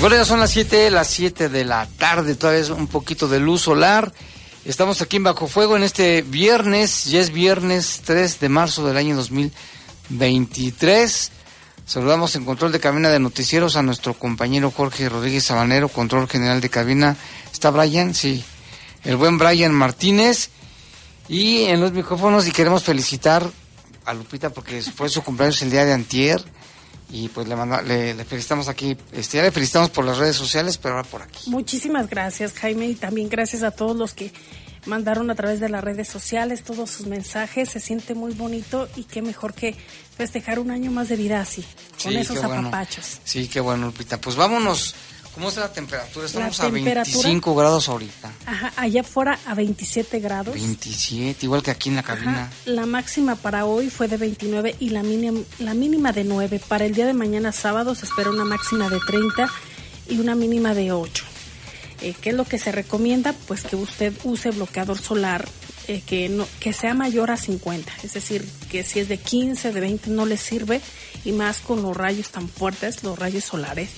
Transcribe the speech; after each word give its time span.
Bueno, 0.00 0.24
son 0.24 0.40
las 0.40 0.50
7, 0.50 0.90
las 0.90 1.08
7 1.08 1.50
de 1.50 1.66
la 1.66 1.86
tarde, 1.98 2.34
todavía 2.34 2.62
es 2.62 2.70
un 2.70 2.86
poquito 2.86 3.28
de 3.28 3.38
luz 3.38 3.60
solar. 3.60 4.14
Estamos 4.64 5.02
aquí 5.02 5.18
en 5.18 5.24
Bajo 5.24 5.46
Fuego 5.46 5.76
en 5.76 5.82
este 5.82 6.22
viernes, 6.22 7.04
ya 7.04 7.20
es 7.20 7.30
viernes 7.30 8.00
3 8.06 8.40
de 8.40 8.48
marzo 8.48 8.86
del 8.86 8.96
año 8.96 9.14
2023. 9.14 11.32
Saludamos 11.84 12.34
en 12.34 12.46
control 12.46 12.72
de 12.72 12.80
cabina 12.80 13.10
de 13.10 13.20
noticieros 13.20 13.76
a 13.76 13.82
nuestro 13.82 14.14
compañero 14.14 14.70
Jorge 14.70 15.10
Rodríguez 15.10 15.44
Sabanero, 15.44 15.90
control 15.90 16.28
general 16.28 16.62
de 16.62 16.70
cabina. 16.70 17.18
¿Está 17.52 17.70
Brian? 17.70 18.14
Sí. 18.14 18.42
El 19.04 19.16
buen 19.16 19.36
Brian 19.36 19.74
Martínez. 19.74 20.48
Y 21.28 21.64
en 21.64 21.78
los 21.78 21.92
micrófonos 21.92 22.48
y 22.48 22.52
queremos 22.52 22.84
felicitar 22.84 23.46
a 24.06 24.14
Lupita 24.14 24.48
porque 24.48 24.80
fue 24.80 25.10
su 25.10 25.22
cumpleaños 25.22 25.60
el 25.60 25.70
día 25.70 25.84
de 25.84 25.92
antier 25.92 26.42
y 27.10 27.28
pues 27.28 27.48
le, 27.48 28.14
le, 28.14 28.24
felicitamos 28.24 28.68
aquí, 28.68 28.96
este, 29.12 29.38
ya 29.38 29.42
le 29.42 29.50
felicitamos 29.50 29.90
por 29.90 30.04
las 30.04 30.18
redes 30.18 30.36
sociales, 30.36 30.78
pero 30.78 30.96
ahora 30.96 31.08
por 31.08 31.22
aquí. 31.22 31.50
Muchísimas 31.50 32.08
gracias 32.08 32.52
Jaime 32.52 32.86
y 32.86 32.94
también 32.94 33.28
gracias 33.28 33.62
a 33.62 33.70
todos 33.70 33.96
los 33.96 34.14
que 34.14 34.32
mandaron 34.86 35.30
a 35.30 35.34
través 35.34 35.60
de 35.60 35.68
las 35.68 35.82
redes 35.84 36.08
sociales 36.08 36.62
todos 36.62 36.90
sus 36.90 37.06
mensajes, 37.06 37.68
se 37.68 37.80
siente 37.80 38.14
muy 38.14 38.32
bonito 38.32 38.88
y 38.96 39.04
qué 39.04 39.22
mejor 39.22 39.54
que 39.54 39.74
festejar 40.16 40.58
un 40.58 40.70
año 40.70 40.90
más 40.90 41.08
de 41.08 41.16
vida 41.16 41.40
así, 41.40 41.64
con 42.02 42.16
esos 42.16 42.42
apapachos. 42.42 43.20
Sí, 43.24 43.48
qué 43.48 43.60
bueno, 43.60 43.86
Lupita. 43.86 44.20
Pues 44.20 44.36
vámonos 44.36 44.94
¿Cómo 45.34 45.48
está 45.48 45.60
la 45.60 45.72
temperatura? 45.72 46.26
Estamos 46.26 46.60
a 46.60 46.68
25 46.68 47.54
grados 47.54 47.88
ahorita. 47.88 48.32
Ajá, 48.46 48.72
allá 48.76 49.02
afuera 49.02 49.38
a 49.46 49.54
27 49.54 50.18
grados. 50.18 50.54
27, 50.54 51.46
igual 51.46 51.62
que 51.62 51.70
aquí 51.70 51.88
en 51.88 51.96
la 51.96 52.02
cabina. 52.02 52.50
la 52.64 52.86
máxima 52.86 53.36
para 53.36 53.64
hoy 53.64 53.90
fue 53.90 54.08
de 54.08 54.16
29 54.16 54.76
y 54.80 54.90
la 54.90 55.02
mínima, 55.02 55.40
la 55.58 55.74
mínima 55.74 56.12
de 56.12 56.24
9. 56.24 56.60
Para 56.66 56.84
el 56.84 56.94
día 56.94 57.06
de 57.06 57.14
mañana 57.14 57.52
sábado 57.52 57.94
se 57.94 58.06
espera 58.06 58.30
una 58.30 58.44
máxima 58.44 58.88
de 58.88 58.98
30 59.06 59.48
y 60.08 60.18
una 60.18 60.34
mínima 60.34 60.74
de 60.74 60.92
8. 60.92 61.24
Eh, 62.02 62.14
¿Qué 62.20 62.30
es 62.30 62.34
lo 62.34 62.44
que 62.44 62.58
se 62.58 62.72
recomienda? 62.72 63.32
Pues 63.46 63.62
que 63.62 63.76
usted 63.76 64.12
use 64.24 64.50
bloqueador 64.50 64.98
solar 64.98 65.46
eh, 65.86 66.02
que, 66.04 66.28
no, 66.28 66.46
que 66.58 66.72
sea 66.72 66.94
mayor 66.94 67.30
a 67.30 67.36
50. 67.36 67.92
Es 68.02 68.14
decir, 68.14 68.46
que 68.70 68.82
si 68.82 69.00
es 69.00 69.08
de 69.08 69.18
15, 69.18 69.72
de 69.72 69.80
20 69.80 70.10
no 70.10 70.26
le 70.26 70.36
sirve 70.36 70.80
y 71.24 71.32
más 71.32 71.58
con 71.58 71.82
los 71.82 71.96
rayos 71.96 72.30
tan 72.30 72.48
fuertes, 72.48 73.04
los 73.04 73.18
rayos 73.18 73.44
solares 73.44 73.90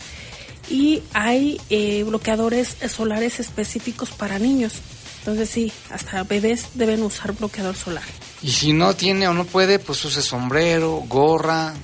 y 0.73 1.03
hay 1.13 1.61
eh, 1.69 2.03
bloqueadores 2.03 2.77
solares 2.89 3.39
específicos 3.41 4.11
para 4.11 4.39
niños. 4.39 4.73
Entonces 5.19 5.51
sí, 5.51 5.71
hasta 5.91 6.25
bebés 6.25 6.71
deben 6.75 7.03
usar 7.03 7.33
bloqueador 7.33 7.77
solar. 7.77 8.03
Y 8.41 8.51
si 8.51 8.73
no 8.73 8.95
tiene 8.95 9.29
o 9.29 9.35
no 9.35 9.45
puede, 9.45 9.79
pues 9.79 10.03
use 10.07 10.23
sombrero, 10.23 11.05
gorra, 11.07 11.75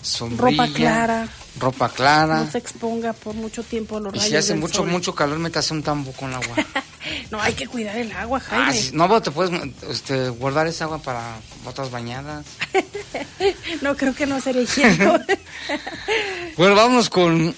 sombrilla. 0.00 0.64
Ropa 0.64 0.74
clara. 0.74 1.28
Ropa 1.60 1.88
clara. 1.90 2.44
No 2.44 2.50
se 2.50 2.58
exponga 2.58 3.12
por 3.12 3.34
mucho 3.34 3.62
tiempo 3.62 3.98
a 3.98 4.00
los 4.00 4.14
y 4.14 4.20
si 4.20 4.36
hace 4.36 4.54
mucho, 4.54 4.84
mucho 4.84 5.14
calor, 5.14 5.38
métase 5.38 5.74
un 5.74 5.82
tambo 5.82 6.12
con 6.12 6.32
agua. 6.32 6.56
no, 7.30 7.40
hay 7.42 7.52
que 7.52 7.66
cuidar 7.66 7.98
el 7.98 8.10
agua, 8.12 8.40
ah, 8.50 8.72
Jaime. 8.72 8.90
no, 8.94 9.22
te 9.22 9.30
puedes 9.30 9.60
este, 9.90 10.30
guardar 10.30 10.66
esa 10.66 10.84
agua 10.84 10.98
para 10.98 11.36
botas 11.64 11.90
bañadas. 11.90 12.46
no, 13.82 13.94
creo 13.94 14.14
que 14.14 14.26
no 14.26 14.40
sería 14.40 14.62
higiénico. 14.62 15.18
bueno, 16.56 16.74
vamos 16.74 17.10
con 17.10 17.54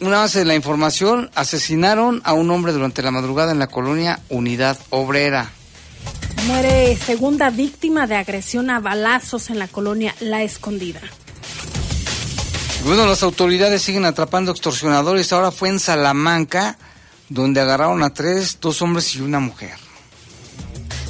una 0.00 0.18
base 0.18 0.40
de 0.40 0.44
la 0.44 0.54
información, 0.54 1.30
asesinaron 1.34 2.20
a 2.24 2.32
un 2.32 2.50
hombre 2.50 2.72
durante 2.72 3.02
la 3.02 3.10
madrugada 3.10 3.52
en 3.52 3.58
la 3.58 3.68
colonia 3.68 4.20
Unidad 4.28 4.78
Obrera. 4.90 5.50
Muere 6.46 6.96
segunda 6.96 7.50
víctima 7.50 8.06
de 8.06 8.16
agresión 8.16 8.70
a 8.70 8.80
balazos 8.80 9.50
en 9.50 9.58
la 9.58 9.68
colonia 9.68 10.14
La 10.20 10.42
Escondida. 10.42 11.00
Bueno, 12.84 13.04
las 13.06 13.22
autoridades 13.22 13.82
siguen 13.82 14.06
atrapando 14.06 14.50
extorsionadores. 14.52 15.32
Ahora 15.32 15.50
fue 15.50 15.68
en 15.68 15.78
Salamanca, 15.78 16.78
donde 17.28 17.60
agarraron 17.60 18.02
a 18.02 18.14
tres, 18.14 18.58
dos 18.60 18.80
hombres 18.80 19.14
y 19.14 19.20
una 19.20 19.38
mujer. 19.38 19.74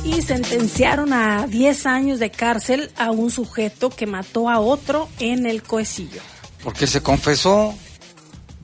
Y 0.05 0.23
sentenciaron 0.23 1.13
a 1.13 1.47
10 1.47 1.87
años 1.87 2.19
de 2.19 2.31
cárcel 2.31 2.91
a 2.97 3.11
un 3.11 3.31
sujeto 3.31 3.91
que 3.91 4.07
mató 4.07 4.49
a 4.49 4.59
otro 4.59 5.09
en 5.19 5.47
el 5.47 5.63
Coecillo. 5.63 6.23
Porque 6.65 6.87
se 6.87 7.03
confesó 7.03 7.75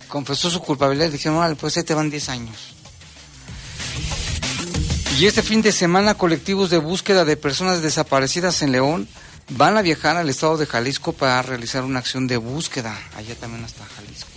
confesó 0.06 0.50
su 0.50 0.60
culpabilidad 0.60 1.08
y 1.08 1.12
dijeron, 1.12 1.38
vale, 1.38 1.54
pues 1.56 1.76
ahí 1.76 1.84
te 1.84 1.94
van 1.94 2.10
10 2.10 2.28
años. 2.28 2.56
Y 5.18 5.26
este 5.26 5.42
fin 5.42 5.62
de 5.62 5.72
semana 5.72 6.14
colectivos 6.14 6.68
de 6.68 6.78
búsqueda 6.78 7.24
de 7.24 7.36
personas 7.36 7.80
desaparecidas 7.80 8.60
en 8.60 8.72
León 8.72 9.08
van 9.50 9.76
a 9.76 9.82
viajar 9.82 10.16
al 10.16 10.28
estado 10.28 10.56
de 10.58 10.66
Jalisco 10.66 11.12
para 11.12 11.40
realizar 11.42 11.84
una 11.84 12.00
acción 12.00 12.26
de 12.26 12.36
búsqueda, 12.36 12.98
allá 13.16 13.34
también 13.34 13.64
hasta 13.64 13.84
Jalisco. 13.84 14.28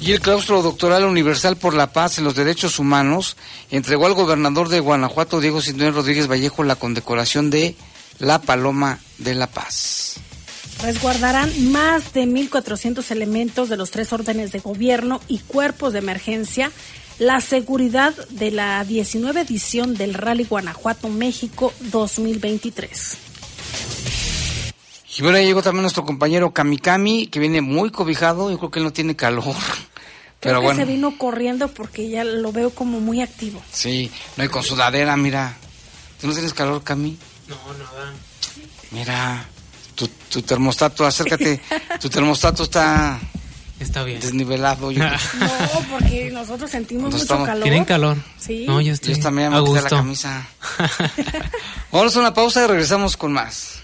Y 0.00 0.12
el 0.12 0.20
claustro 0.20 0.62
doctoral 0.62 1.04
universal 1.04 1.56
por 1.56 1.74
la 1.74 1.92
paz 1.92 2.18
y 2.18 2.22
los 2.22 2.34
derechos 2.34 2.78
humanos 2.78 3.36
entregó 3.70 4.06
al 4.06 4.14
gobernador 4.14 4.68
de 4.68 4.80
Guanajuato, 4.80 5.40
Diego 5.40 5.62
Sinduén 5.62 5.94
Rodríguez 5.94 6.28
Vallejo, 6.28 6.62
la 6.62 6.76
condecoración 6.76 7.50
de 7.50 7.74
la 8.18 8.40
Paloma 8.40 8.98
de 9.18 9.34
la 9.34 9.46
Paz. 9.46 10.16
Resguardarán 10.82 11.72
más 11.72 12.12
de 12.12 12.24
1.400 12.24 13.10
elementos 13.10 13.68
de 13.68 13.76
los 13.76 13.90
tres 13.90 14.12
órdenes 14.12 14.52
de 14.52 14.58
gobierno 14.58 15.20
y 15.28 15.38
cuerpos 15.38 15.92
de 15.92 16.00
emergencia 16.00 16.70
la 17.18 17.40
seguridad 17.40 18.14
de 18.30 18.50
la 18.50 18.84
19 18.84 19.40
edición 19.40 19.94
del 19.94 20.14
Rally 20.14 20.44
Guanajuato 20.44 21.08
México 21.08 21.72
2023. 21.80 23.16
Y 25.16 25.22
bueno, 25.22 25.38
llegó 25.38 25.62
también 25.62 25.82
nuestro 25.82 26.04
compañero 26.04 26.52
Kamikami, 26.52 27.28
que 27.28 27.38
viene 27.38 27.60
muy 27.60 27.90
cobijado, 27.90 28.50
yo 28.50 28.58
creo 28.58 28.70
que 28.70 28.80
él 28.80 28.84
no 28.84 28.92
tiene 28.92 29.14
calor. 29.14 29.54
Pero 30.40 30.60
bueno. 30.60 30.78
se 30.78 30.84
vino 30.84 31.16
corriendo 31.16 31.68
porque 31.68 32.10
ya 32.10 32.24
lo 32.24 32.52
veo 32.52 32.70
como 32.70 33.00
muy 33.00 33.22
activo. 33.22 33.62
Sí, 33.72 34.10
no 34.36 34.42
hay 34.42 34.48
con 34.50 34.62
sudadera, 34.62 35.16
mira. 35.16 35.56
¿Tú 36.20 36.26
no 36.26 36.34
tienes 36.34 36.52
calor, 36.52 36.82
Cami? 36.82 37.16
No, 37.48 37.56
nada. 37.78 38.12
Mira 38.90 39.46
tu, 39.94 40.08
tu 40.28 40.42
termostato, 40.42 41.04
acércate, 41.04 41.60
tu 42.00 42.08
termostato 42.08 42.64
está 42.64 43.20
Está 43.80 44.04
bien. 44.04 44.20
Desnivelado. 44.20 44.90
no, 44.92 45.08
porque 45.90 46.30
nosotros 46.30 46.70
sentimos 46.70 47.12
mucho 47.12 47.44
calor. 47.44 47.62
¿Tienen 47.62 47.84
calor? 47.84 48.16
Sí. 48.38 48.64
No, 48.66 48.80
yo 48.80 48.92
estoy 48.92 49.14
yo 49.14 49.22
también 49.22 49.50
me 49.50 49.56
a 49.56 49.60
la 49.60 49.88
camisa. 49.88 50.46
Vamos 51.92 52.16
a 52.16 52.20
una 52.20 52.32
pausa 52.32 52.64
y 52.64 52.66
regresamos 52.66 53.16
con 53.16 53.32
más. 53.32 53.83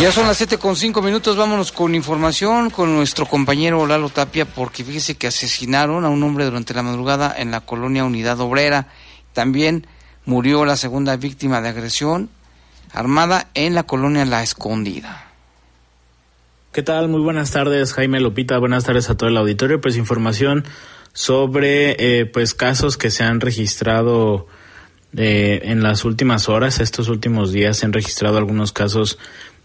Ya 0.00 0.12
son 0.12 0.26
las 0.26 0.38
siete 0.38 0.56
con 0.56 0.76
cinco 0.76 1.02
minutos, 1.02 1.36
vámonos 1.36 1.72
con 1.72 1.94
información 1.94 2.70
con 2.70 2.94
nuestro 2.94 3.26
compañero 3.26 3.86
Lalo 3.86 4.08
Tapia, 4.08 4.46
porque 4.46 4.82
fíjese 4.82 5.16
que 5.16 5.26
asesinaron 5.26 6.04
a 6.04 6.08
un 6.08 6.22
hombre 6.22 6.46
durante 6.46 6.72
la 6.72 6.82
madrugada 6.82 7.34
en 7.36 7.50
la 7.50 7.60
colonia 7.60 8.04
Unidad 8.04 8.40
Obrera. 8.40 8.88
También 9.34 9.86
murió 10.24 10.64
la 10.64 10.76
segunda 10.76 11.16
víctima 11.16 11.60
de 11.60 11.68
agresión 11.68 12.30
armada 12.92 13.48
en 13.54 13.74
la 13.74 13.82
colonia 13.82 14.24
La 14.24 14.42
Escondida. 14.42 15.26
¿Qué 16.72 16.82
tal? 16.82 17.08
Muy 17.08 17.20
buenas 17.20 17.50
tardes, 17.50 17.92
Jaime 17.92 18.20
Lopita. 18.20 18.58
Buenas 18.58 18.84
tardes 18.84 19.10
a 19.10 19.16
todo 19.16 19.28
el 19.28 19.36
auditorio. 19.36 19.80
Pues 19.80 19.96
información 19.96 20.64
sobre 21.12 22.20
eh, 22.20 22.26
pues 22.26 22.54
casos 22.54 22.96
que 22.96 23.10
se 23.10 23.24
han 23.24 23.40
registrado 23.40 24.46
eh, 25.16 25.60
en 25.64 25.82
las 25.82 26.04
últimas 26.04 26.48
horas, 26.48 26.80
estos 26.80 27.08
últimos 27.08 27.52
días 27.52 27.78
se 27.78 27.86
han 27.86 27.92
registrado 27.92 28.38
algunos 28.38 28.72
casos 28.72 29.18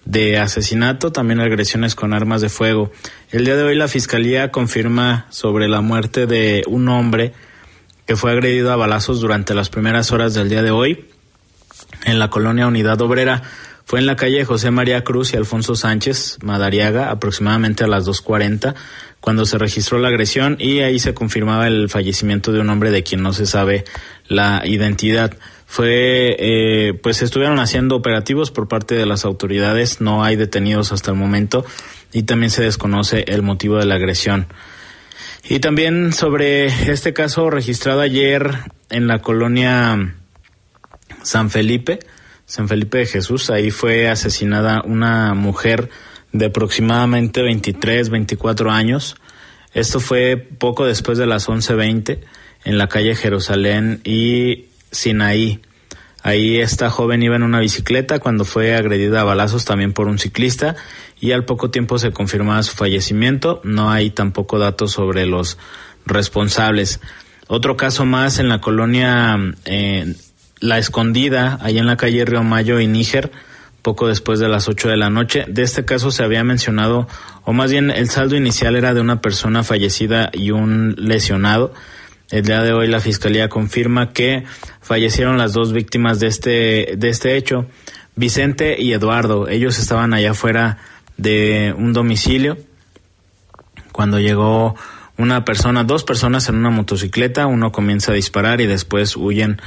de 0.05 0.37
asesinato, 0.37 1.11
también 1.11 1.39
agresiones 1.39 1.95
con 1.95 2.13
armas 2.13 2.41
de 2.41 2.49
fuego. 2.49 2.91
El 3.31 3.45
día 3.45 3.55
de 3.55 3.63
hoy 3.63 3.75
la 3.75 3.87
Fiscalía 3.87 4.51
confirma 4.51 5.25
sobre 5.29 5.67
la 5.67 5.81
muerte 5.81 6.27
de 6.27 6.63
un 6.67 6.87
hombre 6.89 7.33
que 8.05 8.15
fue 8.15 8.31
agredido 8.31 8.71
a 8.71 8.75
balazos 8.75 9.19
durante 9.19 9.55
las 9.55 9.69
primeras 9.69 10.11
horas 10.11 10.33
del 10.35 10.49
día 10.49 10.61
de 10.61 10.71
hoy 10.71 11.09
en 12.05 12.19
la 12.19 12.29
colonia 12.29 12.67
Unidad 12.67 13.01
Obrera. 13.01 13.41
Fue 13.85 13.99
en 13.99 14.07
la 14.07 14.15
calle 14.15 14.43
José 14.45 14.71
María 14.71 15.03
Cruz 15.03 15.33
y 15.33 15.37
Alfonso 15.37 15.75
Sánchez, 15.75 16.39
Madariaga, 16.43 17.11
aproximadamente 17.11 17.83
a 17.83 17.87
las 17.87 18.07
2.40, 18.07 18.73
cuando 19.21 19.45
se 19.45 19.59
registró 19.59 19.99
la 19.99 20.07
agresión 20.07 20.57
y 20.59 20.79
ahí 20.79 20.97
se 20.97 21.13
confirmaba 21.13 21.67
el 21.67 21.87
fallecimiento 21.87 22.51
de 22.51 22.61
un 22.61 22.69
hombre 22.69 22.89
de 22.89 23.03
quien 23.03 23.21
no 23.21 23.31
se 23.31 23.45
sabe 23.45 23.85
la 24.27 24.63
identidad. 24.65 25.37
Fue 25.67 26.35
eh, 26.39 26.93
pues 27.01 27.21
estuvieron 27.21 27.59
haciendo 27.59 27.95
operativos 27.95 28.49
por 28.49 28.67
parte 28.67 28.95
de 28.95 29.05
las 29.05 29.25
autoridades 29.25 29.99
no 30.01 30.23
hay 30.23 30.35
detenidos 30.35 30.91
hasta 30.91 31.11
el 31.11 31.17
momento 31.17 31.65
y 32.11 32.23
también 32.23 32.49
se 32.49 32.63
desconoce 32.63 33.25
el 33.27 33.41
motivo 33.43 33.77
de 33.77 33.85
la 33.85 33.95
agresión. 33.95 34.47
Y 35.47 35.59
también 35.59 36.11
sobre 36.11 36.67
este 36.91 37.13
caso 37.13 37.51
registrado 37.51 38.01
ayer 38.01 38.51
en 38.89 39.07
la 39.07 39.21
colonia 39.21 40.15
San 41.21 41.51
Felipe 41.51 41.99
San 42.45 42.67
Felipe 42.67 42.99
de 42.99 43.05
Jesús 43.05 43.49
ahí 43.49 43.71
fue 43.71 44.07
asesinada 44.09 44.81
una 44.85 45.33
mujer 45.33 45.89
de 46.31 46.47
aproximadamente 46.47 47.41
23 47.41 48.09
24 48.09 48.71
años 48.71 49.15
esto 49.75 49.99
fue 49.99 50.37
poco 50.37 50.85
después 50.85 51.17
de 51.17 51.27
las 51.27 51.49
11:20 51.49 52.21
en 52.63 52.77
la 52.77 52.87
calle 52.87 53.13
Jerusalén 53.13 53.99
y 54.05 54.67
Sinaí. 54.89 55.59
Ahí 56.23 56.59
esta 56.59 56.89
joven 56.89 57.21
iba 57.21 57.35
en 57.35 57.43
una 57.43 57.59
bicicleta 57.59 58.19
cuando 58.19 58.45
fue 58.45 58.73
agredida 58.73 59.19
a 59.19 59.25
balazos 59.25 59.65
también 59.65 59.91
por 59.91 60.07
un 60.07 60.17
ciclista 60.17 60.77
y 61.19 61.33
al 61.33 61.43
poco 61.43 61.71
tiempo 61.71 61.99
se 61.99 62.11
confirmaba 62.11 62.63
su 62.63 62.73
fallecimiento. 62.73 63.59
No 63.65 63.91
hay 63.91 64.11
tampoco 64.11 64.59
datos 64.59 64.93
sobre 64.93 65.25
los 65.25 65.57
responsables. 66.05 67.01
Otro 67.47 67.75
caso 67.75 68.05
más 68.05 68.39
en 68.39 68.47
la 68.47 68.61
colonia 68.61 69.37
eh, 69.65 70.15
La 70.59 70.77
Escondida, 70.77 71.59
ahí 71.61 71.77
en 71.77 71.87
la 71.87 71.97
calle 71.97 72.25
Río 72.25 72.43
Mayo 72.43 72.79
y 72.79 72.87
Níger, 72.87 73.31
poco 73.81 74.07
después 74.07 74.39
de 74.39 74.47
las 74.47 74.67
8 74.67 74.89
de 74.89 74.97
la 74.97 75.09
noche. 75.09 75.45
De 75.47 75.63
este 75.63 75.85
caso 75.85 76.11
se 76.11 76.23
había 76.23 76.43
mencionado, 76.43 77.07
o 77.43 77.53
más 77.53 77.71
bien 77.71 77.91
el 77.91 78.09
saldo 78.09 78.35
inicial 78.35 78.75
era 78.75 78.93
de 78.93 79.01
una 79.01 79.21
persona 79.21 79.63
fallecida 79.63 80.29
y 80.33 80.51
un 80.51 80.95
lesionado. 80.97 81.73
El 82.31 82.43
día 82.43 82.63
de 82.63 82.73
hoy 82.73 82.87
la 82.87 82.99
fiscalía 82.99 83.49
confirma 83.49 84.11
que 84.11 84.43
fallecieron 84.81 85.37
las 85.37 85.53
dos 85.53 85.73
víctimas 85.73 86.19
de 86.19 86.27
este, 86.27 86.95
de 86.97 87.09
este 87.09 87.37
hecho, 87.37 87.67
Vicente 88.15 88.77
y 88.79 88.93
Eduardo. 88.93 89.47
Ellos 89.47 89.77
estaban 89.77 90.13
allá 90.13 90.31
afuera 90.31 90.79
de 91.17 91.75
un 91.77 91.93
domicilio 91.93 92.57
cuando 93.95 94.19
llegó 94.19 94.75
una 95.17 95.45
persona, 95.45 95.85
dos 95.85 96.03
personas 96.03 96.49
en 96.49 96.55
una 96.55 96.69
motocicleta, 96.69 97.47
uno 97.47 97.71
comienza 97.71 98.11
a 98.11 98.15
disparar 98.15 98.59
y 98.59 98.65
después 98.65 99.15
huyen. 99.15 99.61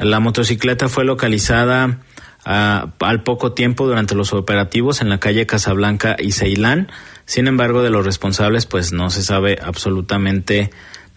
La 0.00 0.18
motocicleta 0.18 0.88
fue 0.88 1.04
localizada 1.04 1.98
ah, 2.44 2.92
al 3.00 3.22
poco 3.22 3.52
tiempo 3.52 3.86
durante 3.86 4.14
los 4.14 4.32
operativos 4.32 5.02
en 5.02 5.10
la 5.10 5.20
calle 5.20 5.46
Casablanca 5.46 6.16
y 6.18 6.32
Ceilán. 6.32 6.90
Sin 7.26 7.46
embargo, 7.46 7.82
de 7.82 7.90
los 7.90 8.04
responsables, 8.04 8.66
pues 8.66 8.92
no 8.92 9.10
se 9.10 9.22
sabe 9.22 9.58
absolutamente 9.62 10.70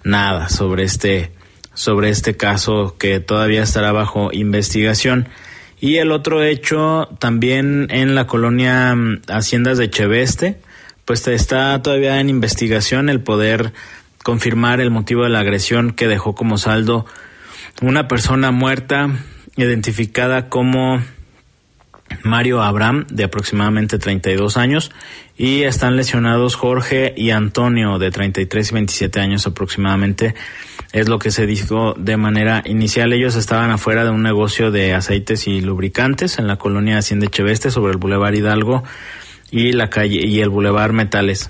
nada 0.04 0.50
sobre 0.50 0.84
este 0.84 1.32
sobre 1.76 2.10
este 2.10 2.38
caso 2.38 2.98
que 3.00 3.20
todavía 3.20 3.64
estará 3.64 3.92
bajo 3.92 4.30
investigación. 4.32 5.30
Y 5.80 5.98
el 5.98 6.12
otro 6.12 6.44
hecho 6.44 7.10
también 7.20 7.88
en 7.90 8.16
la 8.16 8.28
colonia 8.28 8.94
mm, 8.96 9.22
Haciendas 9.28 9.78
de 9.78 9.90
Cheveste, 9.90 10.60
pues 11.06 11.28
está 11.28 11.82
todavía 11.82 12.20
en 12.20 12.30
investigación 12.30 13.10
el 13.10 13.22
poder 13.22 13.74
confirmar 14.24 14.82
el 14.82 14.92
motivo 14.92 15.24
de 15.24 15.30
la 15.30 15.40
agresión 15.40 15.92
que 15.92 16.08
dejó 16.08 16.36
como 16.36 16.58
saldo 16.58 17.06
una 17.82 18.08
persona 18.08 18.52
muerta 18.52 19.10
identificada 19.56 20.50
como 20.50 21.02
Mario 22.22 22.62
Abraham, 22.62 23.06
de 23.10 23.24
aproximadamente 23.24 23.98
32 23.98 24.58
años, 24.58 24.92
y 25.38 25.64
están 25.64 25.96
lesionados 25.96 26.56
Jorge 26.56 27.14
y 27.18 27.32
Antonio, 27.32 27.98
de 27.98 28.12
33 28.12 28.70
y 28.70 28.74
27 28.74 29.20
años 29.20 29.48
aproximadamente. 29.48 30.36
Es 30.92 31.10
lo 31.10 31.18
que 31.18 31.32
se 31.32 31.48
dijo 31.48 31.96
de 31.98 32.18
manera 32.18 32.62
inicial. 32.66 33.14
Ellos 33.14 33.36
estaban 33.36 33.72
afuera 33.72 34.04
de 34.04 34.12
un 34.12 34.22
negocio 34.22 34.70
de 34.70 34.94
aceites 34.94 35.48
y 35.48 35.62
lubricantes 35.62 36.38
en 36.38 36.48
la 36.48 36.58
colonia 36.58 37.00
Hacienda 37.00 37.28
Cheveste, 37.28 37.72
sobre 37.72 37.94
el 37.94 37.98
Boulevard 37.98 38.36
Hidalgo 38.36 38.84
y 39.50 39.72
la 39.72 39.90
calle 39.90 40.26
y 40.26 40.42
el 40.42 40.50
Boulevard 40.50 40.94
Metales. 40.94 41.50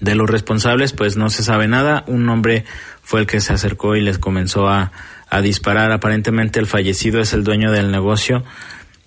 De 0.00 0.14
los 0.14 0.28
responsables, 0.28 0.92
pues 0.92 1.16
no 1.16 1.30
se 1.30 1.42
sabe 1.42 1.68
nada. 1.68 2.04
Un 2.06 2.28
hombre 2.28 2.64
fue 3.06 3.20
el 3.20 3.26
que 3.28 3.40
se 3.40 3.52
acercó 3.52 3.94
y 3.94 4.00
les 4.00 4.18
comenzó 4.18 4.66
a, 4.66 4.90
a 5.30 5.40
disparar. 5.40 5.92
Aparentemente 5.92 6.58
el 6.58 6.66
fallecido 6.66 7.20
es 7.20 7.32
el 7.34 7.44
dueño 7.44 7.70
del 7.70 7.92
negocio 7.92 8.42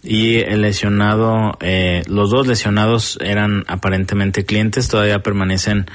y 0.01 0.37
el 0.37 0.61
lesionado, 0.61 1.57
eh, 1.59 2.03
los 2.07 2.29
dos 2.29 2.47
lesionados 2.47 3.19
eran 3.21 3.65
aparentemente 3.67 4.45
clientes, 4.45 4.87
todavía 4.87 5.21
permanecen 5.21 5.87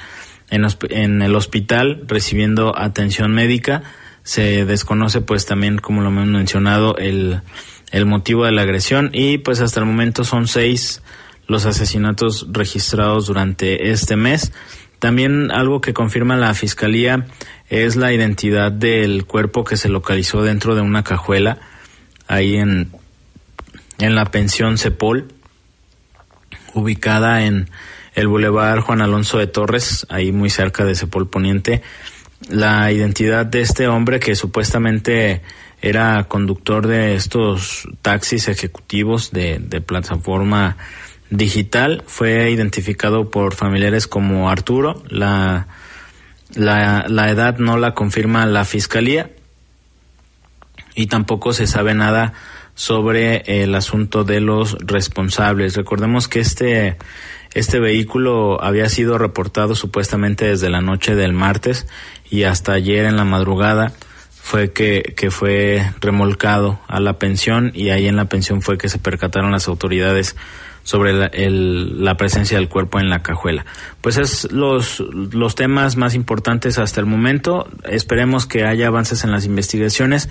en, 0.51 0.67
en, 0.89 1.23
el 1.23 1.35
hospital 1.35 2.03
recibiendo 2.05 2.77
atención 2.77 3.33
médica. 3.33 3.81
Se 4.21 4.65
desconoce 4.65 5.21
pues 5.21 5.47
también, 5.47 5.79
como 5.79 6.01
lo 6.01 6.09
hemos 6.09 6.27
mencionado, 6.27 6.97
el, 6.97 7.41
el 7.91 8.05
motivo 8.05 8.45
de 8.45 8.51
la 8.51 8.61
agresión 8.61 9.09
y 9.13 9.39
pues 9.39 9.61
hasta 9.61 9.79
el 9.79 9.87
momento 9.87 10.23
son 10.23 10.47
seis 10.47 11.01
los 11.47 11.65
asesinatos 11.65 12.45
registrados 12.51 13.25
durante 13.25 13.89
este 13.89 14.15
mes. 14.15 14.51
También 14.99 15.51
algo 15.51 15.81
que 15.81 15.93
confirma 15.93 16.35
la 16.35 16.53
fiscalía 16.53 17.25
es 17.69 17.95
la 17.95 18.13
identidad 18.13 18.71
del 18.71 19.25
cuerpo 19.25 19.63
que 19.63 19.77
se 19.77 19.89
localizó 19.89 20.43
dentro 20.43 20.75
de 20.75 20.81
una 20.81 21.03
cajuela 21.03 21.59
ahí 22.27 22.55
en 22.55 22.91
en 23.99 24.15
la 24.15 24.25
pensión 24.25 24.77
Cepol, 24.77 25.27
ubicada 26.73 27.45
en 27.45 27.69
el 28.13 28.27
Boulevard 28.27 28.81
Juan 28.81 29.01
Alonso 29.01 29.37
de 29.37 29.47
Torres, 29.47 30.05
ahí 30.09 30.31
muy 30.31 30.49
cerca 30.49 30.85
de 30.85 30.95
Cepol 30.95 31.29
Poniente. 31.29 31.81
La 32.49 32.91
identidad 32.91 33.45
de 33.45 33.61
este 33.61 33.87
hombre 33.87 34.19
que 34.19 34.35
supuestamente 34.35 35.41
era 35.81 36.25
conductor 36.25 36.87
de 36.87 37.15
estos 37.15 37.87
taxis 38.01 38.47
ejecutivos 38.47 39.31
de, 39.31 39.59
de 39.59 39.81
plataforma 39.81 40.77
digital 41.29 42.03
fue 42.07 42.49
identificado 42.51 43.29
por 43.29 43.53
familiares 43.53 44.07
como 44.07 44.49
Arturo. 44.49 45.03
La, 45.09 45.67
la, 46.53 47.05
la 47.07 47.29
edad 47.29 47.57
no 47.57 47.77
la 47.77 47.93
confirma 47.93 48.45
la 48.45 48.65
fiscalía 48.65 49.31
y 50.95 51.07
tampoco 51.07 51.53
se 51.53 51.67
sabe 51.67 51.93
nada 51.93 52.33
sobre 52.75 53.63
el 53.63 53.73
asunto 53.75 54.23
de 54.23 54.41
los 54.41 54.77
responsables. 54.79 55.75
Recordemos 55.75 56.27
que 56.27 56.39
este 56.39 56.97
este 57.55 57.79
vehículo 57.79 58.61
había 58.61 58.89
sido 58.89 59.17
reportado 59.17 59.75
supuestamente 59.75 60.45
desde 60.45 60.69
la 60.69 60.81
noche 60.81 61.15
del 61.15 61.31
martes 61.31 61.87
y 62.29 62.43
hasta 62.43 62.73
ayer 62.73 63.05
en 63.05 63.15
la 63.15 63.23
madrugada 63.23 63.93
fue 64.41 64.73
que, 64.73 65.13
que 65.15 65.31
fue 65.31 65.89
remolcado 66.01 66.81
a 66.89 66.99
la 66.99 67.17
pensión 67.17 67.71
y 67.73 67.91
ahí 67.91 68.09
en 68.09 68.17
la 68.17 68.25
pensión 68.25 68.61
fue 68.61 68.77
que 68.77 68.89
se 68.89 68.99
percataron 68.99 69.53
las 69.53 69.69
autoridades 69.69 70.35
sobre 70.85 71.13
la, 71.13 71.25
el, 71.25 72.05
la 72.05 72.15
presencia 72.15 72.57
del 72.57 72.69
cuerpo 72.69 72.99
en 72.99 73.09
la 73.09 73.23
cajuela. 73.23 73.65
Pues 74.01 74.17
es 74.17 74.49
los, 74.51 75.01
los 75.01 75.55
temas 75.55 75.97
más 75.97 76.13
importantes 76.13 76.77
hasta 76.77 77.01
el 77.01 77.07
momento. 77.07 77.67
Esperemos 77.83 78.45
que 78.45 78.63
haya 78.65 78.87
avances 78.87 79.23
en 79.25 79.31
las 79.31 79.45
investigaciones. 79.45 80.29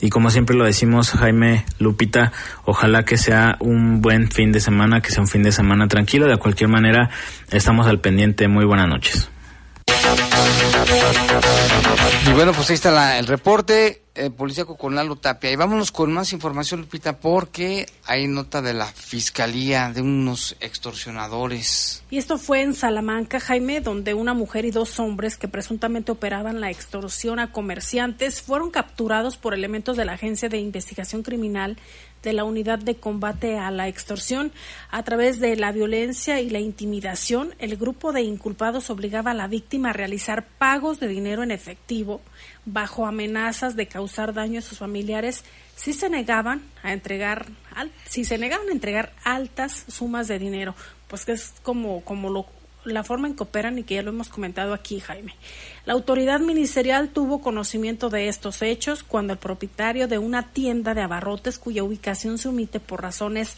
Y 0.00 0.10
como 0.10 0.30
siempre 0.30 0.56
lo 0.56 0.64
decimos, 0.64 1.12
Jaime 1.12 1.64
Lupita, 1.78 2.32
ojalá 2.64 3.04
que 3.04 3.16
sea 3.16 3.56
un 3.60 4.02
buen 4.02 4.28
fin 4.28 4.50
de 4.50 4.58
semana, 4.58 5.00
que 5.00 5.12
sea 5.12 5.22
un 5.22 5.28
fin 5.28 5.44
de 5.44 5.52
semana 5.52 5.86
tranquilo. 5.86 6.26
De 6.26 6.36
cualquier 6.36 6.68
manera, 6.68 7.08
estamos 7.52 7.86
al 7.86 8.00
pendiente. 8.00 8.48
Muy 8.48 8.64
buenas 8.64 8.88
noches. 8.88 9.30
Y 12.26 12.32
bueno, 12.32 12.52
pues 12.52 12.70
ahí 12.70 12.74
está 12.74 13.18
el 13.18 13.26
reporte 13.26 14.02
eh, 14.14 14.30
policíaco 14.30 14.76
con 14.76 14.94
Lalo 14.94 15.16
Tapia. 15.16 15.50
Y 15.50 15.56
vámonos 15.56 15.90
con 15.90 16.12
más 16.12 16.32
información, 16.32 16.82
Lupita, 16.82 17.18
porque 17.18 17.86
hay 18.04 18.26
nota 18.26 18.60
de 18.60 18.74
la 18.74 18.86
fiscalía 18.86 19.90
de 19.90 20.02
unos 20.02 20.56
extorsionadores. 20.60 22.02
Y 22.10 22.18
esto 22.18 22.38
fue 22.38 22.60
en 22.60 22.74
Salamanca, 22.74 23.40
Jaime, 23.40 23.80
donde 23.80 24.14
una 24.14 24.34
mujer 24.34 24.64
y 24.64 24.70
dos 24.70 25.00
hombres 25.00 25.36
que 25.36 25.48
presuntamente 25.48 26.12
operaban 26.12 26.60
la 26.60 26.70
extorsión 26.70 27.38
a 27.38 27.52
comerciantes 27.52 28.42
fueron 28.42 28.70
capturados 28.70 29.36
por 29.36 29.54
elementos 29.54 29.96
de 29.96 30.04
la 30.04 30.12
Agencia 30.12 30.48
de 30.48 30.58
Investigación 30.58 31.22
Criminal 31.22 31.78
de 32.22 32.32
la 32.32 32.44
Unidad 32.44 32.78
de 32.78 32.96
Combate 32.96 33.58
a 33.58 33.70
la 33.70 33.88
Extorsión. 33.88 34.52
A 34.90 35.02
través 35.02 35.40
de 35.40 35.56
la 35.56 35.72
violencia 35.72 36.40
y 36.40 36.50
la 36.50 36.60
intimidación, 36.60 37.54
el 37.58 37.76
grupo 37.76 38.12
de 38.12 38.22
inculpados 38.22 38.90
obligaba 38.90 39.32
a 39.32 39.34
la 39.34 39.48
víctima 39.48 39.90
a 39.90 39.92
realizar 39.92 40.46
pagos 40.58 41.00
de 41.00 41.08
dinero 41.08 41.42
en 41.42 41.50
efectivo 41.50 42.20
bajo 42.64 43.06
amenazas 43.06 43.76
de 43.76 43.86
causar 43.86 44.34
daño 44.34 44.60
a 44.60 44.62
sus 44.62 44.78
familiares 44.78 45.44
si 45.74 45.92
se 45.92 46.08
negaban 46.08 46.62
a 46.82 46.92
entregar 46.92 47.46
si 48.04 48.24
se 48.24 48.38
negaban 48.38 48.68
a 48.68 48.72
entregar 48.72 49.12
altas 49.24 49.84
sumas 49.88 50.28
de 50.28 50.38
dinero, 50.38 50.74
pues 51.08 51.24
que 51.24 51.32
es 51.32 51.54
como 51.62 52.02
como 52.02 52.30
lo 52.30 52.46
la 52.84 53.04
forma 53.04 53.28
en 53.28 53.34
que 53.34 53.42
operan 53.42 53.78
y 53.78 53.84
que 53.84 53.94
ya 53.94 54.02
lo 54.02 54.10
hemos 54.10 54.28
comentado 54.28 54.74
aquí, 54.74 55.00
Jaime. 55.00 55.34
La 55.84 55.92
autoridad 55.92 56.40
ministerial 56.40 57.10
tuvo 57.10 57.40
conocimiento 57.40 58.10
de 58.10 58.28
estos 58.28 58.62
hechos 58.62 59.02
cuando 59.02 59.32
el 59.32 59.38
propietario 59.38 60.08
de 60.08 60.18
una 60.18 60.50
tienda 60.52 60.94
de 60.94 61.02
abarrotes 61.02 61.58
cuya 61.58 61.84
ubicación 61.84 62.38
se 62.38 62.48
omite 62.48 62.80
por 62.80 63.02
razones 63.02 63.56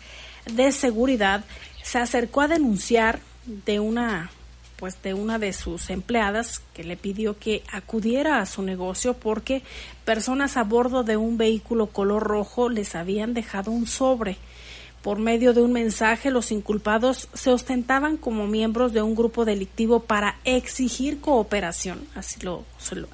de 0.53 0.73
seguridad 0.73 1.45
se 1.83 1.99
acercó 1.99 2.43
a 2.43 2.49
denunciar 2.49 3.21
de 3.47 3.81
una 3.81 4.31
pues 4.77 5.01
de 5.03 5.15
una 5.15 5.39
de 5.39 5.53
sus 5.53 5.89
empleadas 5.89 6.61
que 6.75 6.83
le 6.83 6.97
pidió 6.97 7.39
que 7.39 7.63
acudiera 7.73 8.41
a 8.41 8.47
su 8.47 8.61
negocio 8.63 9.15
porque 9.15 9.63
personas 10.05 10.57
a 10.57 10.65
bordo 10.65 11.05
de 11.05 11.17
un 11.17 11.39
vehículo 11.39 11.87
color 11.87 12.25
rojo 12.25 12.69
les 12.69 12.95
habían 12.95 13.35
dejado 13.35 13.71
un 13.71 13.87
sobre 13.87 14.37
por 15.05 15.19
medio 15.19 15.53
de 15.53 15.61
un 15.61 15.71
mensaje, 15.71 16.31
los 16.31 16.51
inculpados 16.51 17.29
se 17.35 17.51
ostentaban 17.51 18.17
como 18.17 18.47
miembros 18.47 18.95
de 18.95 19.03
un 19.03 19.15
grupo 19.15 19.45
delictivo 19.45 20.01
para 20.01 20.39
exigir 20.45 21.21
cooperación, 21.21 22.09
así 22.15 22.41
lo, 22.41 22.65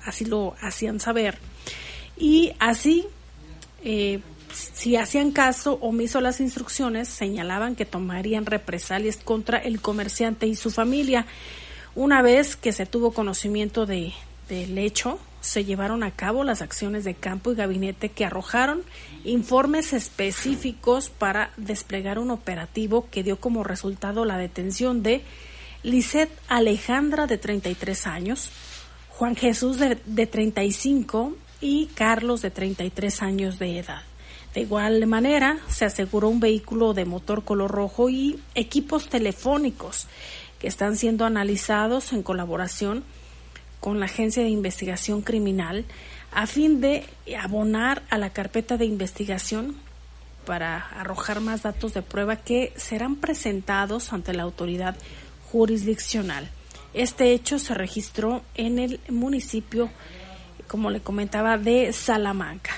así 0.04 0.24
lo 0.24 0.54
hacían 0.62 1.00
saber. 1.00 1.38
Y 2.16 2.52
así, 2.60 3.08
eh, 3.82 4.20
si 4.72 4.94
hacían 4.94 5.32
caso 5.32 5.78
omiso 5.80 6.18
a 6.18 6.22
las 6.22 6.38
instrucciones, 6.40 7.08
señalaban 7.08 7.74
que 7.74 7.86
tomarían 7.86 8.46
represalias 8.46 9.16
contra 9.16 9.58
el 9.58 9.80
comerciante 9.80 10.46
y 10.46 10.54
su 10.54 10.70
familia. 10.70 11.26
Una 11.96 12.22
vez 12.22 12.54
que 12.54 12.72
se 12.72 12.86
tuvo 12.86 13.10
conocimiento 13.10 13.84
de, 13.84 14.12
del 14.48 14.78
hecho, 14.78 15.18
se 15.40 15.64
llevaron 15.64 16.04
a 16.04 16.12
cabo 16.12 16.44
las 16.44 16.62
acciones 16.62 17.02
de 17.02 17.14
campo 17.14 17.50
y 17.50 17.56
gabinete 17.56 18.10
que 18.10 18.24
arrojaron 18.24 18.82
informes 19.24 19.92
específicos 19.92 21.10
para 21.10 21.52
desplegar 21.56 22.18
un 22.18 22.30
operativo 22.30 23.06
que 23.10 23.22
dio 23.22 23.38
como 23.38 23.64
resultado 23.64 24.24
la 24.24 24.38
detención 24.38 25.02
de 25.02 25.22
Lisette 25.82 26.32
Alejandra 26.48 27.26
de 27.26 27.38
33 27.38 28.06
años, 28.06 28.50
Juan 29.08 29.36
Jesús 29.36 29.78
de, 29.78 29.98
de 30.04 30.26
35 30.26 31.36
y 31.60 31.86
Carlos 31.94 32.42
de 32.42 32.50
33 32.50 33.22
años 33.22 33.58
de 33.58 33.78
edad. 33.78 34.02
De 34.54 34.62
igual 34.62 35.06
manera, 35.06 35.58
se 35.68 35.84
aseguró 35.84 36.28
un 36.28 36.40
vehículo 36.40 36.92
de 36.92 37.04
motor 37.04 37.44
color 37.44 37.70
rojo 37.70 38.10
y 38.10 38.40
equipos 38.54 39.08
telefónicos 39.08 40.08
que 40.58 40.66
están 40.66 40.96
siendo 40.96 41.24
analizados 41.24 42.12
en 42.12 42.22
colaboración 42.22 43.04
con 43.78 43.98
la 43.98 44.06
Agencia 44.06 44.42
de 44.42 44.50
Investigación 44.50 45.22
Criminal 45.22 45.84
a 46.32 46.46
fin 46.46 46.80
de 46.80 47.06
abonar 47.38 48.02
a 48.10 48.18
la 48.18 48.30
carpeta 48.30 48.76
de 48.76 48.86
investigación 48.86 49.76
para 50.46 50.78
arrojar 50.78 51.40
más 51.40 51.62
datos 51.62 51.94
de 51.94 52.02
prueba 52.02 52.36
que 52.36 52.72
serán 52.76 53.16
presentados 53.16 54.12
ante 54.12 54.32
la 54.32 54.42
autoridad 54.42 54.96
jurisdiccional. 55.50 56.50
Este 56.94 57.32
hecho 57.32 57.58
se 57.58 57.74
registró 57.74 58.42
en 58.54 58.78
el 58.78 59.00
municipio, 59.08 59.90
como 60.66 60.90
le 60.90 61.00
comentaba, 61.00 61.58
de 61.58 61.92
Salamanca. 61.92 62.72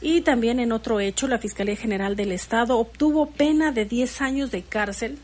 Y 0.00 0.20
también 0.20 0.60
en 0.60 0.72
otro 0.72 1.00
hecho, 1.00 1.26
la 1.28 1.38
Fiscalía 1.38 1.76
General 1.76 2.16
del 2.16 2.32
Estado 2.32 2.78
obtuvo 2.78 3.26
pena 3.26 3.72
de 3.72 3.84
10 3.84 4.20
años 4.22 4.50
de 4.50 4.62
cárcel 4.62 5.18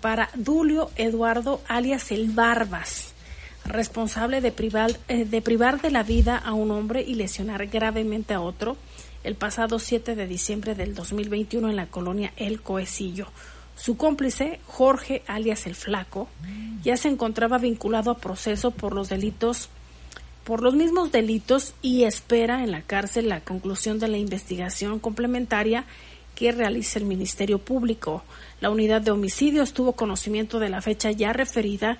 para 0.00 0.30
Dulio 0.34 0.90
Eduardo 0.96 1.60
alias 1.66 2.12
El 2.12 2.30
Barbas, 2.30 3.12
responsable 3.68 4.40
de 4.40 4.52
privar, 4.52 4.98
eh, 5.08 5.24
de 5.24 5.42
privar 5.42 5.80
de 5.80 5.90
la 5.90 6.02
vida 6.02 6.36
a 6.36 6.52
un 6.52 6.70
hombre 6.70 7.02
y 7.06 7.14
lesionar 7.14 7.66
gravemente 7.66 8.34
a 8.34 8.40
otro 8.40 8.76
el 9.24 9.34
pasado 9.34 9.78
7 9.78 10.14
de 10.14 10.26
diciembre 10.26 10.74
del 10.74 10.94
2021 10.94 11.68
en 11.68 11.76
la 11.76 11.86
colonia 11.86 12.32
El 12.36 12.60
Coecillo. 12.62 13.26
Su 13.76 13.96
cómplice, 13.96 14.60
Jorge 14.66 15.22
alias 15.26 15.66
El 15.66 15.74
Flaco, 15.74 16.28
ya 16.82 16.96
se 16.96 17.08
encontraba 17.08 17.58
vinculado 17.58 18.10
a 18.10 18.18
proceso 18.18 18.70
por 18.70 18.94
los 18.94 19.08
delitos 19.08 19.68
por 20.48 20.62
los 20.62 20.74
mismos 20.74 21.12
delitos 21.12 21.74
y 21.82 22.04
espera 22.04 22.64
en 22.64 22.70
la 22.70 22.80
cárcel 22.80 23.28
la 23.28 23.42
conclusión 23.42 23.98
de 23.98 24.08
la 24.08 24.16
investigación 24.16 24.98
complementaria 24.98 25.84
que 26.34 26.52
realiza 26.52 26.98
el 26.98 27.04
Ministerio 27.04 27.58
Público. 27.58 28.24
La 28.62 28.70
unidad 28.70 29.02
de 29.02 29.10
homicidios 29.10 29.74
tuvo 29.74 29.92
conocimiento 29.92 30.58
de 30.58 30.70
la 30.70 30.80
fecha 30.80 31.10
ya 31.10 31.34
referida 31.34 31.98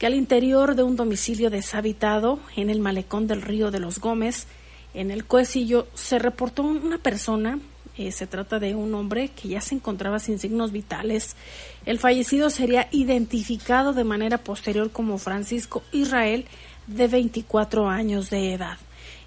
que 0.00 0.06
al 0.06 0.14
interior 0.14 0.76
de 0.76 0.82
un 0.82 0.96
domicilio 0.96 1.50
deshabitado 1.50 2.40
en 2.56 2.70
el 2.70 2.80
malecón 2.80 3.26
del 3.26 3.42
río 3.42 3.70
de 3.70 3.80
los 3.80 4.00
Gómez, 4.00 4.46
en 4.94 5.10
el 5.10 5.26
Cuecillo, 5.26 5.88
se 5.92 6.18
reportó 6.18 6.62
una 6.62 6.96
persona, 6.96 7.58
eh, 7.98 8.10
se 8.10 8.26
trata 8.26 8.58
de 8.58 8.74
un 8.74 8.94
hombre 8.94 9.28
que 9.28 9.48
ya 9.48 9.60
se 9.60 9.74
encontraba 9.74 10.18
sin 10.18 10.38
signos 10.38 10.72
vitales. 10.72 11.36
El 11.84 11.98
fallecido 11.98 12.48
sería 12.48 12.88
identificado 12.92 13.92
de 13.92 14.04
manera 14.04 14.38
posterior 14.38 14.90
como 14.90 15.18
Francisco 15.18 15.82
Israel, 15.92 16.46
de 16.86 17.06
24 17.06 17.86
años 17.90 18.30
de 18.30 18.54
edad. 18.54 18.78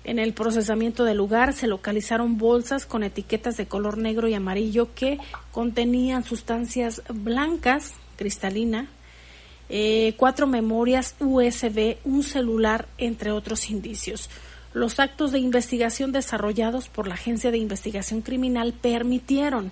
En 0.03 0.18
el 0.18 0.34
procesamiento 0.34 1.03
del 1.03 1.18
lugar 1.18 1.53
se 1.53 1.68
localizaron 1.68 2.39
bolsas 2.39 2.88
con 2.88 3.03
etiquetas 3.03 3.58
de 3.58 3.68
color 3.68 4.00
negro 4.00 4.27
y 4.27 4.34
amarillo 4.34 4.89
que 4.96 5.20
contenían 5.51 6.24
sustancias 6.24 7.03
blancas, 7.10 7.94
cristalina, 8.18 8.88
eh, 9.70 10.13
cuatro 10.17 10.48
memorias 10.48 11.15
USB, 11.20 11.98
un 12.03 12.24
celular, 12.24 12.88
entre 12.98 13.32
otros 13.32 13.70
indicios. 13.70 14.29
Los 14.74 15.00
actos 15.00 15.32
de 15.32 15.39
investigación 15.39 16.12
desarrollados 16.12 16.89
por 16.89 17.08
la 17.08 17.13
Agencia 17.13 17.51
de 17.51 17.60
Investigación 17.60 18.22
Criminal 18.22 18.74
permitieron 18.74 19.72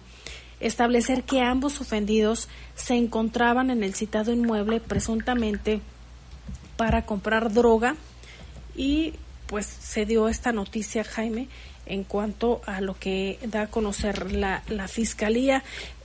establecer 0.60 1.24
que 1.24 1.42
ambos 1.42 1.82
ofendidos 1.82 2.48
se 2.76 2.96
encontraban 2.96 3.72
en 3.72 3.84
el 3.84 3.96
citado 3.96 4.32
inmueble 4.32 4.80
presuntamente 4.80 5.82
para 6.78 7.06
comprar 7.06 7.52
droga 7.52 7.96
y 8.76 9.14
pues 9.48 9.66
se 9.66 10.06
dio 10.06 10.30
esta 10.30 10.52
noticia 10.52 11.04
Jaime 11.04 11.48
en 11.86 12.04
cuanto 12.04 12.62
a 12.66 12.80
lo 12.80 12.98
que 12.98 13.40
da 13.48 13.64
a 13.64 13.68
conocer 13.68 14.32
la, 14.32 14.62
fiscalía 14.88 15.64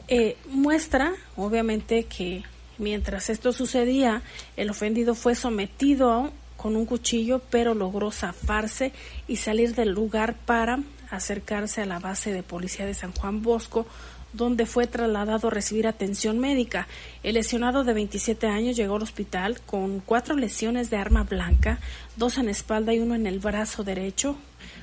eh, 0.08 0.36
muestra 0.48 1.12
obviamente 1.36 2.04
que 2.04 2.42
Mientras 2.78 3.30
esto 3.30 3.52
sucedía, 3.52 4.22
el 4.56 4.70
ofendido 4.70 5.14
fue 5.14 5.34
sometido 5.34 6.32
con 6.56 6.76
un 6.76 6.86
cuchillo, 6.86 7.40
pero 7.50 7.74
logró 7.74 8.10
zafarse 8.10 8.92
y 9.28 9.36
salir 9.36 9.74
del 9.74 9.90
lugar 9.90 10.34
para 10.34 10.80
acercarse 11.10 11.82
a 11.82 11.86
la 11.86 11.98
base 11.98 12.32
de 12.32 12.42
policía 12.42 12.86
de 12.86 12.94
San 12.94 13.12
Juan 13.12 13.42
Bosco, 13.42 13.86
donde 14.32 14.66
fue 14.66 14.86
trasladado 14.86 15.48
a 15.48 15.50
recibir 15.50 15.86
atención 15.86 16.38
médica. 16.38 16.88
El 17.22 17.34
lesionado 17.34 17.84
de 17.84 17.94
27 17.94 18.46
años 18.48 18.76
llegó 18.76 18.96
al 18.96 19.02
hospital 19.02 19.60
con 19.64 20.00
cuatro 20.00 20.36
lesiones 20.36 20.90
de 20.90 20.98
arma 20.98 21.24
blanca, 21.24 21.78
dos 22.16 22.36
en 22.38 22.48
espalda 22.48 22.92
y 22.92 22.98
uno 22.98 23.14
en 23.14 23.26
el 23.26 23.38
brazo 23.38 23.84
derecho, 23.84 24.36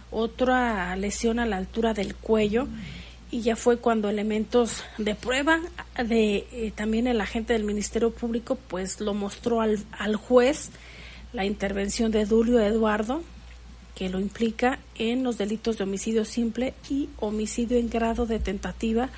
otra 0.09 0.95
lesión 0.95 1.39
a 1.39 1.45
la 1.45 1.57
altura 1.57 1.93
del 1.93 2.15
cuello 2.15 2.67
y 3.34 3.42
ya 3.42 3.56
fue 3.56 3.78
cuando 3.78 4.10
elementos 4.10 4.84
de 5.00 5.16
prueba 5.16 5.60
de 5.98 6.46
eh, 6.52 6.72
también 6.75 7.08
el 7.08 7.20
agente 7.20 7.54
del 7.54 7.63
Ministerio 7.63 8.12
Público 8.12 8.60
pues 8.68 9.02
lo 9.02 9.16
mostró 9.16 9.60
al, 9.60 9.84
al 9.92 10.18
juez 10.18 10.70
la 11.34 11.44
intervención 11.44 12.12
de 12.12 12.25
Dulio 12.25 12.60
Eduardo 12.60 13.24
que 13.96 14.10
lo 14.10 14.20
implica 14.20 14.78
en 14.94 15.24
los 15.24 15.40
delitos 15.40 15.80
de 15.80 15.86
homicidio 15.86 16.25
simple 16.25 16.75
y 16.92 17.10
homicidio 17.18 17.80
en 17.80 17.90
grado 17.90 18.28
de 18.28 18.38
tentativa 18.38 19.10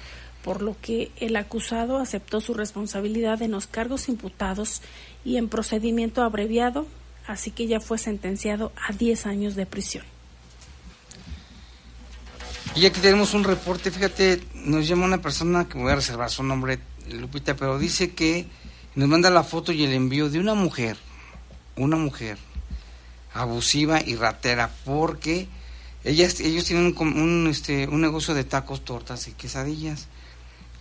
por 0.46 0.62
lo 0.62 0.78
que 0.82 1.12
el 1.18 1.36
acusado 1.36 1.98
aceptó 1.98 2.40
su 2.40 2.54
responsabilidad 2.54 3.42
en 3.42 3.52
los 3.52 3.68
cargos 3.68 4.08
imputados 4.08 4.82
y 5.26 5.36
en 5.36 5.50
procedimiento 5.50 6.24
abreviado, 6.24 6.88
así 7.28 7.52
que 7.52 7.68
ya 7.68 7.82
fue 7.82 7.98
sentenciado 7.98 8.72
a 8.88 8.94
10 8.94 9.26
años 9.26 9.56
de 9.56 9.66
prisión. 9.66 10.06
Y 12.76 12.86
aquí 12.86 13.00
tenemos 13.00 13.34
un 13.34 13.46
reporte, 13.46 13.90
fíjate, 13.90 14.44
nos 14.54 14.86
llama 14.86 15.06
una 15.06 15.22
persona 15.22 15.66
que 15.66 15.78
voy 15.78 15.94
a 15.94 15.96
reservar 15.96 16.30
su 16.30 16.44
nombre, 16.44 16.80
Lupita, 17.10 17.56
pero 17.56 17.80
dice 17.80 18.12
que 18.12 18.48
nos 18.96 19.08
manda 19.08 19.30
la 19.30 19.44
foto 19.46 19.72
y 19.72 19.86
el 19.86 19.94
envío 19.94 20.30
de 20.30 20.40
una 20.40 20.56
mujer, 20.56 20.98
una 21.78 21.96
mujer 21.96 22.38
abusiva 23.34 24.02
y 24.02 24.16
ratera, 24.16 24.72
porque 24.84 25.48
ellas, 26.04 26.42
ellos 26.42 26.66
tienen 26.66 26.94
un, 27.00 27.48
este, 27.50 27.88
un 27.88 28.02
negocio 28.02 28.34
de 28.34 28.44
tacos, 28.44 28.84
tortas 28.84 29.30
y 29.30 29.32
quesadillas. 29.32 30.10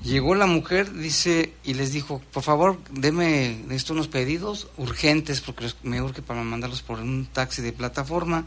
Llegó 0.03 0.35
la 0.35 0.47
mujer, 0.47 0.93
dice, 0.93 1.53
y 1.63 1.75
les 1.75 1.93
dijo, 1.93 2.21
por 2.33 2.43
favor, 2.43 2.81
deme 2.91 3.57
esto 3.71 3.93
unos 3.93 4.09
pedidos 4.09 4.67
urgentes, 4.79 5.41
porque 5.41 5.71
me 5.85 6.03
urge 6.03 6.23
para 6.23 6.43
mandarlos 6.43 6.83
por 6.83 6.99
un 6.99 7.27
taxi 7.27 7.63
de 7.63 7.73
plataforma. 7.73 8.47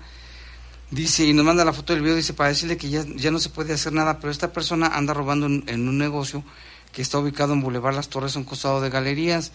Dice, 0.90 1.26
y 1.26 1.34
nos 1.34 1.44
manda 1.44 1.66
la 1.66 1.74
foto 1.74 1.92
del 1.92 2.02
video, 2.02 2.16
dice, 2.16 2.34
para 2.34 2.50
decirle 2.50 2.78
que 2.78 2.90
ya, 2.90 3.04
ya 3.16 3.30
no 3.30 3.40
se 3.40 3.50
puede 3.50 3.74
hacer 3.74 3.92
nada, 3.92 4.20
pero 4.20 4.32
esta 4.32 4.54
persona 4.54 4.88
anda 4.88 5.14
robando 5.14 5.46
en, 5.46 5.88
un 5.88 5.98
negocio 5.98 6.46
que 6.94 7.02
está 7.02 7.20
ubicado 7.20 7.52
en 7.52 7.62
Boulevard 7.62 7.94
Las 7.94 8.08
Torres, 8.08 8.38
un 8.38 8.46
costado 8.46 8.80
de 8.80 8.90
galerías. 8.90 9.52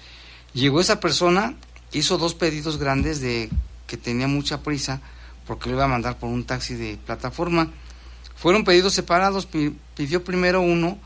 Llegó 0.53 0.81
esa 0.81 1.01
persona, 1.01 1.55
hizo 1.91 2.19
dos 2.19 2.35
pedidos 2.35 2.77
grandes 2.77 3.23
de 3.23 3.49
que 3.87 3.97
tenía 3.97 4.29
mucha 4.29 4.62
prisa, 4.62 5.01
porque 5.47 5.71
lo 5.71 5.77
iba 5.77 5.85
a 5.85 5.89
mandar 5.89 6.19
por 6.19 6.29
un 6.29 6.45
taxi 6.45 6.75
de 6.75 6.99
plataforma. 6.99 7.71
Fueron 8.37 8.65
pedidos 8.65 8.93
separados, 8.93 9.49
pidió 9.95 10.25
primero 10.25 10.61
uno 10.61 10.99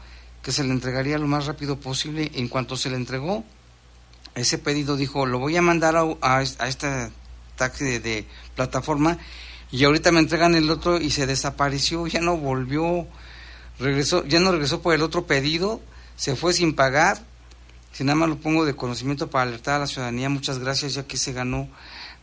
que 0.42 0.50
se 0.50 0.64
le 0.64 0.70
entregaría 0.70 1.18
lo 1.18 1.28
más 1.28 1.46
rápido 1.46 1.78
posible. 1.78 2.32
En 2.34 2.48
cuanto 2.48 2.76
se 2.76 2.90
le 2.90 2.96
entregó 2.96 3.44
ese 4.34 4.58
pedido, 4.58 4.96
dijo, 4.96 5.24
lo 5.24 5.38
voy 5.38 5.56
a 5.56 5.62
mandar 5.62 5.94
a, 5.96 6.04
a, 6.20 6.42
este 6.42 7.10
taxi 7.56 7.84
de 7.84 8.26
plataforma 8.56 9.18
y 9.76 9.84
ahorita 9.84 10.10
me 10.10 10.20
entregan 10.20 10.54
el 10.54 10.70
otro 10.70 10.98
y 10.98 11.10
se 11.10 11.26
desapareció, 11.26 12.06
ya 12.06 12.22
no 12.22 12.38
volvió, 12.38 13.06
regresó, 13.78 14.24
ya 14.24 14.40
no 14.40 14.50
regresó 14.50 14.80
por 14.80 14.94
el 14.94 15.02
otro 15.02 15.26
pedido, 15.26 15.82
se 16.16 16.34
fue 16.34 16.54
sin 16.54 16.74
pagar, 16.74 17.22
si 17.92 18.02
nada 18.02 18.16
más 18.16 18.30
lo 18.30 18.38
pongo 18.38 18.64
de 18.64 18.74
conocimiento 18.74 19.28
para 19.28 19.42
alertar 19.42 19.74
a 19.74 19.78
la 19.80 19.86
ciudadanía, 19.86 20.30
muchas 20.30 20.60
gracias, 20.60 20.94
ya 20.94 21.06
que 21.06 21.18
se 21.18 21.34
ganó, 21.34 21.68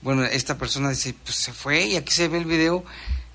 bueno, 0.01 0.23
esta 0.23 0.57
persona 0.57 0.89
dice, 0.89 1.13
pues 1.23 1.35
se 1.35 1.53
fue 1.53 1.85
y 1.85 1.95
aquí 1.95 2.11
se 2.11 2.27
ve 2.27 2.39
el 2.39 2.45
video, 2.45 2.83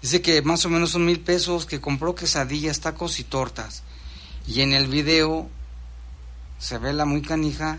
dice 0.02 0.20
que 0.20 0.42
más 0.42 0.66
o 0.66 0.68
menos 0.68 0.90
son 0.90 1.06
mil 1.06 1.20
pesos, 1.20 1.64
que 1.64 1.80
compró 1.80 2.16
quesadillas, 2.16 2.80
tacos 2.80 3.20
y 3.20 3.22
tortas, 3.22 3.84
y 4.48 4.62
en 4.62 4.72
el 4.72 4.88
video 4.88 5.48
se 6.58 6.78
ve 6.78 6.92
la 6.92 7.04
muy 7.04 7.22
canija, 7.22 7.78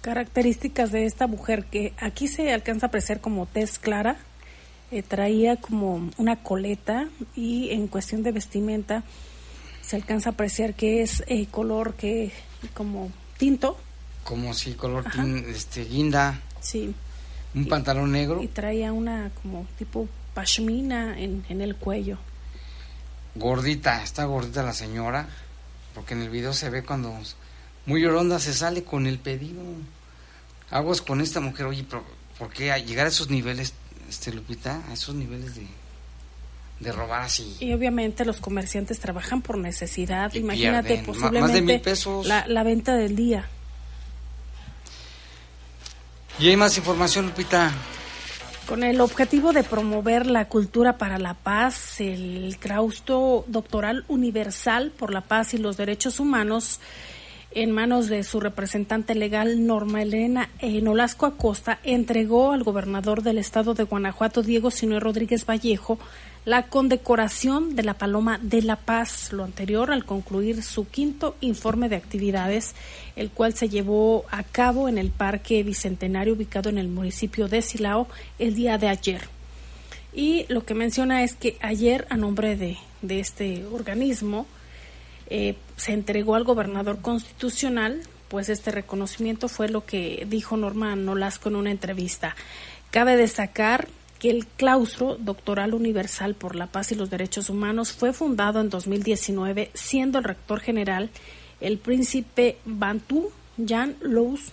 Características 0.00 0.92
de 0.92 1.04
esta 1.04 1.26
mujer 1.26 1.64
que 1.66 1.92
aquí 1.98 2.26
se 2.26 2.52
alcanza 2.52 2.86
a 2.86 2.88
apreciar 2.88 3.20
como 3.20 3.46
tez 3.46 3.78
clara, 3.78 4.16
eh, 4.90 5.02
traía 5.02 5.56
como 5.56 6.10
una 6.16 6.36
coleta 6.42 7.08
y 7.36 7.70
en 7.70 7.86
cuestión 7.86 8.22
de 8.22 8.32
vestimenta 8.32 9.04
se 9.82 9.96
alcanza 9.96 10.30
a 10.30 10.32
apreciar 10.32 10.74
que 10.74 11.02
es 11.02 11.22
eh, 11.26 11.46
color 11.50 11.94
que 11.94 12.32
como 12.74 13.12
tinto. 13.36 13.78
Como 14.24 14.54
si 14.54 14.74
color 14.74 15.04
este, 15.48 15.84
guinda. 15.84 16.40
Sí. 16.60 16.94
Un 17.54 17.66
pantalón 17.66 18.12
negro. 18.12 18.42
Y 18.42 18.48
traía 18.48 18.92
una 18.92 19.30
como 19.42 19.66
tipo 19.78 20.08
pashmina 20.34 21.20
en, 21.20 21.44
en 21.48 21.60
el 21.60 21.76
cuello. 21.76 22.18
Gordita, 23.34 24.02
está 24.02 24.24
gordita 24.24 24.62
la 24.62 24.72
señora, 24.72 25.28
porque 25.94 26.14
en 26.14 26.22
el 26.22 26.30
video 26.30 26.52
se 26.52 26.70
ve 26.70 26.82
cuando 26.82 27.14
muy 27.86 28.02
lloronda 28.02 28.38
se 28.38 28.54
sale 28.54 28.84
con 28.84 29.06
el 29.06 29.18
pedido. 29.18 29.62
Aguas 30.70 31.02
con 31.02 31.20
esta 31.20 31.40
mujer, 31.40 31.66
oye, 31.66 31.84
pero 31.88 32.04
¿por 32.38 32.50
qué 32.50 32.72
llegar 32.84 33.06
a 33.06 33.08
esos 33.08 33.28
niveles, 33.28 33.74
este 34.08 34.32
Lupita, 34.32 34.82
a 34.88 34.92
esos 34.92 35.14
niveles 35.14 35.56
de, 35.56 35.66
de 36.78 36.92
robar 36.92 37.22
así? 37.22 37.56
Y 37.58 37.72
obviamente 37.72 38.24
los 38.24 38.40
comerciantes 38.40 39.00
trabajan 39.00 39.42
por 39.42 39.58
necesidad. 39.58 40.32
Imagínate, 40.34 40.98
posiblemente 40.98 41.82
La, 42.24 42.46
la 42.46 42.62
venta 42.62 42.94
del 42.96 43.16
día. 43.16 43.48
Y 46.38 46.48
hay 46.48 46.56
más 46.56 46.78
información, 46.78 47.26
Lupita. 47.26 47.72
Con 48.66 48.84
el 48.84 49.00
objetivo 49.00 49.52
de 49.52 49.64
promover 49.64 50.26
la 50.26 50.46
cultura 50.46 50.96
para 50.96 51.18
la 51.18 51.34
paz, 51.34 52.00
el 52.00 52.56
claustro 52.60 53.44
doctoral 53.48 54.04
universal 54.06 54.92
por 54.96 55.12
la 55.12 55.22
paz 55.22 55.54
y 55.54 55.58
los 55.58 55.76
derechos 55.76 56.20
humanos 56.20 56.78
en 57.52 57.72
manos 57.72 58.08
de 58.08 58.22
su 58.22 58.38
representante 58.38 59.14
legal 59.14 59.66
Norma 59.66 60.02
Elena 60.02 60.50
Nolasco 60.62 61.26
Acosta, 61.26 61.80
entregó 61.82 62.52
al 62.52 62.62
gobernador 62.62 63.22
del 63.22 63.38
estado 63.38 63.74
de 63.74 63.84
Guanajuato, 63.84 64.42
Diego 64.42 64.70
Sinue 64.70 65.00
Rodríguez 65.00 65.44
Vallejo, 65.44 65.98
la 66.44 66.68
condecoración 66.68 67.76
de 67.76 67.82
la 67.82 67.94
Paloma 67.94 68.38
de 68.40 68.62
la 68.62 68.76
Paz, 68.76 69.32
lo 69.32 69.44
anterior 69.44 69.90
al 69.90 70.04
concluir 70.04 70.62
su 70.62 70.88
quinto 70.88 71.36
informe 71.40 71.88
de 71.88 71.96
actividades, 71.96 72.74
el 73.16 73.30
cual 73.30 73.54
se 73.54 73.68
llevó 73.68 74.24
a 74.30 74.42
cabo 74.42 74.88
en 74.88 74.96
el 74.96 75.10
Parque 75.10 75.62
Bicentenario 75.62 76.34
ubicado 76.34 76.70
en 76.70 76.78
el 76.78 76.88
municipio 76.88 77.48
de 77.48 77.62
Silao 77.62 78.06
el 78.38 78.54
día 78.54 78.78
de 78.78 78.88
ayer. 78.88 79.28
Y 80.12 80.46
lo 80.48 80.64
que 80.64 80.74
menciona 80.74 81.24
es 81.24 81.34
que 81.34 81.56
ayer, 81.60 82.06
a 82.10 82.16
nombre 82.16 82.56
de, 82.56 82.78
de 83.02 83.20
este 83.20 83.66
organismo, 83.66 84.46
eh, 85.30 85.56
se 85.76 85.92
entregó 85.92 86.34
al 86.34 86.44
gobernador 86.44 87.00
constitucional, 87.00 88.02
pues 88.28 88.48
este 88.48 88.70
reconocimiento 88.70 89.48
fue 89.48 89.68
lo 89.68 89.84
que 89.86 90.26
dijo 90.28 90.56
Norma 90.56 90.94
Nolasco 90.96 91.48
en 91.48 91.56
una 91.56 91.70
entrevista. 91.70 92.36
Cabe 92.90 93.16
destacar 93.16 93.88
que 94.18 94.30
el 94.30 94.46
claustro 94.46 95.16
doctoral 95.16 95.72
universal 95.72 96.34
por 96.34 96.54
la 96.54 96.66
paz 96.66 96.92
y 96.92 96.94
los 96.94 97.08
derechos 97.08 97.48
humanos 97.48 97.92
fue 97.92 98.12
fundado 98.12 98.60
en 98.60 98.68
2019, 98.68 99.70
siendo 99.72 100.18
el 100.18 100.24
rector 100.24 100.60
general 100.60 101.10
el 101.60 101.78
príncipe 101.78 102.58
Bantu 102.64 103.30
Jan 103.66 103.96
Lous 104.00 104.52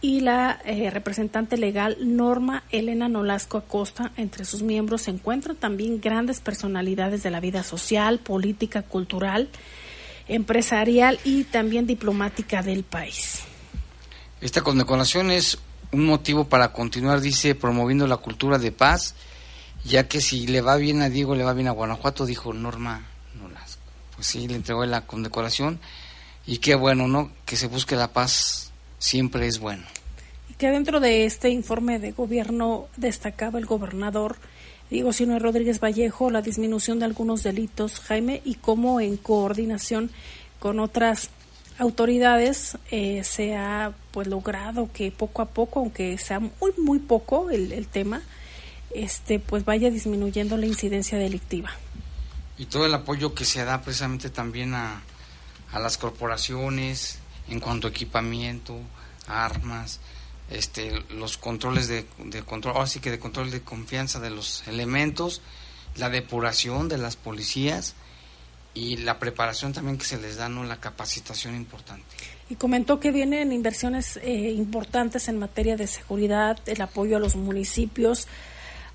y 0.00 0.20
la 0.20 0.60
eh, 0.64 0.90
representante 0.90 1.56
legal 1.56 1.96
Norma 2.00 2.64
Elena 2.70 3.08
Nolasco 3.08 3.58
Acosta. 3.58 4.12
Entre 4.16 4.44
sus 4.44 4.62
miembros 4.62 5.02
se 5.02 5.10
encuentran 5.10 5.56
también 5.56 6.00
grandes 6.00 6.40
personalidades 6.40 7.22
de 7.22 7.30
la 7.30 7.40
vida 7.40 7.62
social, 7.62 8.18
política, 8.18 8.82
cultural, 8.82 9.48
empresarial 10.28 11.18
y 11.24 11.44
también 11.44 11.86
diplomática 11.86 12.62
del 12.62 12.84
país. 12.84 13.42
Esta 14.40 14.62
condecoración 14.62 15.30
es 15.30 15.58
un 15.92 16.06
motivo 16.06 16.44
para 16.44 16.72
continuar, 16.72 17.20
dice, 17.20 17.54
promoviendo 17.54 18.06
la 18.06 18.16
cultura 18.16 18.58
de 18.58 18.72
paz, 18.72 19.14
ya 19.84 20.08
que 20.08 20.20
si 20.20 20.46
le 20.46 20.60
va 20.60 20.76
bien 20.76 21.02
a 21.02 21.08
Diego, 21.08 21.34
le 21.34 21.44
va 21.44 21.54
bien 21.54 21.68
a 21.68 21.72
Guanajuato, 21.72 22.26
dijo 22.26 22.52
Norma 22.52 23.06
Nolasco. 23.40 23.82
Pues 24.14 24.26
sí, 24.26 24.48
le 24.48 24.56
entregó 24.56 24.84
la 24.86 25.06
condecoración 25.06 25.80
y 26.46 26.58
qué 26.58 26.74
bueno, 26.74 27.08
¿no? 27.08 27.30
Que 27.46 27.56
se 27.56 27.68
busque 27.68 27.96
la 27.96 28.12
paz 28.12 28.72
siempre 28.98 29.46
es 29.46 29.58
bueno. 29.58 29.84
Y 30.50 30.54
que 30.54 30.68
dentro 30.68 31.00
de 31.00 31.24
este 31.24 31.50
informe 31.50 31.98
de 31.98 32.12
gobierno 32.12 32.88
destacaba 32.96 33.58
el 33.58 33.66
gobernador 33.66 34.36
Diego 34.90 35.12
Sino 35.12 35.38
Rodríguez 35.38 35.80
Vallejo 35.80 36.30
la 36.30 36.42
disminución 36.42 36.98
de 36.98 37.06
algunos 37.06 37.42
delitos, 37.42 38.00
Jaime, 38.00 38.42
y 38.44 38.56
cómo 38.56 39.00
en 39.00 39.16
coordinación 39.16 40.10
con 40.58 40.80
otras 40.80 41.30
autoridades 41.78 42.78
eh, 42.90 43.24
se 43.24 43.56
ha 43.56 43.92
pues 44.12 44.28
logrado 44.28 44.90
que 44.92 45.10
poco 45.10 45.42
a 45.42 45.46
poco, 45.46 45.80
aunque 45.80 46.18
sea 46.18 46.38
muy 46.40 46.72
muy 46.78 46.98
poco 47.00 47.50
el, 47.50 47.72
el 47.72 47.88
tema, 47.88 48.22
este 48.94 49.40
pues 49.40 49.64
vaya 49.64 49.90
disminuyendo 49.90 50.56
la 50.56 50.66
incidencia 50.66 51.18
delictiva. 51.18 51.70
Y 52.56 52.66
todo 52.66 52.86
el 52.86 52.94
apoyo 52.94 53.34
que 53.34 53.44
se 53.44 53.64
da 53.64 53.82
precisamente 53.82 54.30
también 54.30 54.74
a, 54.74 55.02
a 55.72 55.78
las 55.80 55.98
corporaciones 55.98 57.18
en 57.48 57.58
cuanto 57.58 57.88
a 57.88 57.90
equipamiento, 57.90 58.78
armas, 59.26 60.00
este, 60.50 60.92
los 61.10 61.38
controles 61.38 61.88
de, 61.88 62.04
control, 62.44 62.76
ahora 62.76 62.90
que 63.00 63.10
de 63.10 63.18
control 63.18 63.50
de 63.50 63.62
confianza 63.62 64.20
de 64.20 64.30
los 64.30 64.66
elementos, 64.68 65.40
la 65.96 66.10
depuración 66.10 66.88
de 66.88 66.98
las 66.98 67.16
policías 67.16 67.94
y 68.74 68.96
la 68.98 69.18
preparación 69.18 69.72
también 69.72 69.98
que 69.98 70.04
se 70.04 70.18
les 70.18 70.36
da, 70.36 70.48
¿no? 70.48 70.64
La 70.64 70.80
capacitación 70.80 71.54
importante. 71.54 72.04
Y 72.50 72.56
comentó 72.56 73.00
que 73.00 73.10
vienen 73.10 73.52
inversiones 73.52 74.18
eh, 74.18 74.52
importantes 74.52 75.28
en 75.28 75.38
materia 75.38 75.76
de 75.76 75.86
seguridad, 75.86 76.58
el 76.66 76.80
apoyo 76.82 77.16
a 77.16 77.20
los 77.20 77.36
municipios, 77.36 78.26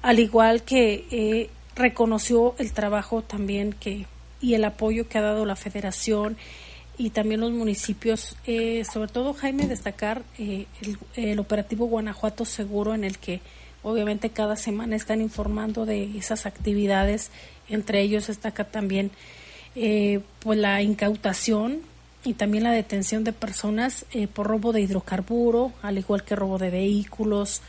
al 0.02 0.20
igual 0.20 0.64
que 0.64 1.08
eh, 1.10 1.50
reconoció 1.76 2.56
el 2.58 2.74
trabajo 2.74 3.22
también 3.22 3.74
que 3.74 4.06
y 4.42 4.54
el 4.54 4.64
apoyo 4.66 5.08
que 5.08 5.18
ha 5.18 5.22
dado 5.22 5.46
la 5.46 5.56
federación 5.56 6.38
y 7.00 7.10
también 7.10 7.40
los 7.40 7.52
municipios, 7.52 8.36
eh, 8.46 8.84
sobre 8.84 9.10
todo 9.10 9.34
Jaime, 9.34 9.68
destacar 9.68 10.22
el, 10.38 10.68
el, 11.16 11.40
operativo 11.40 11.88
Guanajuato 11.88 12.46
Seguro 12.46 12.94
en 12.94 13.04
el 13.04 13.18
que 13.18 13.42
obviamente 13.82 14.30
cada 14.30 14.56
semana 14.56 14.96
están 14.96 15.22
informando 15.22 15.86
de 15.88 16.16
esas 16.18 16.46
actividades, 16.46 17.32
entre 17.70 18.02
ellos 18.02 18.28
destaca 18.28 18.66
también 18.66 19.12
eh, 19.76 20.22
pues 20.40 20.60
la 20.60 20.82
incautación 20.82 21.82
y 22.26 22.34
también 22.34 22.64
la 22.64 22.72
detención 22.72 23.24
de 23.24 23.34
personas 23.34 24.06
eh, 24.12 24.28
por 24.28 24.48
robo 24.48 24.74
de 24.74 24.82
hidrocarburo, 24.82 25.72
al 25.82 25.98
igual 25.98 26.24
que 26.24 26.36
robo 26.36 26.58
de 26.58 26.70
vehículos. 26.70 27.62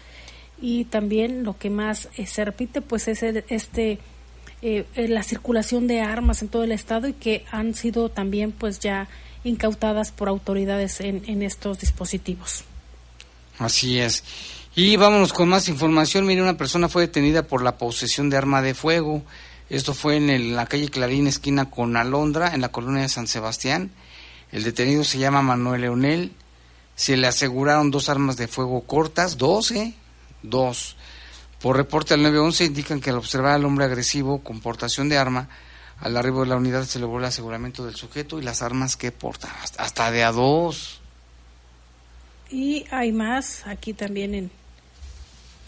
Y 0.61 0.87
también 0.87 1.45
lo 1.45 1.57
que 1.57 1.71
más 1.71 2.09
eh, 2.17 2.27
se 2.27 2.45
repite 2.45 2.81
pues 2.81 3.07
es 3.07 3.23
este 3.23 3.99
la 4.63 5.23
circulación 5.23 5.87
de 5.87 6.01
armas 6.01 6.43
en 6.43 6.49
todo 6.49 6.65
el 6.65 6.73
estado 6.73 7.09
y 7.09 7.13
que 7.13 7.45
han 7.51 7.75
sido 7.75 8.09
también 8.11 8.53
pues 8.53 8.79
ya 8.79 9.09
incautadas 9.45 10.13
por 10.13 10.29
autoridades 10.29 11.01
en, 11.01 11.23
en 11.27 11.43
estos 11.43 11.81
dispositivos. 11.81 12.65
Así 13.59 13.99
es. 13.99 14.25
Y 14.75 14.97
vámonos 14.97 15.33
con 15.33 15.49
más 15.49 15.69
información. 15.69 16.27
Mire, 16.27 16.43
una 16.43 16.57
persona 16.57 16.89
fue 16.89 17.03
detenida 17.03 17.43
por 17.43 17.63
la 17.63 17.77
posesión 17.77 18.31
de 18.31 18.37
arma 18.37 18.63
de 18.63 18.75
fuego. 18.75 19.23
Esto 19.69 19.95
fue 19.95 20.17
en 20.17 20.57
la 20.57 20.67
calle 20.67 20.89
Clarín, 20.89 21.27
esquina 21.27 21.71
con 21.71 21.97
Alondra, 21.97 22.55
en 22.55 22.61
la 22.61 22.71
colonia 22.71 23.03
de 23.03 23.09
San 23.09 23.27
Sebastián. 23.27 23.91
El 24.53 24.65
detenido 24.65 25.05
se 25.05 25.19
llama 25.19 25.43
Manuel 25.43 25.83
Leonel. 25.83 26.33
Se 26.97 27.17
le 27.17 27.27
aseguraron 27.27 27.91
dos 27.91 28.09
armas 28.09 28.37
de 28.37 28.49
fuego 28.49 28.83
cortas, 28.83 29.39
dos, 29.39 29.71
¿eh? 29.71 29.95
Dos. 30.43 30.97
Por 31.61 31.77
reporte 31.77 32.15
al 32.15 32.23
911 32.23 32.65
indican 32.65 33.01
que 33.01 33.11
al 33.11 33.17
observar 33.17 33.53
al 33.53 33.65
hombre 33.65 33.85
agresivo 33.85 34.43
con 34.43 34.61
portación 34.61 35.09
de 35.09 35.19
arma, 35.19 35.49
al 35.99 36.17
arribo 36.17 36.41
de 36.41 36.49
la 36.49 36.57
unidad 36.57 36.85
se 36.85 36.99
logró 36.99 37.19
el 37.19 37.27
aseguramiento 37.27 37.85
del 37.85 37.95
sujeto 37.95 38.39
y 38.39 38.43
las 38.43 38.63
armas 38.63 38.97
que 38.97 39.13
porta, 39.13 39.55
hasta 39.77 40.11
de 40.11 40.25
a 40.25 40.33
dos. 40.33 41.01
Y 42.51 42.87
hay 42.91 43.13
más 43.13 43.67
aquí 43.67 43.93
también 43.93 44.35
en, 44.35 44.51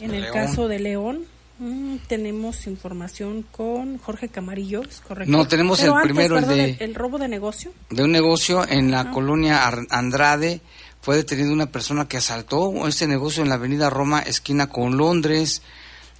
en 0.00 0.14
el 0.14 0.31
caso 0.31 0.66
de 0.66 0.78
León. 0.78 1.26
Mm, 1.59 1.96
tenemos 2.09 2.66
información 2.66 3.44
con 3.52 3.98
Jorge 3.98 4.28
Camarillo, 4.28 4.83
¿es 4.83 5.00
correcto? 5.00 5.31
No, 5.31 5.46
tenemos 5.46 5.83
el 5.83 5.92
primero, 6.02 6.38
el 6.38 6.48
de... 6.48 6.76
El 6.81 6.94
robo 6.94 7.18
de 7.18 7.28
negocio. 7.28 7.72
De 7.90 8.02
un 8.02 8.11
negocio 8.11 8.66
en 8.66 8.90
la 8.90 9.11
colonia 9.11 9.70
Andrade. 9.90 10.62
Fue 11.02 11.16
detenido 11.16 11.52
una 11.52 11.66
persona 11.66 12.09
que 12.09 12.16
asaltó 12.16 12.88
este 12.88 13.07
negocio 13.07 13.42
en 13.42 13.50
la 13.50 13.57
avenida 13.57 13.90
Roma, 13.90 14.20
esquina 14.20 14.68
con 14.68 14.96
Londres. 14.96 15.62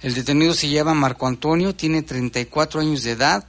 El 0.03 0.13
detenido 0.15 0.53
se 0.53 0.67
llama 0.67 0.93
Marco 0.93 1.27
Antonio, 1.27 1.73
tiene 1.73 2.01
34 2.01 2.81
años 2.81 3.03
de 3.03 3.11
edad 3.11 3.45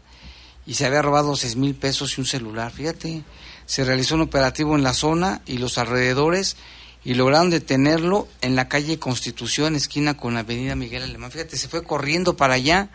y 0.64 0.74
se 0.74 0.86
había 0.86 1.02
robado 1.02 1.34
seis 1.34 1.56
mil 1.56 1.74
pesos 1.74 2.16
y 2.16 2.20
un 2.20 2.28
celular. 2.28 2.70
Fíjate, 2.70 3.24
se 3.66 3.84
realizó 3.84 4.14
un 4.14 4.20
operativo 4.20 4.76
en 4.76 4.84
la 4.84 4.94
zona 4.94 5.42
y 5.46 5.58
los 5.58 5.78
alrededores 5.78 6.56
y 7.04 7.14
lograron 7.14 7.50
detenerlo 7.50 8.28
en 8.40 8.54
la 8.54 8.68
calle 8.68 9.00
Constitución, 9.00 9.74
esquina 9.74 10.16
con 10.16 10.34
la 10.34 10.40
avenida 10.40 10.76
Miguel 10.76 11.02
Alemán. 11.02 11.32
Fíjate, 11.32 11.56
se 11.56 11.66
fue 11.66 11.82
corriendo 11.82 12.36
para 12.36 12.54
allá, 12.54 12.88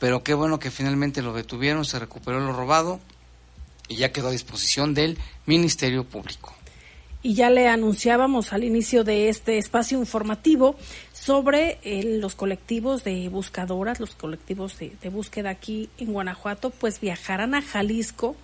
pero 0.00 0.24
qué 0.24 0.34
bueno 0.34 0.58
que 0.58 0.72
finalmente 0.72 1.22
lo 1.22 1.32
detuvieron, 1.32 1.84
se 1.84 2.00
recuperó 2.00 2.40
lo 2.40 2.52
robado 2.52 2.98
y 3.86 3.94
ya 3.94 4.10
quedó 4.10 4.26
a 4.26 4.32
disposición 4.32 4.92
del 4.94 5.16
Ministerio 5.46 6.02
Público. 6.02 6.57
Y 7.28 7.34
ya 7.34 7.50
le 7.50 7.68
anunciábamos 7.68 8.54
al 8.54 8.64
inicio 8.64 9.04
de 9.04 9.28
este 9.28 9.58
espacio 9.58 9.98
informativo 9.98 10.76
sobre 11.12 11.78
eh, 11.82 12.18
los 12.22 12.34
colectivos 12.34 13.04
de 13.04 13.28
buscadoras, 13.28 14.00
los 14.00 14.14
colectivos 14.14 14.78
de, 14.78 14.96
de 15.02 15.10
búsqueda 15.10 15.50
aquí 15.50 15.90
en 15.98 16.14
Guanajuato, 16.14 16.70
pues 16.70 17.00
viajarán 17.00 17.54
a 17.54 17.60
Jalisco 17.60 18.34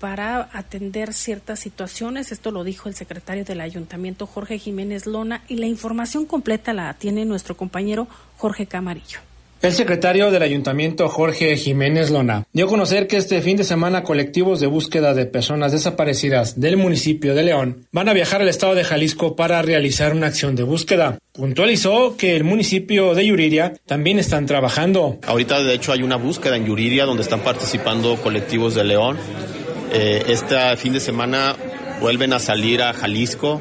para 0.00 0.50
atender 0.52 1.14
ciertas 1.14 1.60
situaciones. 1.60 2.32
Esto 2.32 2.50
lo 2.50 2.64
dijo 2.64 2.88
el 2.88 2.96
secretario 2.96 3.44
del 3.44 3.60
ayuntamiento, 3.60 4.26
Jorge 4.26 4.58
Jiménez 4.58 5.06
Lona, 5.06 5.44
y 5.46 5.58
la 5.58 5.66
información 5.66 6.26
completa 6.26 6.72
la 6.72 6.92
tiene 6.94 7.24
nuestro 7.24 7.56
compañero 7.56 8.08
Jorge 8.38 8.66
Camarillo. 8.66 9.29
El 9.62 9.72
secretario 9.72 10.30
del 10.30 10.42
ayuntamiento 10.42 11.08
Jorge 11.08 11.56
Jiménez 11.56 12.10
Lona 12.10 12.46
dio 12.52 12.64
a 12.64 12.68
conocer 12.68 13.06
que 13.06 13.18
este 13.18 13.42
fin 13.42 13.58
de 13.58 13.64
semana 13.64 14.04
colectivos 14.04 14.58
de 14.58 14.66
búsqueda 14.66 15.12
de 15.12 15.26
personas 15.26 15.72
desaparecidas 15.72 16.58
del 16.58 16.78
municipio 16.78 17.34
de 17.34 17.42
León 17.42 17.86
van 17.92 18.08
a 18.08 18.14
viajar 18.14 18.40
al 18.40 18.48
estado 18.48 18.74
de 18.74 18.84
Jalisco 18.84 19.36
para 19.36 19.60
realizar 19.60 20.14
una 20.14 20.28
acción 20.28 20.56
de 20.56 20.62
búsqueda. 20.62 21.18
Puntualizó 21.32 22.16
que 22.16 22.36
el 22.36 22.44
municipio 22.44 23.14
de 23.14 23.26
Yuriria 23.26 23.74
también 23.84 24.18
están 24.18 24.46
trabajando. 24.46 25.18
Ahorita 25.26 25.62
de 25.62 25.74
hecho 25.74 25.92
hay 25.92 26.02
una 26.02 26.16
búsqueda 26.16 26.56
en 26.56 26.64
Yuriria 26.64 27.04
donde 27.04 27.22
están 27.22 27.40
participando 27.40 28.16
colectivos 28.16 28.74
de 28.74 28.84
León 28.84 29.18
eh, 29.92 30.22
este 30.28 30.76
fin 30.76 30.92
de 30.92 31.00
semana 31.00 31.56
vuelven 32.00 32.32
a 32.32 32.38
salir 32.38 32.80
a 32.80 32.92
Jalisco 32.92 33.60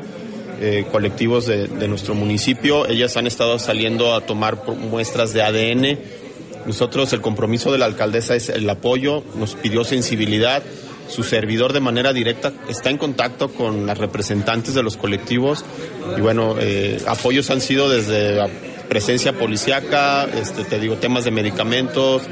eh, 0.62 0.86
colectivos 0.92 1.46
de, 1.46 1.68
nuestro 1.88 2.16
municipio. 2.16 2.88
Ellas 2.88 3.18
han 3.18 3.28
estado 3.28 3.60
saliendo 3.60 4.14
a 4.14 4.22
tomar 4.22 4.64
muestras 4.68 5.34
de 5.34 5.42
ADN. 5.42 6.00
Nosotros 6.66 7.14
el 7.14 7.22
compromiso 7.22 7.72
de 7.72 7.78
la 7.78 7.86
alcaldesa 7.86 8.36
es 8.36 8.50
el 8.50 8.70
apoyo, 8.70 9.24
nos 9.36 9.56
pidió 9.56 9.84
sensibilidad. 9.84 10.62
Su 11.08 11.24
servidor 11.24 11.74
de 11.74 11.80
manera 11.80 12.14
directa 12.14 12.54
está 12.68 12.90
en 12.90 12.98
contacto 12.98 13.50
con 13.50 13.88
las 13.88 13.98
representantes 13.98 14.76
de 14.76 14.84
los 14.84 14.96
colectivos 14.96 15.66
y 16.16 16.22
bueno, 16.22 16.56
eh, 16.60 17.02
apoyos 17.08 17.50
han 17.50 17.62
sido 17.62 17.90
desde 17.90 18.40
presencia 18.90 19.34
policíaca, 19.34 20.26
este, 20.26 20.66
te 20.66 20.80
digo, 20.80 20.96
temas 20.98 21.24
de 21.24 21.32
medicamentos, 21.32 22.24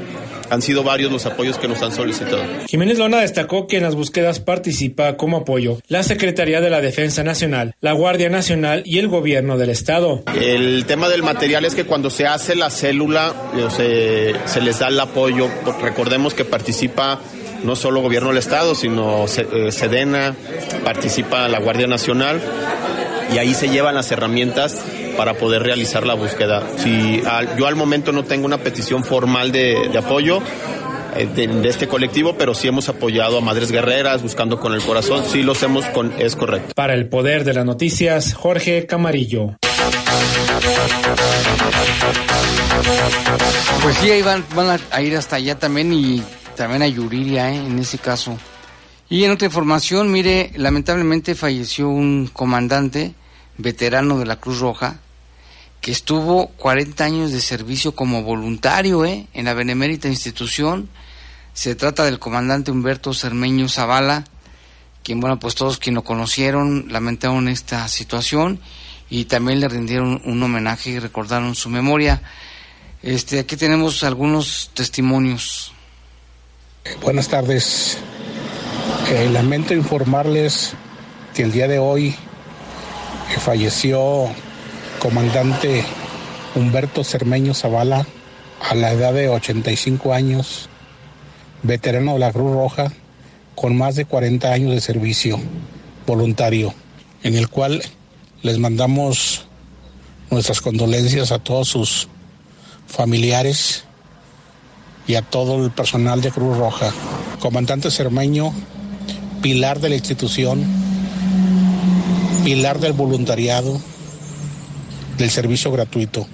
han 0.50 0.62
sido 0.62 0.82
varios 0.82 1.12
los 1.12 1.26
apoyos 1.26 1.58
que 1.58 1.68
nos 1.68 1.82
han 1.82 1.92
solicitado. 1.92 2.42
Jiménez 2.66 2.98
Lona 2.98 3.20
destacó 3.20 3.66
que 3.66 3.76
en 3.76 3.82
las 3.82 3.94
búsquedas 3.94 4.40
participa 4.40 5.16
como 5.16 5.38
apoyo 5.38 5.78
la 5.88 6.02
Secretaría 6.02 6.60
de 6.60 6.70
la 6.70 6.80
Defensa 6.80 7.22
Nacional, 7.22 7.74
la 7.80 7.92
Guardia 7.92 8.28
Nacional 8.28 8.82
y 8.84 8.98
el 8.98 9.08
Gobierno 9.08 9.58
del 9.58 9.70
Estado. 9.70 10.22
El 10.40 10.84
tema 10.86 11.08
del 11.08 11.22
material 11.22 11.64
es 11.64 11.74
que 11.74 11.84
cuando 11.84 12.10
se 12.10 12.26
hace 12.26 12.54
la 12.54 12.70
célula 12.70 13.34
se, 13.74 14.34
se 14.46 14.60
les 14.60 14.78
da 14.78 14.88
el 14.88 15.00
apoyo. 15.00 15.48
Recordemos 15.82 16.34
que 16.34 16.44
participa 16.44 17.20
no 17.64 17.76
solo 17.76 18.00
Gobierno 18.00 18.28
del 18.28 18.38
Estado, 18.38 18.74
sino 18.74 19.24
eh, 19.24 19.72
Sedena, 19.72 20.34
participa 20.84 21.48
la 21.48 21.58
Guardia 21.58 21.86
Nacional 21.86 22.40
y 23.34 23.38
ahí 23.38 23.54
se 23.54 23.68
llevan 23.68 23.94
las 23.94 24.10
herramientas 24.10 24.82
para 25.18 25.34
poder 25.34 25.64
realizar 25.64 26.06
la 26.06 26.14
búsqueda. 26.14 26.62
Si 26.76 27.20
yo 27.58 27.66
al 27.66 27.74
momento 27.74 28.12
no 28.12 28.22
tengo 28.22 28.46
una 28.46 28.58
petición 28.58 29.02
formal 29.02 29.50
de, 29.50 29.90
apoyo, 29.98 30.40
eh, 31.16 31.26
de, 31.34 31.68
este 31.68 31.88
colectivo, 31.88 32.36
pero 32.38 32.54
sí 32.54 32.68
hemos 32.68 32.88
apoyado 32.88 33.38
a 33.38 33.40
Madres 33.40 33.72
Guerreras, 33.72 34.22
buscando 34.22 34.60
con 34.60 34.74
el 34.74 34.80
corazón, 34.80 35.24
sí 35.26 35.42
lo 35.42 35.52
hacemos 35.52 35.86
con, 35.86 36.12
es 36.20 36.36
correcto. 36.36 36.72
Para 36.76 36.94
el 36.94 37.08
poder 37.08 37.42
de 37.42 37.52
las 37.52 37.64
noticias, 37.64 38.32
Jorge 38.32 38.86
Camarillo. 38.86 39.56
Pues 43.82 43.96
sí, 43.96 44.12
ahí 44.12 44.22
van, 44.22 44.44
van 44.54 44.78
a 44.92 45.02
ir 45.02 45.16
hasta 45.16 45.34
allá 45.34 45.58
también 45.58 45.92
y 45.92 46.22
también 46.54 46.82
a 46.82 46.86
Yuriria, 46.86 47.50
¿eh? 47.50 47.56
en 47.56 47.76
ese 47.80 47.98
caso. 47.98 48.38
Y 49.10 49.24
en 49.24 49.32
otra 49.32 49.46
información, 49.46 50.12
mire, 50.12 50.52
lamentablemente 50.54 51.34
falleció 51.34 51.88
un 51.88 52.30
comandante 52.32 53.14
veterano 53.56 54.20
de 54.20 54.26
la 54.26 54.36
Cruz 54.36 54.60
Roja 54.60 55.00
que 55.80 55.92
estuvo 55.92 56.48
40 56.48 57.04
años 57.04 57.32
de 57.32 57.40
servicio 57.40 57.94
como 57.94 58.22
voluntario 58.22 59.04
¿eh? 59.04 59.26
en 59.32 59.44
la 59.44 59.54
benemérita 59.54 60.08
institución. 60.08 60.88
Se 61.54 61.74
trata 61.74 62.04
del 62.04 62.18
comandante 62.18 62.70
Humberto 62.70 63.14
Cermeño 63.14 63.68
Zavala, 63.68 64.24
quien, 65.02 65.20
bueno, 65.20 65.38
pues 65.38 65.54
todos 65.54 65.78
quienes 65.78 65.96
lo 65.96 66.04
conocieron 66.04 66.86
lamentaron 66.88 67.48
esta 67.48 67.86
situación 67.88 68.60
y 69.10 69.24
también 69.24 69.60
le 69.60 69.68
rindieron 69.68 70.20
un 70.24 70.42
homenaje 70.42 70.90
y 70.90 70.98
recordaron 70.98 71.54
su 71.54 71.70
memoria. 71.70 72.22
Este, 73.02 73.38
aquí 73.38 73.56
tenemos 73.56 74.02
algunos 74.02 74.70
testimonios. 74.74 75.72
Buenas 77.00 77.28
tardes. 77.28 77.98
Eh, 79.10 79.30
lamento 79.30 79.72
informarles 79.72 80.72
que 81.34 81.42
el 81.42 81.52
día 81.52 81.68
de 81.68 81.78
hoy 81.78 82.14
falleció 83.40 84.28
comandante 84.98 85.84
Humberto 86.54 87.04
Cermeño 87.04 87.54
Zavala 87.54 88.06
a 88.68 88.74
la 88.74 88.92
edad 88.92 89.12
de 89.14 89.28
85 89.28 90.12
años, 90.12 90.68
veterano 91.62 92.14
de 92.14 92.18
la 92.18 92.32
Cruz 92.32 92.52
Roja, 92.52 92.92
con 93.54 93.76
más 93.76 93.94
de 93.94 94.04
40 94.04 94.52
años 94.52 94.72
de 94.72 94.80
servicio 94.80 95.38
voluntario, 96.06 96.74
en 97.22 97.36
el 97.36 97.48
cual 97.48 97.82
les 98.42 98.58
mandamos 98.58 99.46
nuestras 100.30 100.60
condolencias 100.60 101.32
a 101.32 101.38
todos 101.38 101.68
sus 101.68 102.08
familiares 102.86 103.84
y 105.06 105.14
a 105.14 105.22
todo 105.22 105.64
el 105.64 105.70
personal 105.70 106.20
de 106.20 106.30
Cruz 106.30 106.56
Roja. 106.58 106.92
Comandante 107.40 107.90
Cermeño, 107.90 108.52
pilar 109.42 109.80
de 109.80 109.90
la 109.90 109.94
institución, 109.94 110.64
pilar 112.44 112.80
del 112.80 112.92
voluntariado, 112.92 113.80
del 115.18 115.30
servicio 115.30 115.70
gratuito. 115.72 116.26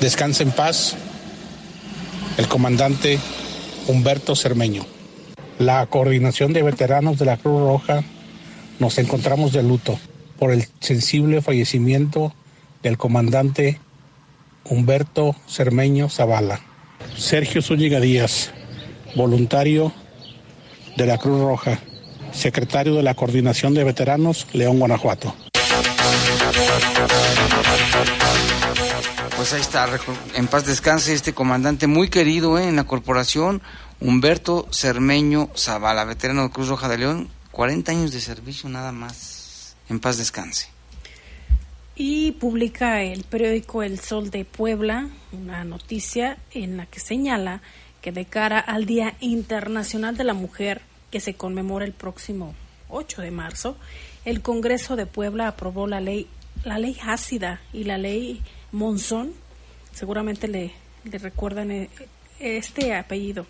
Descanse 0.00 0.44
en 0.44 0.52
paz 0.52 0.94
el 2.38 2.48
comandante 2.48 3.18
Humberto 3.88 4.34
Cermeño. 4.36 4.86
La 5.58 5.84
coordinación 5.86 6.52
de 6.52 6.62
veteranos 6.62 7.18
de 7.18 7.26
la 7.26 7.36
Cruz 7.36 7.60
Roja 7.60 8.02
nos 8.78 8.96
encontramos 8.98 9.52
de 9.52 9.62
luto 9.62 9.98
por 10.38 10.52
el 10.52 10.64
sensible 10.80 11.42
fallecimiento 11.42 12.32
del 12.82 12.96
comandante 12.96 13.78
Humberto 14.64 15.36
Cermeño 15.46 16.08
Zavala. 16.08 16.60
Sergio 17.16 17.60
Zúñiga 17.60 18.00
Díaz, 18.00 18.52
voluntario 19.16 19.92
de 20.96 21.06
la 21.06 21.18
Cruz 21.18 21.40
Roja, 21.40 21.80
secretario 22.32 22.94
de 22.94 23.02
la 23.02 23.14
Coordinación 23.14 23.74
de 23.74 23.84
Veteranos, 23.84 24.46
León, 24.52 24.78
Guanajuato. 24.78 25.34
Pues 29.40 29.54
ahí 29.54 29.62
está, 29.62 29.88
en 30.34 30.48
paz 30.48 30.66
descanse 30.66 31.14
este 31.14 31.32
comandante 31.32 31.86
muy 31.86 32.10
querido 32.10 32.58
¿eh? 32.58 32.68
en 32.68 32.76
la 32.76 32.84
corporación, 32.84 33.62
Humberto 33.98 34.68
Cermeño 34.70 35.48
Zavala, 35.56 36.04
veterano 36.04 36.42
de 36.42 36.50
Cruz 36.50 36.68
Roja 36.68 36.90
de 36.90 36.98
León, 36.98 37.30
40 37.50 37.90
años 37.90 38.12
de 38.12 38.20
servicio 38.20 38.68
nada 38.68 38.92
más. 38.92 39.76
En 39.88 39.98
paz 39.98 40.18
descanse. 40.18 40.68
Y 41.96 42.32
publica 42.32 43.02
el 43.02 43.24
periódico 43.24 43.82
El 43.82 43.98
Sol 43.98 44.28
de 44.28 44.44
Puebla 44.44 45.08
una 45.32 45.64
noticia 45.64 46.36
en 46.52 46.76
la 46.76 46.84
que 46.84 47.00
señala 47.00 47.62
que 48.02 48.12
de 48.12 48.26
cara 48.26 48.58
al 48.58 48.84
Día 48.84 49.14
Internacional 49.20 50.18
de 50.18 50.24
la 50.24 50.34
Mujer, 50.34 50.82
que 51.10 51.18
se 51.18 51.32
conmemora 51.32 51.86
el 51.86 51.94
próximo 51.94 52.54
8 52.90 53.22
de 53.22 53.30
marzo, 53.30 53.78
el 54.26 54.42
Congreso 54.42 54.96
de 54.96 55.06
Puebla 55.06 55.48
aprobó 55.48 55.86
la 55.86 56.02
ley, 56.02 56.26
la 56.62 56.78
ley 56.78 56.98
ácida 57.02 57.62
y 57.72 57.84
la 57.84 57.96
ley 57.96 58.42
Monzón. 58.72 59.32
Seguramente 59.92 60.48
le, 60.48 60.72
recuerdan 61.04 61.70
eh, 61.70 61.90
este 62.38 62.94
apellido. 62.94 63.46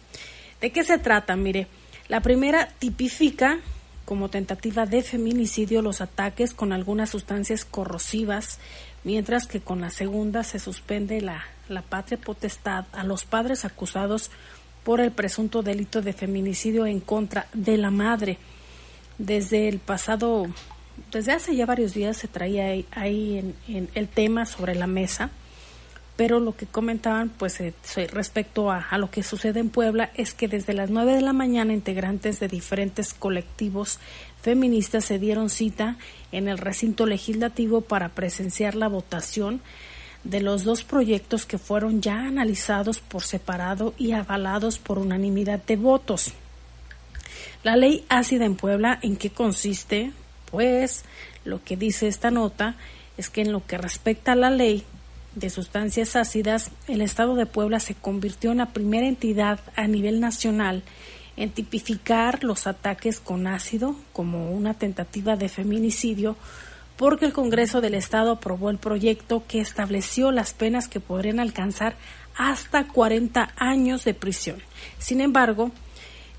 ¿De 0.60 0.70
qué 0.70 0.84
se 0.84 0.98
trata? 0.98 1.36
Mire, 1.36 1.66
la 2.08 2.20
primera 2.20 2.68
tipifica 2.78 3.58
como 4.04 4.28
tentativa 4.28 4.86
de 4.86 5.02
feminicidio 5.02 5.82
los 5.82 6.00
ataques 6.00 6.52
con 6.52 6.72
algunas 6.72 7.10
sustancias 7.10 7.64
corrosivas, 7.64 8.58
mientras 9.04 9.46
que 9.46 9.60
con 9.60 9.80
la 9.80 9.90
segunda 9.90 10.42
se 10.42 10.58
suspende 10.58 11.20
la, 11.20 11.44
la 11.68 11.82
patria 11.82 12.18
potestad 12.18 12.86
a 12.92 13.04
los 13.04 13.24
padres 13.24 13.64
acusados 13.64 14.30
por 14.82 15.00
el 15.00 15.12
presunto 15.12 15.62
delito 15.62 16.02
de 16.02 16.12
feminicidio 16.12 16.86
en 16.86 17.00
contra 17.00 17.46
de 17.52 17.76
la 17.76 17.90
madre. 17.90 18.38
Desde 19.18 19.68
el 19.68 19.78
pasado, 19.78 20.46
desde 21.12 21.32
hace 21.32 21.56
ya 21.56 21.66
varios 21.66 21.94
días 21.94 22.16
se 22.16 22.28
traía 22.28 22.84
ahí, 22.92 23.54
en 23.68 23.88
el 23.94 24.08
tema 24.08 24.46
sobre 24.46 24.74
la 24.74 24.86
mesa 24.86 25.30
pero 26.20 26.38
lo 26.38 26.54
que 26.54 26.66
comentaban 26.66 27.30
pues 27.30 27.62
eh, 27.62 27.72
respecto 28.12 28.70
a, 28.70 28.98
lo 28.98 29.10
que 29.10 29.22
sucede 29.22 29.60
en 29.60 29.70
Puebla 29.70 30.10
es 30.14 30.34
que 30.34 30.48
desde 30.48 30.74
las 30.74 30.90
9 30.90 31.14
de 31.14 31.22
la 31.22 31.32
mañana 31.32 31.72
integrantes 31.72 32.38
de 32.40 32.46
diferentes 32.46 33.14
colectivos 33.14 33.98
feministas 34.42 35.06
se 35.06 35.18
dieron 35.18 35.48
cita 35.48 35.96
en 36.30 36.46
el 36.48 36.58
recinto 36.58 37.06
legislativo 37.06 37.80
para 37.80 38.10
presenciar 38.10 38.74
la 38.74 38.88
votación 38.88 39.62
de 40.22 40.42
los 40.42 40.62
dos 40.62 40.84
proyectos 40.84 41.46
que 41.46 41.56
fueron 41.56 42.02
ya 42.02 42.18
analizados 42.18 43.00
por 43.00 43.22
separado 43.22 43.94
y 43.96 44.12
avalados 44.12 44.78
por 44.78 44.98
unanimidad 44.98 45.64
de 45.64 45.76
votos. 45.76 46.34
La 47.62 47.76
ley 47.76 48.04
ácida 48.10 48.44
en 48.44 48.56
Puebla, 48.56 48.98
¿en 49.00 49.16
qué 49.16 49.30
consiste? 49.30 50.12
Pues 50.50 51.04
lo 51.44 51.62
que 51.62 51.76
dice 51.76 52.08
esta 52.08 52.30
nota 52.30 52.76
es 53.16 53.30
que 53.30 53.42
en 53.42 53.52
lo 53.52 53.66
que 53.66 53.78
respecta 53.78 54.32
a 54.32 54.36
la 54.36 54.50
ley 54.50 54.84
de 55.34 55.50
sustancias 55.50 56.16
ácidas, 56.16 56.70
el 56.88 57.02
Estado 57.02 57.34
de 57.34 57.46
Puebla 57.46 57.80
se 57.80 57.94
convirtió 57.94 58.50
en 58.50 58.58
la 58.58 58.72
primera 58.72 59.06
entidad 59.06 59.60
a 59.76 59.86
nivel 59.86 60.20
nacional 60.20 60.82
en 61.36 61.50
tipificar 61.50 62.44
los 62.44 62.66
ataques 62.66 63.20
con 63.20 63.46
ácido 63.46 63.96
como 64.12 64.50
una 64.52 64.74
tentativa 64.74 65.36
de 65.36 65.48
feminicidio, 65.48 66.36
porque 66.96 67.24
el 67.24 67.32
Congreso 67.32 67.80
del 67.80 67.94
Estado 67.94 68.32
aprobó 68.32 68.68
el 68.68 68.76
proyecto 68.76 69.44
que 69.48 69.60
estableció 69.60 70.32
las 70.32 70.52
penas 70.52 70.86
que 70.88 71.00
podrían 71.00 71.40
alcanzar 71.40 71.96
hasta 72.36 72.86
40 72.88 73.52
años 73.56 74.04
de 74.04 74.12
prisión. 74.12 74.58
Sin 74.98 75.20
embargo, 75.22 75.70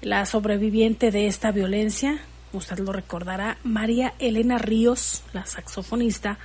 la 0.02 0.26
sobreviviente 0.26 1.10
de 1.10 1.28
esta 1.28 1.52
violencia, 1.52 2.20
usted 2.54 2.80
lo 2.80 2.92
recordará, 2.92 3.58
María 3.64 4.14
Elena 4.20 4.58
Ríos, 4.58 5.24
la 5.34 5.46
saxofonista, 5.46 6.38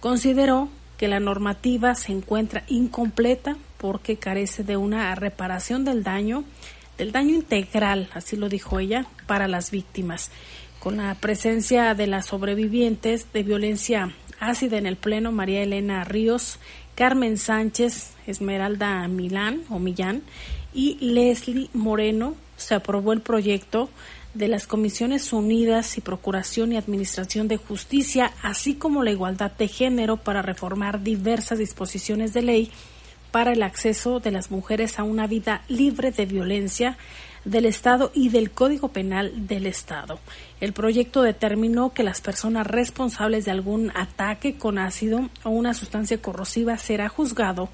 consideró 0.00 0.68
que 0.96 1.08
la 1.08 1.20
normativa 1.20 1.94
se 1.94 2.12
encuentra 2.12 2.64
incompleta 2.68 3.56
porque 3.78 4.16
carece 4.16 4.64
de 4.64 4.76
una 4.76 5.14
reparación 5.14 5.84
del 5.84 6.02
daño, 6.02 6.44
del 6.98 7.12
daño 7.12 7.34
integral, 7.34 8.10
así 8.12 8.36
lo 8.36 8.48
dijo 8.48 8.78
ella, 8.78 9.06
para 9.26 9.48
las 9.48 9.70
víctimas. 9.70 10.30
Con 10.78 10.98
la 10.98 11.14
presencia 11.14 11.94
de 11.94 12.06
las 12.06 12.26
sobrevivientes 12.26 13.32
de 13.32 13.42
violencia 13.42 14.12
ácida 14.40 14.78
en 14.78 14.86
el 14.86 14.96
Pleno, 14.96 15.32
María 15.32 15.62
Elena 15.62 16.04
Ríos, 16.04 16.58
Carmen 16.94 17.38
Sánchez, 17.38 18.12
Esmeralda 18.26 19.06
Milán 19.08 19.62
o 19.70 19.78
Millán 19.78 20.22
y 20.74 20.98
Leslie 21.00 21.70
Moreno, 21.72 22.34
se 22.56 22.74
aprobó 22.74 23.12
el 23.12 23.22
proyecto 23.22 23.88
de 24.34 24.48
las 24.48 24.66
Comisiones 24.66 25.32
Unidas 25.32 25.98
y 25.98 26.00
Procuración 26.00 26.72
y 26.72 26.76
Administración 26.76 27.48
de 27.48 27.56
Justicia, 27.56 28.32
así 28.42 28.74
como 28.74 29.02
la 29.02 29.10
igualdad 29.10 29.52
de 29.52 29.68
género 29.68 30.16
para 30.16 30.42
reformar 30.42 31.02
diversas 31.02 31.58
disposiciones 31.58 32.32
de 32.32 32.42
ley 32.42 32.70
para 33.30 33.52
el 33.52 33.62
acceso 33.62 34.20
de 34.20 34.30
las 34.30 34.50
mujeres 34.50 34.98
a 34.98 35.04
una 35.04 35.26
vida 35.26 35.62
libre 35.68 36.10
de 36.10 36.26
violencia 36.26 36.96
del 37.44 37.64
Estado 37.64 38.10
y 38.14 38.28
del 38.28 38.50
Código 38.50 38.88
Penal 38.88 39.46
del 39.46 39.66
Estado. 39.66 40.18
El 40.60 40.72
proyecto 40.72 41.22
determinó 41.22 41.92
que 41.94 42.02
las 42.02 42.20
personas 42.20 42.66
responsables 42.66 43.44
de 43.44 43.50
algún 43.50 43.92
ataque 43.94 44.56
con 44.56 44.78
ácido 44.78 45.30
o 45.42 45.50
una 45.50 45.72
sustancia 45.74 46.20
corrosiva 46.20 46.76
será 46.76 47.08
juzgado 47.08 47.70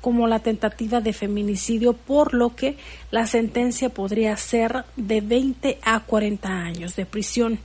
como 0.00 0.26
la 0.26 0.38
tentativa 0.38 1.00
de 1.00 1.12
feminicidio, 1.12 1.92
por 1.92 2.34
lo 2.34 2.54
que 2.54 2.76
la 3.10 3.26
sentencia 3.26 3.90
podría 3.90 4.36
ser 4.36 4.84
de 4.96 5.20
20 5.20 5.78
a 5.82 6.00
40 6.00 6.48
años 6.48 6.96
de 6.96 7.06
prisión. 7.06 7.58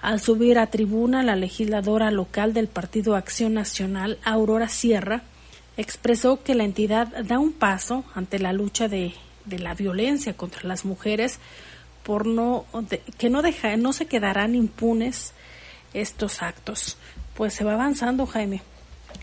Al 0.00 0.20
subir 0.20 0.58
a 0.58 0.68
tribuna, 0.68 1.22
la 1.22 1.36
legisladora 1.36 2.10
local 2.10 2.54
del 2.54 2.68
Partido 2.68 3.16
Acción 3.16 3.54
Nacional, 3.54 4.18
Aurora 4.24 4.68
Sierra, 4.68 5.22
expresó 5.76 6.42
que 6.42 6.54
la 6.54 6.64
entidad 6.64 7.08
da 7.24 7.38
un 7.38 7.52
paso 7.52 8.04
ante 8.14 8.38
la 8.38 8.52
lucha 8.52 8.88
de, 8.88 9.14
de 9.44 9.58
la 9.58 9.74
violencia 9.74 10.34
contra 10.34 10.68
las 10.68 10.84
mujeres, 10.84 11.38
por 12.02 12.26
no 12.26 12.64
que 13.18 13.30
no 13.30 13.42
deja, 13.42 13.76
no 13.76 13.92
se 13.92 14.06
quedarán 14.06 14.54
impunes 14.54 15.32
estos 15.92 16.42
actos. 16.42 16.96
Pues 17.34 17.54
se 17.54 17.64
va 17.64 17.74
avanzando, 17.74 18.26
Jaime. 18.26 18.62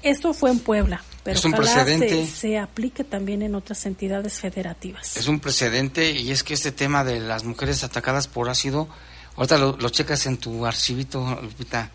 Esto 0.01 0.33
fue 0.33 0.51
en 0.51 0.59
Puebla, 0.59 1.03
pero 1.23 1.37
es 1.37 1.45
un 1.45 1.51
precedente. 1.51 2.25
Se, 2.27 2.57
aplique 2.57 3.03
también 3.03 3.41
en 3.41 3.55
otras 3.55 3.85
entidades 3.85 4.39
federativas. 4.39 5.17
Es 5.17 5.27
un 5.27 5.39
precedente 5.39 6.11
y 6.11 6.31
es 6.31 6.43
que 6.43 6.53
este 6.53 6.71
tema 6.71 7.03
de 7.03 7.19
las 7.19 7.43
mujeres 7.43 7.83
atacadas 7.83 8.27
por 8.27 8.49
ácido, 8.49 8.87
ahorita 9.35 9.57
lo, 9.57 9.89
checas 9.89 10.25
en 10.25 10.37
tu 10.37 10.65
archivito, 10.65 11.39
Lupita, 11.41 11.91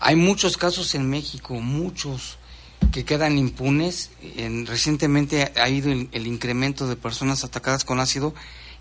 hay 0.00 0.16
muchos 0.16 0.56
casos 0.56 0.94
en 0.94 1.08
México, 1.08 1.54
muchos 1.54 2.38
que 2.90 3.04
quedan 3.04 3.38
impunes. 3.38 4.10
En, 4.36 4.66
recientemente 4.66 5.52
ha 5.56 5.68
ido 5.68 5.92
el, 5.92 6.26
incremento 6.26 6.88
de 6.88 6.96
personas 6.96 7.44
atacadas 7.44 7.84
con 7.84 8.00
ácido 8.00 8.34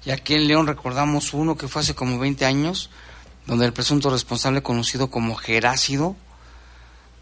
y 0.04 0.10
aquí 0.10 0.34
en 0.34 0.48
León 0.48 0.66
recordamos 0.66 1.34
uno 1.34 1.58
que 1.58 1.68
fue 1.68 1.82
hace 1.82 1.94
como 1.94 2.18
20 2.18 2.46
años, 2.46 2.90
donde 3.46 3.66
el 3.66 3.74
presunto 3.74 4.10
responsable 4.10 4.64
conocido 4.64 5.12
como 5.12 5.36
Gerácido, 5.36 6.16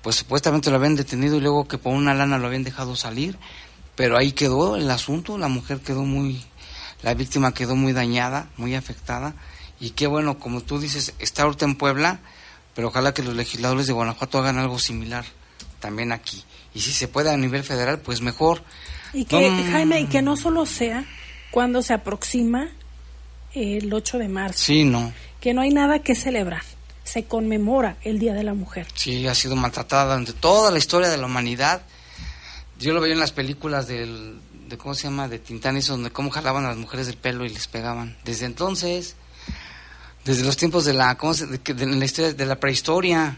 pues 0.02 0.16
supuestamente 0.16 0.70
lo 0.70 0.78
habían 0.78 0.96
detenido 0.96 1.38
y 1.38 1.42
luego 1.42 1.68
que 1.68 1.78
por 1.78 1.94
una 1.94 2.14
lana 2.14 2.38
lo 2.38 2.48
habían 2.48 2.64
dejado 2.64 2.96
salir, 2.96 3.38
pero 3.96 4.18
ahí 4.18 4.32
quedó 4.32 4.76
el 4.76 4.90
asunto, 4.90 5.38
la 5.38 5.48
mujer 5.48 5.80
quedó 5.80 6.04
muy, 6.04 6.42
la 7.04 7.14
víctima 7.14 7.54
quedó 7.54 7.76
muy 7.76 7.94
dañada, 7.94 8.50
muy 8.58 8.76
afectada, 8.76 9.36
y 9.80 9.92
qué 9.92 10.08
bueno, 10.08 10.40
como 10.40 10.62
tú 10.62 10.80
dices, 10.80 11.14
está 11.20 11.44
ahorita 11.44 11.66
en 11.66 11.76
Puebla, 11.76 12.20
pero 12.76 12.90
ojalá 12.90 13.14
que 13.14 13.24
los 13.24 13.36
legisladores 13.36 13.88
de 13.88 13.94
Guanajuato 13.94 14.40
hagan 14.40 14.58
algo 14.58 14.80
similar 14.80 15.26
también 15.80 16.12
aquí. 16.12 16.44
Y 16.74 16.82
si 16.82 16.92
se 16.92 17.08
puede 17.08 17.32
a 17.32 17.38
nivel 17.38 17.64
federal, 17.64 18.00
pues 18.00 18.22
mejor. 18.22 18.64
Y 19.14 19.26
que, 19.26 19.50
Jaime, 19.72 20.02
y 20.02 20.06
que 20.06 20.22
no 20.22 20.36
solo 20.38 20.66
sea 20.66 21.06
cuando 21.52 21.82
se 21.82 21.94
aproxima 21.94 22.70
el 23.54 23.92
8 23.92 24.20
de 24.20 24.28
marzo. 24.28 24.60
Sí, 24.60 24.84
no. 24.84 25.12
Que 25.40 25.54
no 25.54 25.62
hay 25.62 25.72
nada 25.72 26.00
que 26.00 26.14
celebrar 26.14 26.62
se 27.12 27.24
conmemora 27.24 27.98
el 28.04 28.20
Día 28.20 28.34
de 28.34 28.44
la 28.44 28.54
Mujer. 28.54 28.86
Sí, 28.94 29.28
ha 29.28 29.34
sido 29.34 29.56
maltratada 29.56 30.06
durante 30.06 30.34
toda 30.34 30.72
la 30.72 30.78
historia 30.78 31.10
de 31.10 31.18
la 31.18 31.26
humanidad. 31.26 31.82
Yo 32.80 32.94
lo 32.94 33.02
veo 33.02 33.14
en 33.14 33.20
las 33.20 33.32
películas 33.32 33.88
del, 33.88 34.40
de 34.68 34.78
cómo 34.78 34.94
se 34.94 35.04
llama, 35.04 35.28
de 35.28 35.40
Tintán, 35.40 35.76
eso 35.76 35.94
donde 35.94 36.12
cómo 36.12 36.30
jalaban 36.30 36.66
a 36.66 36.70
las 36.70 36.78
mujeres 36.78 37.08
del 37.08 37.18
pelo 37.18 37.46
y 37.46 37.50
les 37.50 37.68
pegaban. 37.68 38.16
Desde 38.24 38.46
entonces, 38.46 39.16
desde 40.24 40.44
los 40.44 40.56
tiempos 40.56 40.86
de 40.86 40.94
la, 40.94 41.18
¿cómo 41.18 41.34
se, 41.34 41.48
de, 41.48 41.86
la 41.88 42.06
historia, 42.06 42.34
de 42.34 42.46
la 42.46 42.60
prehistoria, 42.60 43.38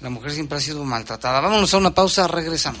la 0.00 0.10
mujer 0.10 0.32
siempre 0.32 0.56
ha 0.56 0.60
sido 0.60 0.82
maltratada. 0.84 1.40
Vámonos 1.40 1.72
a 1.74 1.78
una 1.78 1.94
pausa, 1.94 2.26
regresamos. 2.26 2.80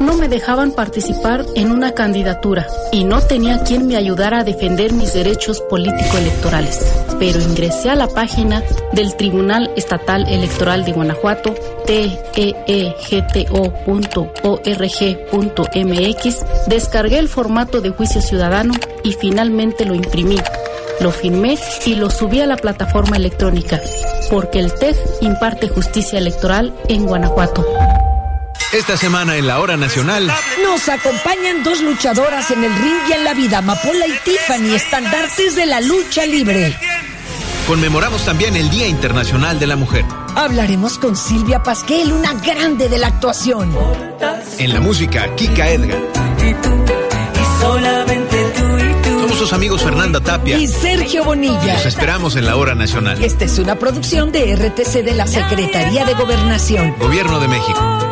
no 0.00 0.14
me 0.14 0.28
dejaban 0.28 0.72
participar 0.72 1.44
en 1.54 1.70
una 1.70 1.92
candidatura 1.92 2.66
y 2.90 3.04
no 3.04 3.20
tenía 3.20 3.62
quien 3.62 3.86
me 3.86 3.96
ayudara 3.96 4.40
a 4.40 4.44
defender 4.44 4.92
mis 4.92 5.12
derechos 5.14 5.60
político-electorales. 5.60 6.84
Pero 7.18 7.40
ingresé 7.40 7.90
a 7.90 7.94
la 7.94 8.08
página 8.08 8.62
del 8.92 9.14
Tribunal 9.16 9.70
Estatal 9.76 10.28
Electoral 10.28 10.84
de 10.84 10.92
Guanajuato, 10.92 11.54
teegto.org.mx, 11.86 13.06
descargué 16.66 17.18
el 17.18 17.28
formato 17.28 17.80
de 17.80 17.90
juicio 17.90 18.20
ciudadano 18.20 18.74
y 19.02 19.12
finalmente 19.12 19.84
lo 19.84 19.94
imprimí. 19.94 20.38
Lo 21.00 21.10
firmé 21.10 21.58
y 21.86 21.94
lo 21.94 22.10
subí 22.10 22.40
a 22.40 22.46
la 22.46 22.56
plataforma 22.56 23.16
electrónica, 23.16 23.80
porque 24.30 24.60
el 24.60 24.72
TEG 24.72 24.96
imparte 25.20 25.68
justicia 25.68 26.18
electoral 26.18 26.72
en 26.88 27.06
Guanajuato. 27.06 27.64
Esta 28.72 28.96
semana 28.96 29.36
en 29.36 29.46
la 29.46 29.60
Hora 29.60 29.76
Nacional 29.76 30.32
nos 30.62 30.88
acompañan 30.88 31.62
dos 31.62 31.82
luchadoras 31.82 32.50
en 32.50 32.64
el 32.64 32.74
ring 32.74 32.96
y 33.06 33.12
en 33.12 33.24
la 33.24 33.34
vida, 33.34 33.60
Mapola 33.60 34.06
y 34.06 34.12
Tiffany, 34.24 34.74
estandartes 34.74 35.54
de 35.54 35.66
la 35.66 35.82
lucha 35.82 36.24
libre. 36.24 36.74
conmemoramos 37.66 38.24
también 38.24 38.56
el 38.56 38.70
Día 38.70 38.88
Internacional 38.88 39.58
de 39.60 39.66
la 39.66 39.76
Mujer. 39.76 40.06
Hablaremos 40.34 40.96
con 40.96 41.16
Silvia 41.16 41.62
Pasquel, 41.62 42.14
una 42.14 42.32
grande 42.32 42.88
de 42.88 42.96
la 42.96 43.08
actuación. 43.08 43.76
En 44.56 44.72
la 44.72 44.80
música, 44.80 45.34
Kika 45.36 45.68
Edgar. 45.68 45.98
Somos 49.20 49.38
sus 49.38 49.52
amigos 49.52 49.82
Fernanda 49.82 50.18
Tapia. 50.20 50.56
Y 50.56 50.66
Sergio 50.66 51.24
Bonilla. 51.24 51.74
Los 51.74 51.84
esperamos 51.84 52.36
en 52.36 52.46
la 52.46 52.56
Hora 52.56 52.74
Nacional. 52.74 53.22
Esta 53.22 53.44
es 53.44 53.58
una 53.58 53.78
producción 53.78 54.32
de 54.32 54.56
RTC 54.56 55.04
de 55.04 55.12
la 55.12 55.26
Secretaría 55.26 56.06
de 56.06 56.14
Gobernación. 56.14 56.96
Gobierno 56.98 57.38
de 57.38 57.48
México. 57.48 58.11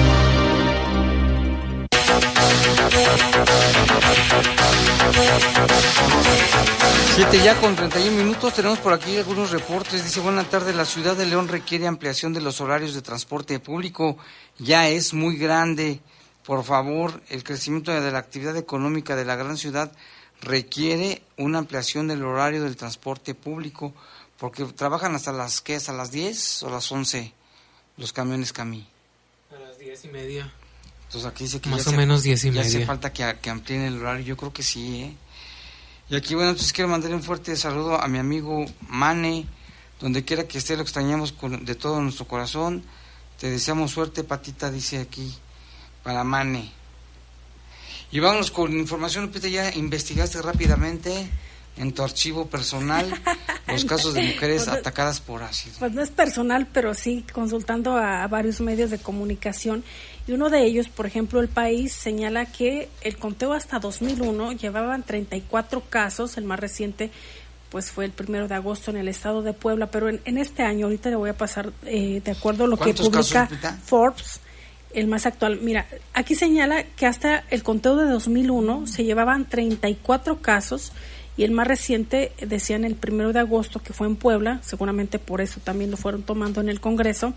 Ya 7.29 7.59
con 7.61 7.75
31 7.75 8.17
minutos, 8.17 8.53
tenemos 8.55 8.79
por 8.79 8.93
aquí 8.93 9.15
algunos 9.15 9.51
reportes. 9.51 10.03
Dice, 10.03 10.19
buena 10.19 10.43
tarde, 10.43 10.73
la 10.73 10.85
ciudad 10.85 11.15
de 11.15 11.25
León 11.25 11.47
requiere 11.47 11.87
ampliación 11.87 12.33
de 12.33 12.41
los 12.41 12.61
horarios 12.61 12.93
de 12.93 13.01
transporte 13.01 13.59
público. 13.59 14.17
Ya 14.57 14.89
es 14.89 15.13
muy 15.13 15.37
grande. 15.37 16.01
Por 16.43 16.63
favor, 16.63 17.21
el 17.29 17.43
crecimiento 17.43 17.91
de 17.91 18.11
la 18.11 18.19
actividad 18.19 18.57
económica 18.57 19.15
de 19.15 19.25
la 19.25 19.35
gran 19.37 19.57
ciudad 19.57 19.91
requiere 20.41 21.21
una 21.37 21.59
ampliación 21.59 22.07
del 22.07 22.23
horario 22.23 22.63
del 22.63 22.75
transporte 22.75 23.33
público, 23.33 23.93
porque 24.37 24.65
trabajan 24.65 25.15
hasta 25.15 25.31
las, 25.31 25.61
¿qué? 25.61 25.75
¿Hasta 25.75 25.93
las 25.93 26.11
10 26.11 26.63
o 26.63 26.69
las 26.69 26.91
11 26.91 27.33
los 27.97 28.13
camiones 28.13 28.51
Camí? 28.51 28.87
A 29.55 29.59
las 29.59 29.79
10 29.79 30.05
y 30.05 30.07
media. 30.09 30.53
Entonces 31.05 31.29
aquí 31.29 31.45
dice 31.45 31.61
que 31.61 31.69
Más 31.69 31.87
o 31.87 31.93
menos 31.93 32.23
10 32.23 32.43
y 32.43 32.47
ya 32.47 32.61
media. 32.61 32.67
hace 32.67 32.85
falta 32.85 33.13
que, 33.13 33.37
que 33.41 33.49
amplíen 33.49 33.83
el 33.83 33.99
horario, 34.01 34.25
yo 34.25 34.37
creo 34.37 34.51
que 34.51 34.63
sí, 34.63 35.03
¿eh? 35.03 35.15
Y 36.11 36.15
aquí, 36.17 36.35
bueno, 36.35 36.49
entonces 36.49 36.73
quiero 36.73 36.89
mandarle 36.89 37.15
un 37.15 37.23
fuerte 37.23 37.55
saludo 37.55 37.95
a 37.95 38.05
mi 38.09 38.17
amigo 38.17 38.65
Mane, 38.89 39.45
donde 40.01 40.25
quiera 40.25 40.45
que 40.45 40.57
esté, 40.57 40.75
lo 40.75 40.81
extrañamos 40.81 41.31
con, 41.31 41.63
de 41.63 41.73
todo 41.73 42.01
nuestro 42.01 42.27
corazón. 42.27 42.83
Te 43.39 43.49
deseamos 43.49 43.91
suerte, 43.91 44.25
Patita, 44.25 44.69
dice 44.69 44.99
aquí, 44.99 45.33
para 46.03 46.25
Mane. 46.25 46.69
Y 48.11 48.19
vámonos 48.19 48.51
con 48.51 48.77
información, 48.77 49.27
Lupita, 49.27 49.47
ya 49.47 49.73
investigaste 49.73 50.41
rápidamente 50.41 51.29
en 51.77 51.93
tu 51.93 52.03
archivo 52.03 52.47
personal 52.47 53.09
los 53.69 53.85
casos 53.85 54.13
de 54.13 54.21
mujeres 54.21 54.65
Pues, 54.65 54.79
atacadas 54.79 55.21
por 55.21 55.43
ácido. 55.43 55.77
Pues 55.79 55.93
no 55.93 56.01
es 56.01 56.09
personal, 56.09 56.67
pero 56.73 56.93
sí 56.93 57.25
consultando 57.31 57.95
a, 57.95 58.23
a 58.23 58.27
varios 58.27 58.59
medios 58.59 58.91
de 58.91 58.97
comunicación. 58.99 59.85
Y 60.27 60.33
uno 60.33 60.49
de 60.49 60.63
ellos, 60.63 60.89
por 60.89 61.05
ejemplo, 61.05 61.39
El 61.39 61.47
País, 61.47 61.93
señala 61.93 62.45
que 62.45 62.89
el 63.01 63.17
conteo 63.17 63.53
hasta 63.53 63.79
2001 63.79 64.53
llevaban 64.53 65.03
34 65.03 65.81
casos, 65.89 66.37
el 66.37 66.45
más 66.45 66.59
reciente 66.59 67.11
pues 67.71 67.89
fue 67.89 68.03
el 68.03 68.11
primero 68.11 68.49
de 68.49 68.55
agosto 68.55 68.91
en 68.91 68.97
el 68.97 69.07
estado 69.07 69.41
de 69.41 69.53
Puebla, 69.53 69.87
pero 69.87 70.09
en, 70.09 70.19
en 70.25 70.37
este 70.37 70.61
año, 70.61 70.87
ahorita 70.87 71.09
le 71.09 71.15
voy 71.15 71.29
a 71.29 71.37
pasar 71.37 71.71
eh, 71.85 72.21
de 72.23 72.31
acuerdo 72.31 72.65
a 72.65 72.67
lo 72.67 72.75
que 72.75 72.83
¿Cuántos 72.83 73.07
publica 73.07 73.47
casos? 73.47 73.79
Forbes, 73.85 74.41
el 74.93 75.07
más 75.07 75.25
actual. 75.25 75.59
Mira, 75.61 75.87
aquí 76.13 76.35
señala 76.35 76.83
que 76.83 77.05
hasta 77.05 77.45
el 77.49 77.63
conteo 77.63 77.95
de 77.95 78.05
2001 78.09 78.87
se 78.87 79.05
llevaban 79.05 79.47
34 79.47 80.41
casos 80.41 80.91
y 81.37 81.43
el 81.43 81.51
más 81.51 81.65
reciente, 81.65 82.33
decían 82.45 82.83
el 82.83 82.95
primero 82.95 83.31
de 83.31 83.39
agosto, 83.39 83.81
que 83.81 83.93
fue 83.93 84.07
en 84.07 84.17
Puebla, 84.17 84.59
seguramente 84.63 85.17
por 85.17 85.39
eso 85.39 85.61
también 85.63 85.91
lo 85.91 85.97
fueron 85.97 86.23
tomando 86.23 86.59
en 86.59 86.67
el 86.67 86.81
Congreso. 86.81 87.33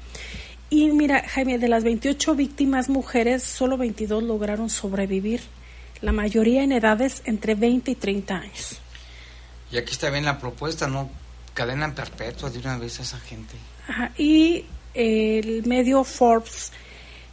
Y 0.75 0.91
mira, 0.91 1.23
Jaime, 1.29 1.61
de 1.61 1.69
las 1.69 1.85
28 1.85 2.35
víctimas 2.35 2.89
mujeres, 2.89 3.45
solo 3.45 3.77
22 3.77 4.25
lograron 4.25 4.69
sobrevivir, 4.69 5.41
la 6.01 6.11
mayoría 6.11 6.65
en 6.65 6.73
edades 6.73 7.23
entre 7.27 7.55
20 7.55 7.93
y 7.93 7.95
30 7.95 8.35
años. 8.35 8.81
Y 9.71 9.77
aquí 9.77 9.93
está 9.93 10.11
bien 10.11 10.25
la 10.25 10.41
propuesta, 10.41 10.89
¿no? 10.89 11.09
Cadena 11.55 11.95
perpetua 11.95 12.51
de 12.51 12.59
una 12.59 12.77
vez 12.77 12.99
a 12.99 13.05
esa 13.05 13.21
gente. 13.21 13.55
Ajá, 13.87 14.11
Y 14.19 14.65
el 14.95 15.65
medio 15.65 16.03
Forbes 16.03 16.73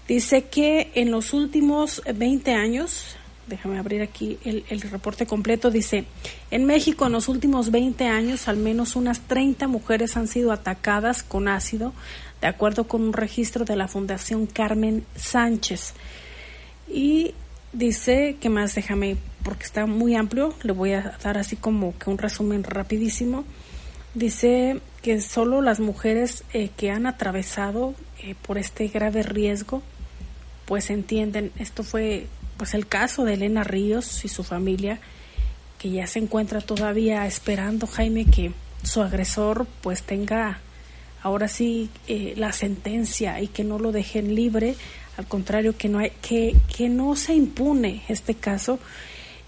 dice 0.08 0.44
que 0.44 0.92
en 0.94 1.10
los 1.10 1.34
últimos 1.34 2.04
20 2.14 2.54
años, 2.54 3.16
déjame 3.48 3.80
abrir 3.80 4.04
aquí 4.04 4.38
el, 4.46 4.66
el 4.70 4.82
reporte 4.82 5.26
completo, 5.26 5.72
dice, 5.72 6.06
en 6.52 6.66
México 6.66 7.08
en 7.08 7.14
los 7.14 7.28
últimos 7.28 7.72
20 7.72 8.06
años 8.06 8.48
al 8.48 8.58
menos 8.58 8.96
unas 8.96 9.22
30 9.22 9.68
mujeres 9.68 10.16
han 10.16 10.28
sido 10.28 10.52
atacadas 10.52 11.24
con 11.24 11.48
ácido, 11.48 11.92
de 12.42 12.48
acuerdo 12.48 12.88
con 12.88 13.04
un 13.04 13.14
registro 13.14 13.66
de 13.66 13.76
la 13.76 13.88
Fundación 13.88 14.48
Carmen 14.48 15.06
Sánchez. 15.16 15.94
Y 16.88 17.34
dice, 17.72 18.38
que 18.42 18.50
más? 18.50 18.76
Déjame, 18.76 19.18
porque 19.44 19.64
está 19.64 19.86
muy 19.86 20.16
amplio, 20.16 20.54
le 20.64 20.74
voy 20.74 20.94
a 20.94 21.18
dar 21.24 21.38
así 21.38 21.56
como 21.56 21.98
que 21.98 22.10
un 22.10 22.18
resumen 22.18 22.64
rapidísimo. 22.64 23.46
Dice 24.14 24.82
que 25.02 25.22
solo 25.22 25.62
las 25.62 25.80
mujeres 25.80 26.44
eh, 26.54 26.70
que 26.76 26.92
han 26.92 27.06
atravesado 27.06 27.94
eh, 28.20 28.36
por 28.42 28.58
este 28.58 28.88
grave 28.88 29.24
riesgo, 29.24 29.82
pues 30.66 30.90
entienden. 30.90 31.52
Esto 31.58 31.84
fue 31.84 32.28
pues 32.58 32.74
el 32.74 32.88
caso 32.88 33.24
de 33.24 33.36
Elena 33.36 33.64
Ríos 33.64 34.26
y 34.26 34.28
su 34.28 34.44
familia, 34.44 35.00
que 35.80 35.90
ya 35.92 36.08
se 36.08 36.20
encuentra 36.20 36.62
todavía 36.62 37.26
esperando, 37.26 37.88
Jaime, 37.88 38.26
que 38.26 38.52
su 38.84 39.02
agresor 39.02 39.66
pues 39.82 40.04
tenga 40.04 40.60
ahora 41.24 41.48
sí 41.48 41.90
eh, 42.08 42.34
la 42.38 42.52
sentencia 42.52 43.40
y 43.42 43.48
que 43.48 43.64
no 43.64 43.80
lo 43.80 43.92
dejen 43.92 44.36
libre, 44.36 44.76
al 45.18 45.28
contrario 45.28 45.76
que 45.78 45.90
no 45.90 46.00
hay, 46.00 46.12
que, 46.22 46.56
que 46.76 46.90
no 46.90 47.16
se 47.16 47.34
impune 47.34 48.04
este 48.08 48.34
caso 48.36 48.80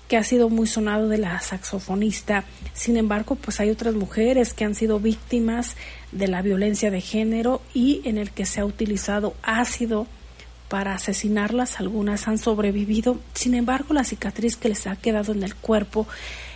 que 0.08 0.18
ha 0.18 0.24
sido 0.24 0.50
muy 0.50 0.68
sonado 0.68 1.08
de 1.08 1.18
la 1.18 1.40
saxofonista. 1.40 2.44
Sin 2.74 2.98
embargo, 2.98 3.36
pues 3.36 3.60
hay 3.60 3.70
otras 3.70 3.96
mujeres 3.96 4.54
que 4.54 4.66
han 4.66 4.76
sido 4.76 5.00
víctimas 5.00 5.76
de 6.12 6.28
la 6.28 6.42
violencia 6.42 6.92
de 6.92 7.02
género 7.02 7.62
y 7.74 8.02
en 8.04 8.18
el 8.18 8.30
que 8.32 8.46
se 8.46 8.60
ha 8.60 8.66
utilizado 8.66 9.34
ácido 9.42 10.06
para 10.68 10.94
asesinarlas. 10.94 11.80
Algunas 11.80 12.28
han 12.28 12.38
sobrevivido. 12.38 13.18
Sin 13.34 13.54
embargo, 13.56 13.94
la 13.94 14.04
cicatriz 14.04 14.58
que 14.58 14.70
les 14.70 14.86
ha 14.88 14.96
quedado 14.98 15.32
en 15.32 15.42
el 15.42 15.56
cuerpo, 15.56 16.06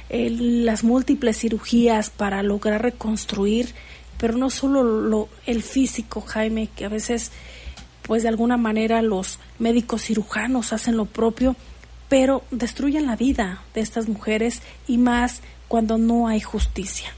el- 0.10 0.66
las 0.66 0.84
múltiples 0.84 1.38
cirugías 1.40 2.10
para 2.10 2.44
lograr 2.44 2.82
reconstruir, 2.84 3.74
pero 4.18 4.38
no 4.38 4.50
solo 4.50 4.84
lo, 4.84 5.30
el 5.46 5.64
físico, 5.64 6.22
Jaime, 6.22 6.70
que 6.76 6.86
a 6.86 6.90
veces 6.90 7.32
pues 8.04 8.24
de 8.24 8.30
alguna 8.30 8.58
manera 8.58 9.02
los 9.02 9.38
médicos 9.60 10.04
cirujanos 10.04 10.72
hacen 10.72 10.96
lo 10.96 11.06
propio, 11.06 11.56
pero 12.08 12.44
destruyen 12.52 13.06
la 13.06 13.18
vida 13.18 13.62
de 13.74 13.82
estas 13.82 14.08
mujeres 14.08 14.62
y 14.88 14.98
más 14.98 15.42
cuando 15.68 15.98
no 15.98 16.28
hay 16.28 16.40
justicia. 16.40 17.14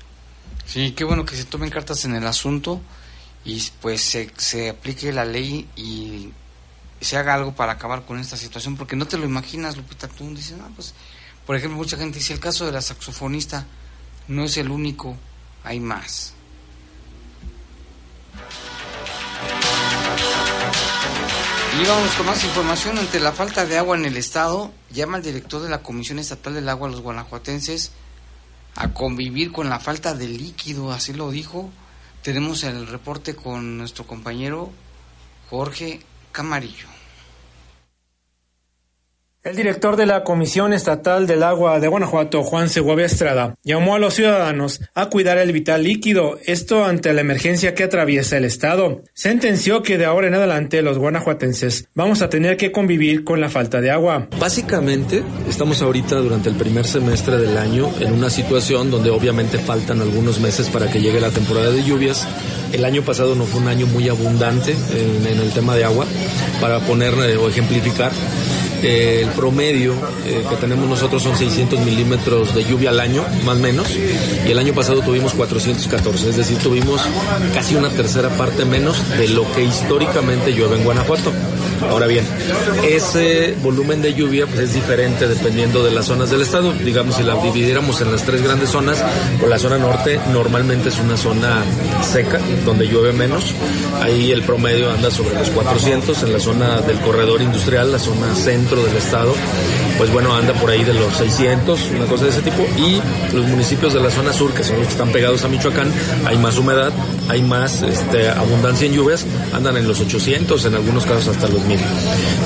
Sí, 0.66 0.92
qué 0.92 1.04
bueno 1.04 1.26
que 1.26 1.36
se 1.36 1.46
tomen 1.46 1.70
cartas 1.70 2.06
en 2.06 2.16
el 2.16 2.26
asunto 2.26 2.82
y 3.46 3.64
pues 3.82 4.02
se, 4.02 4.32
se 4.36 4.70
aplique 4.70 5.14
la 5.14 5.26
ley 5.26 5.68
y 5.76 6.30
se 7.02 7.18
haga 7.18 7.36
algo 7.36 7.54
para 7.54 7.74
acabar 7.74 8.06
con 8.06 8.20
esta 8.20 8.36
situación, 8.36 8.76
porque 8.76 8.96
no 8.96 9.08
te 9.08 9.18
lo 9.18 9.26
imaginas, 9.26 9.78
Lupita, 9.78 10.08
tú 10.08 10.28
dices, 10.36 10.58
no, 10.58 10.68
pues, 10.76 10.94
por 11.46 11.56
ejemplo, 11.56 11.78
mucha 11.78 11.98
gente 11.98 12.20
dice, 12.20 12.34
el 12.34 12.40
caso 12.40 12.66
de 12.66 12.72
la 12.72 12.82
saxofonista 12.82 13.66
no 14.28 14.44
es 14.44 14.58
el 14.58 14.70
único, 14.70 15.16
hay 15.64 15.80
más. 15.80 16.34
Y 21.80 21.86
vamos 21.86 22.14
con 22.16 22.26
más 22.26 22.44
información. 22.44 22.98
Ante 22.98 23.22
la 23.22 23.32
falta 23.32 23.66
de 23.66 23.78
agua 23.78 23.96
en 23.96 24.04
el 24.04 24.18
estado, 24.18 24.74
llama 24.92 25.16
el 25.16 25.24
director 25.24 25.62
de 25.62 25.70
la 25.70 25.82
Comisión 25.82 26.20
Estatal 26.20 26.54
del 26.54 26.68
Agua 26.68 26.90
a 26.90 26.92
los 26.92 27.00
guanajuatenses 27.00 27.94
a 28.76 28.94
convivir 28.94 29.54
con 29.54 29.70
la 29.70 29.80
falta 29.80 30.14
de 30.14 30.28
líquido, 30.28 30.92
así 30.92 31.14
lo 31.14 31.32
dijo. 31.32 31.70
Tenemos 32.22 32.66
el 32.66 32.86
reporte 32.86 33.34
con 33.34 33.78
nuestro 33.78 34.06
compañero 34.06 34.72
Jorge 35.50 36.02
Camarillo. 36.34 36.89
El 39.42 39.56
director 39.56 39.96
de 39.96 40.06
la 40.06 40.26
Comisión 40.26 40.74
Estatal 40.74 41.26
del 41.26 41.44
Agua 41.44 41.80
de 41.80 41.88
Guanajuato, 41.88 42.44
Juan 42.44 42.68
Segovia 42.68 43.06
Estrada, 43.06 43.56
llamó 43.64 43.96
a 43.96 44.00
los 44.00 44.16
ciudadanos 44.16 44.82
a 44.94 45.06
cuidar 45.06 45.38
el 45.38 45.54
vital 45.54 45.84
líquido, 45.84 46.38
esto 46.46 46.84
ante 46.84 47.14
la 47.14 47.22
emergencia 47.22 47.74
que 47.74 47.86
atraviesa 47.86 48.36
el 48.36 48.44
estado. 48.44 49.02
Sentenció 49.14 49.82
que 49.82 49.98
de 49.98 50.04
ahora 50.04 50.28
en 50.28 50.36
adelante 50.36 50.82
los 50.82 50.98
guanajuatenses 50.98 51.88
vamos 51.96 52.22
a 52.22 52.30
tener 52.30 52.58
que 52.58 52.74
convivir 52.74 53.24
con 53.24 53.40
la 53.40 53.48
falta 53.48 53.80
de 53.80 53.92
agua. 53.92 54.28
Básicamente, 54.38 55.24
estamos 55.50 55.82
ahorita 55.82 56.18
durante 56.18 56.50
el 56.50 56.56
primer 56.56 56.86
semestre 56.86 57.38
del 57.38 57.58
año 57.58 57.90
en 58.02 58.12
una 58.12 58.30
situación 58.30 58.92
donde 58.92 59.10
obviamente 59.10 59.58
faltan 59.58 60.02
algunos 60.02 60.42
meses 60.42 60.68
para 60.68 60.92
que 60.92 61.00
llegue 61.00 61.22
la 61.22 61.30
temporada 61.30 61.72
de 61.72 61.82
lluvias. 61.82 62.28
El 62.74 62.84
año 62.84 63.04
pasado 63.04 63.36
no 63.36 63.46
fue 63.46 63.62
un 63.62 63.70
año 63.70 63.88
muy 63.88 64.10
abundante 64.10 64.74
en, 64.74 65.28
en 65.28 65.40
el 65.40 65.54
tema 65.54 65.78
de 65.78 65.86
agua, 65.86 66.06
para 66.60 66.82
poner 66.82 67.14
o 67.14 67.48
ejemplificar. 67.48 68.12
El 68.82 69.30
promedio 69.30 69.94
eh, 70.26 70.46
que 70.50 70.56
tenemos 70.56 70.88
nosotros 70.88 71.24
son 71.24 71.36
600 71.36 71.80
milímetros 71.82 72.56
de 72.56 72.64
lluvia 72.64 72.90
al 72.92 73.00
año, 73.00 73.26
más 73.46 73.58
o 73.58 73.60
menos, 73.60 73.88
y 74.48 74.52
el 74.52 74.58
año 74.58 74.74
pasado 74.74 75.02
tuvimos 75.02 75.34
414, 75.34 76.30
es 76.30 76.36
decir, 76.38 76.58
tuvimos 76.60 77.02
casi 77.54 77.76
una 77.76 77.90
tercera 77.90 78.30
parte 78.30 78.66
menos 78.66 79.08
de 79.18 79.28
lo 79.30 79.50
que 79.52 79.64
históricamente 79.64 80.54
llueve 80.54 80.78
en 80.78 80.84
Guanajuato. 80.84 81.32
Ahora 81.82 82.08
bien, 82.08 82.26
ese 82.84 83.56
volumen 83.62 84.02
de 84.02 84.14
lluvia 84.14 84.46
pues, 84.46 84.60
es 84.60 84.74
diferente 84.74 85.28
dependiendo 85.28 85.84
de 85.84 85.92
las 85.92 86.06
zonas 86.06 86.30
del 86.30 86.42
estado. 86.42 86.74
Digamos, 86.74 87.16
si 87.16 87.24
la 87.24 87.36
dividiéramos 87.42 88.02
en 88.02 88.12
las 88.12 88.24
tres 88.24 88.42
grandes 88.42 88.70
zonas, 88.70 89.04
la 89.48 89.58
zona 89.58 89.78
norte 89.78 90.20
normalmente 90.32 90.90
es 90.90 91.00
una 91.00 91.18
zona 91.18 91.64
seca, 92.02 92.40
donde 92.66 92.88
llueve 92.88 93.14
menos. 93.14 93.54
Ahí 94.02 94.32
el 94.32 94.44
promedio 94.44 94.92
anda 94.92 95.12
sobre 95.12 95.36
los 95.36 95.50
400, 95.50 96.24
en 96.24 96.34
la 96.34 96.40
zona 96.40 96.82
del 96.82 97.00
corredor 97.00 97.42
industrial, 97.42 97.92
la 97.92 98.00
zona 98.00 98.36
centro 98.36 98.84
del 98.84 98.98
estado, 98.98 99.34
pues 100.00 100.14
bueno, 100.14 100.34
anda 100.34 100.54
por 100.54 100.70
ahí 100.70 100.86
de 100.86 100.94
los 100.94 101.14
600, 101.18 101.92
una 101.94 102.06
cosa 102.06 102.24
de 102.24 102.30
ese 102.30 102.42
tipo. 102.42 102.66
Y 102.78 103.02
los 103.36 103.46
municipios 103.48 103.94
de 103.94 104.00
la 104.00 104.10
zona 104.10 104.32
sur, 104.32 104.54
que 104.54 104.64
son 104.64 104.78
los 104.78 104.88
que 104.88 104.94
están 104.94 105.12
pegados 105.12 105.44
a 105.44 105.50
Michoacán, 105.50 105.92
hay 106.26 106.38
más 106.38 106.58
humedad, 106.58 106.94
hay 107.28 107.42
más 107.42 107.82
este, 107.82 108.30
abundancia 108.30 108.88
en 108.88 108.94
lluvias, 108.94 109.26
andan 109.52 109.76
en 109.76 109.90
los 109.90 110.00
800, 110.00 110.64
en 110.64 110.76
algunos 110.76 111.06
casos 111.06 111.28
hasta 111.28 111.50
los 111.50 111.62
1000. 111.66 111.80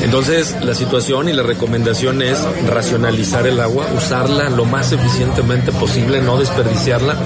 Entonces, 0.01 0.55
la 0.63 0.73
situación 0.73 1.29
y 1.29 1.33
la 1.33 1.43
recomendación 1.43 2.23
es 2.23 2.39
racionalizar 2.67 3.45
el 3.45 3.59
agua, 3.59 3.85
usarla 3.95 4.49
lo 4.49 4.65
más 4.65 4.91
eficientemente 4.91 5.71
posible, 5.73 6.23
no 6.23 6.39
desperdiciarla. 6.39 7.17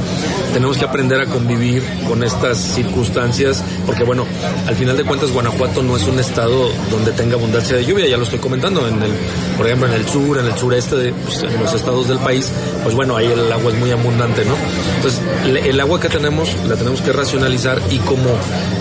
Tenemos 0.51 0.77
que 0.77 0.83
aprender 0.83 1.21
a 1.21 1.25
convivir 1.27 1.83
con 2.05 2.21
estas 2.21 2.57
circunstancias, 2.57 3.63
porque 3.85 4.03
bueno, 4.03 4.25
al 4.67 4.75
final 4.75 4.97
de 4.97 5.05
cuentas 5.05 5.31
Guanajuato 5.31 5.81
no 5.83 5.95
es 5.95 6.05
un 6.05 6.19
estado 6.19 6.69
donde 6.91 7.13
tenga 7.13 7.35
abundancia 7.35 7.77
de 7.77 7.85
lluvia, 7.85 8.07
ya 8.07 8.17
lo 8.17 8.23
estoy 8.23 8.39
comentando, 8.39 8.85
en 8.85 9.01
el, 9.01 9.11
por 9.55 9.67
ejemplo 9.67 9.87
en 9.87 9.93
el 9.93 10.05
sur, 10.05 10.16
en 10.17 10.45
el 10.45 10.57
sureste, 10.57 10.95
de, 10.95 11.13
pues, 11.13 11.43
en 11.43 11.59
los 11.59 11.73
estados 11.73 12.07
del 12.07 12.17
país, 12.19 12.51
pues 12.83 12.95
bueno, 12.95 13.15
ahí 13.15 13.27
el 13.27 13.51
agua 13.51 13.71
es 13.71 13.79
muy 13.79 13.91
abundante, 13.91 14.43
¿no? 14.45 14.55
Entonces, 14.95 15.21
el 15.65 15.79
agua 15.79 15.99
que 15.99 16.09
tenemos 16.09 16.49
la 16.67 16.75
tenemos 16.75 17.01
que 17.01 17.13
racionalizar 17.13 17.81
y 17.91 17.97
como 17.99 18.29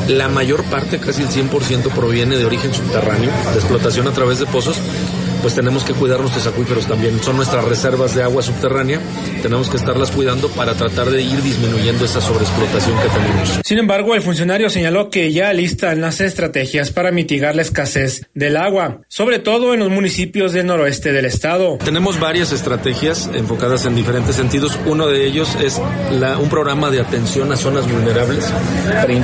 la 0.08 0.28
mayor 0.28 0.64
parte, 0.64 0.98
casi 0.98 1.22
el 1.22 1.28
100% 1.28 1.90
proviene 1.90 2.36
de 2.36 2.44
origen 2.44 2.72
subterráneo, 2.72 3.30
de 3.52 3.58
explotación 3.58 4.08
a 4.08 4.12
través 4.12 4.38
de 4.38 4.46
pozos, 4.46 4.76
pues 5.46 5.54
tenemos 5.54 5.84
que 5.84 5.92
cuidar 5.92 6.18
nuestros 6.18 6.44
acuíferos 6.48 6.88
también. 6.88 7.22
Son 7.22 7.36
nuestras 7.36 7.64
reservas 7.64 8.16
de 8.16 8.24
agua 8.24 8.42
subterránea, 8.42 8.98
tenemos 9.42 9.70
que 9.70 9.76
estarlas 9.76 10.10
cuidando 10.10 10.48
para 10.48 10.74
tratar 10.74 11.08
de 11.08 11.22
ir 11.22 11.40
disminuyendo 11.40 12.04
esa 12.04 12.20
sobreexplotación 12.20 12.98
que 12.98 13.08
tenemos. 13.08 13.60
Sin 13.64 13.78
embargo, 13.78 14.16
el 14.16 14.22
funcionario 14.22 14.68
señaló 14.70 15.08
que 15.08 15.32
ya 15.32 15.52
listan 15.52 16.00
las 16.00 16.20
estrategias 16.20 16.90
para 16.90 17.12
mitigar 17.12 17.54
la 17.54 17.62
escasez 17.62 18.26
del 18.34 18.56
agua, 18.56 19.02
sobre 19.06 19.38
todo 19.38 19.72
en 19.72 19.78
los 19.78 19.88
municipios 19.88 20.52
del 20.52 20.66
noroeste 20.66 21.12
del 21.12 21.26
estado. 21.26 21.78
Tenemos 21.78 22.18
varias 22.18 22.50
estrategias 22.50 23.30
enfocadas 23.32 23.86
en 23.86 23.94
diferentes 23.94 24.34
sentidos. 24.34 24.76
Uno 24.84 25.06
de 25.06 25.26
ellos 25.26 25.56
es 25.62 25.80
la, 26.10 26.38
un 26.38 26.48
programa 26.48 26.90
de 26.90 27.02
atención 27.02 27.52
a 27.52 27.56
zonas 27.56 27.88
vulnerables, 27.88 28.52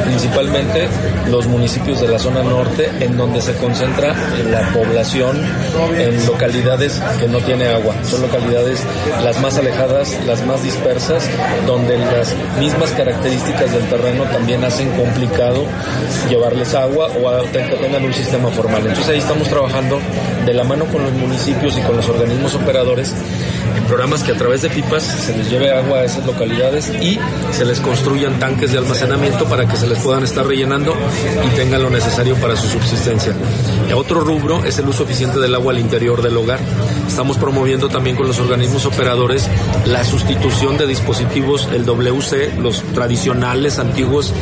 principalmente 0.04 0.86
los 1.28 1.48
municipios 1.48 2.00
de 2.00 2.06
la 2.06 2.20
zona 2.20 2.44
norte, 2.44 2.88
en 3.00 3.16
donde 3.16 3.42
se 3.42 3.54
concentra 3.56 4.14
la 4.48 4.72
población 4.72 5.36
en 5.98 6.11
localidades 6.26 7.00
que 7.18 7.28
no 7.28 7.38
tiene 7.38 7.68
agua. 7.68 7.94
Son 8.04 8.22
localidades 8.22 8.80
las 9.22 9.40
más 9.40 9.56
alejadas, 9.56 10.16
las 10.26 10.44
más 10.46 10.62
dispersas, 10.62 11.28
donde 11.66 11.98
las 11.98 12.34
mismas 12.58 12.90
características 12.90 13.72
del 13.72 13.88
terreno 13.88 14.24
también 14.24 14.64
hacen 14.64 14.90
complicado 14.92 15.64
llevarles 16.28 16.74
agua 16.74 17.08
o 17.08 17.42
que 17.50 17.76
tengan 17.80 18.04
un 18.04 18.14
sistema 18.14 18.50
formal. 18.50 18.86
Entonces 18.86 19.08
ahí 19.08 19.18
estamos 19.18 19.48
trabajando 19.48 20.00
de 20.44 20.54
la 20.54 20.64
mano 20.64 20.86
con 20.86 21.02
los 21.02 21.12
municipios 21.12 21.76
y 21.78 21.80
con 21.82 21.96
los 21.96 22.08
organismos 22.08 22.54
operadores 22.54 23.14
en 23.76 23.84
programas 23.84 24.22
que 24.22 24.32
a 24.32 24.36
través 24.36 24.62
de 24.62 24.70
pipas 24.70 25.02
se 25.02 25.36
les 25.36 25.50
lleve 25.50 25.70
agua 25.72 25.98
a 25.98 26.04
esas 26.04 26.24
localidades 26.26 26.90
y 27.00 27.18
se 27.52 27.64
les 27.64 27.80
construyan 27.80 28.38
tanques 28.38 28.72
de 28.72 28.78
almacenamiento 28.78 29.44
para 29.46 29.66
que 29.66 29.76
se 29.76 29.86
les 29.86 29.98
puedan 29.98 30.24
estar 30.24 30.46
rellenando 30.46 30.94
y 31.44 31.48
tengan 31.56 31.82
lo 31.82 31.90
necesario 31.90 32.36
para 32.36 32.56
su 32.56 32.68
subsistencia. 32.68 33.34
Y 33.88 33.92
otro 33.92 34.20
rubro 34.20 34.64
es 34.64 34.78
el 34.78 34.88
uso 34.88 35.04
eficiente 35.04 35.38
del 35.38 35.54
agua 35.54 35.72
al 35.72 35.78
interior 35.78 36.22
del 36.22 36.36
hogar. 36.36 36.60
Estamos 37.06 37.38
promoviendo 37.38 37.88
también 37.88 38.16
con 38.16 38.26
los 38.26 38.38
organismos 38.38 38.86
operadores 38.86 39.48
la 39.86 40.04
sustitución 40.04 40.76
de 40.78 40.86
dispositivos, 40.86 41.68
el 41.72 41.84
WC, 41.84 42.54
los 42.60 42.82
tradicionales 42.94 43.78
antiguos 43.78 44.32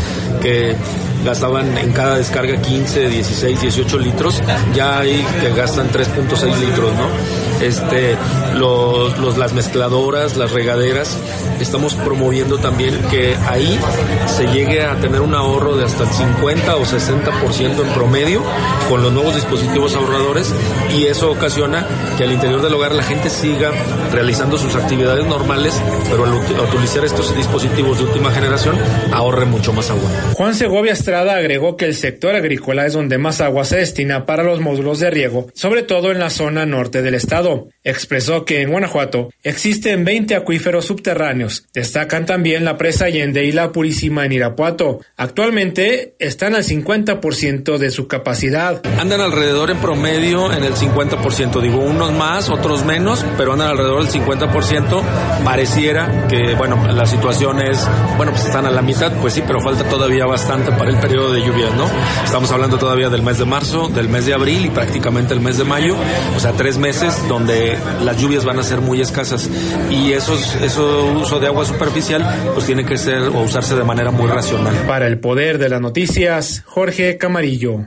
que 0.41 0.77
gastaban 1.25 1.77
en 1.77 1.93
cada 1.93 2.17
descarga 2.17 2.61
15, 2.61 3.09
16, 3.09 3.61
18 3.61 3.99
litros, 3.99 4.43
ya 4.75 5.01
hay 5.01 5.25
que 5.41 5.53
gastan 5.53 5.91
3.6 5.91 6.57
litros, 6.59 6.93
¿no? 6.95 7.50
Este, 7.61 8.17
los, 8.55 9.19
los, 9.19 9.37
las 9.37 9.53
mezcladoras, 9.53 10.37
las 10.37 10.53
regaderas, 10.53 11.19
estamos 11.61 11.95
promoviendo 11.95 12.59
también 12.59 12.99
que 13.11 13.37
ahí 13.49 13.79
se 14.27 14.47
llegue 14.47 14.83
a 14.83 14.97
tener 14.97 15.21
un 15.21 15.35
ahorro 15.35 15.77
de 15.77 15.85
hasta 15.85 16.05
el 16.05 16.11
50 16.11 16.77
o 16.77 16.85
60% 16.85 17.85
en 17.85 17.93
promedio 17.93 18.43
con 18.89 19.03
los 19.03 19.13
nuevos 19.13 19.35
dispositivos 19.35 19.95
ahorradores 19.95 20.55
y 20.97 21.05
eso 21.05 21.31
ocasiona 21.31 21.87
que 22.17 22.25
al 22.25 22.33
interior 22.33 22.63
del 22.63 22.75
hogar 22.75 22.95
la 22.95 23.03
gente 23.03 23.29
siga 23.31 23.73
realizando 24.13 24.59
sus 24.59 24.75
actividades 24.75 25.27
normales, 25.27 25.81
pero 26.11 26.25
al 26.25 26.35
utilizar 26.35 27.05
estos 27.05 27.37
dispositivos 27.37 27.99
de 27.99 28.05
última 28.05 28.31
generación 28.31 28.77
ahorre 29.13 29.45
mucho 29.45 29.73
más 29.73 29.91
agua. 29.91 30.09
Juan 30.35 30.55
Segovia 30.55 30.93
Estrada 30.93 31.37
agregó 31.37 31.77
que 31.77 31.85
el 31.85 31.95
sector 31.95 32.35
agrícola 32.35 32.87
es 32.87 32.95
donde 32.95 33.19
más 33.19 33.41
agua 33.41 33.65
se 33.65 33.77
destina 33.79 34.27
para 34.27 34.43
los 34.43 34.61
módulos 34.61 34.99
de 34.99 35.11
riego, 35.11 35.49
sobre 35.55 35.83
todo 35.83 36.11
en 36.11 36.19
la 36.19 36.31
zona 36.31 36.67
norte 36.67 37.03
del 37.03 37.15
estado. 37.15 37.50
Expresó 37.83 38.45
que 38.45 38.61
en 38.61 38.71
Guanajuato 38.71 39.31
existen 39.43 40.05
20 40.05 40.35
acuíferos 40.35 40.85
subterráneos. 40.85 41.65
Destacan 41.73 42.27
también 42.27 42.65
la 42.65 42.77
presa 42.77 43.07
Allende 43.07 43.45
y 43.45 43.53
la 43.53 43.73
Purísima 43.73 44.27
en 44.27 44.33
Irapuato. 44.33 45.01
Actualmente 45.17 46.15
están 46.19 46.55
al 46.55 46.65
50% 46.65 47.79
de 47.79 47.91
su 47.91 48.07
capacidad. 48.07 48.83
Andan 48.99 49.21
alrededor 49.21 49.71
en 49.71 49.79
promedio 49.79 50.53
en 50.53 50.65
el 50.65 50.75
50%. 50.75 51.61
Digo, 51.61 51.79
unos 51.79 52.13
más, 52.13 52.51
otros 52.51 52.85
menos, 52.85 53.25
pero 53.37 53.55
andan 53.55 53.69
alrededor 53.69 54.07
del 54.07 54.23
50%. 54.23 55.03
Pareciera 55.45 56.27
que, 56.29 56.55
bueno, 56.55 56.93
la 56.93 57.07
situación 57.07 57.61
es, 57.61 57.87
bueno, 58.17 58.33
pues 58.33 58.45
están 58.45 58.67
a 58.67 58.71
la 58.71 58.83
mitad, 58.83 59.13
pues 59.21 59.35
sí, 59.35 59.43
pero 59.47 59.61
falta 59.61 59.89
todavía 59.89 60.27
bastante 60.27 60.71
para 60.73 60.91
el 60.91 60.99
periodo 60.99 61.33
de 61.33 61.41
lluvias, 61.41 61.75
¿no? 61.75 61.89
Estamos 62.25 62.51
hablando 62.53 62.79
todavía 62.79 63.09
del 63.09 63.23
mes 63.23 63.39
de 63.39 63.45
marzo, 63.45 63.89
del 63.89 64.09
mes 64.09 64.27
de 64.27 64.35
abril 64.35 64.67
y 64.67 64.71
prácticamente 64.71 65.35
el 65.35 65.41
mes 65.41 65.59
de 65.59 65.65
mayo. 65.65 65.97
O 66.37 66.41
sea, 66.41 66.53
tres 66.53 66.79
meses 66.79 67.27
donde 67.29 67.40
donde 67.41 67.79
las 68.05 68.21
lluvias 68.21 68.45
van 68.45 68.59
a 68.59 68.63
ser 68.63 68.83
muy 68.83 69.01
escasas 69.01 69.49
y 69.91 70.13
esos, 70.13 70.57
eso 70.57 71.07
uso 71.07 71.41
de 71.41 71.47
agua 71.47 71.65
superficial 71.65 72.53
pues 72.53 72.67
tiene 72.67 72.85
que 72.85 72.99
ser 72.99 73.23
o 73.23 73.41
usarse 73.43 73.75
de 73.75 73.83
manera 73.83 74.11
muy 74.11 74.29
racional. 74.29 74.75
Para 74.87 75.07
el 75.07 75.19
poder 75.21 75.57
de 75.57 75.71
las 75.71 75.81
noticias, 75.81 76.63
Jorge 76.67 77.17
Camarillo. 77.17 77.87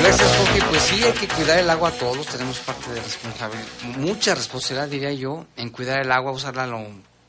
Gracias, 0.00 0.36
Jorge. 0.38 0.62
Pues 0.70 0.82
sí, 0.82 1.02
hay 1.04 1.12
que 1.12 1.28
cuidar 1.28 1.58
el 1.58 1.68
agua 1.68 1.90
todos. 1.90 2.26
Tenemos 2.26 2.58
parte 2.60 2.90
de 2.92 3.00
responsabilidad, 3.02 3.66
mucha 3.98 4.34
responsabilidad, 4.34 4.88
diría 4.88 5.12
yo, 5.12 5.46
en 5.56 5.68
cuidar 5.68 6.00
el 6.00 6.10
agua, 6.10 6.32
usarla 6.32 6.66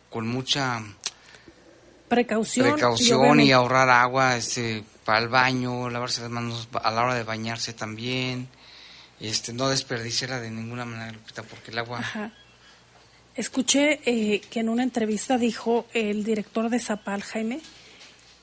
con 0.10 0.28
mucha 0.28 0.82
precaución, 2.08 2.72
precaución 2.72 3.42
y, 3.42 3.52
ahorrar 3.52 3.90
agua 3.90 4.38
este, 4.38 4.84
para 5.04 5.20
el 5.20 5.28
baño, 5.28 5.90
lavarse 5.90 6.22
las 6.22 6.30
manos 6.30 6.70
a 6.82 6.90
la 6.90 7.04
hora 7.04 7.16
de 7.16 7.24
bañarse 7.24 7.74
también. 7.74 8.48
Este, 9.20 9.54
no 9.54 9.70
desperdiciarla 9.70 10.40
de 10.40 10.50
ninguna 10.50 10.86
manera, 10.86 11.12
Lupita, 11.12 11.44
porque 11.44 11.72
el 11.72 11.80
agua. 11.80 12.02
Escuché 13.36 14.00
eh, 14.06 14.42
que 14.50 14.62
en 14.62 14.70
una 14.70 14.84
entrevista 14.84 15.38
dijo 15.38 15.86
el 15.94 16.24
director 16.24 16.70
de 16.70 16.80
Zapal, 16.80 17.24
Jaime 17.24 17.62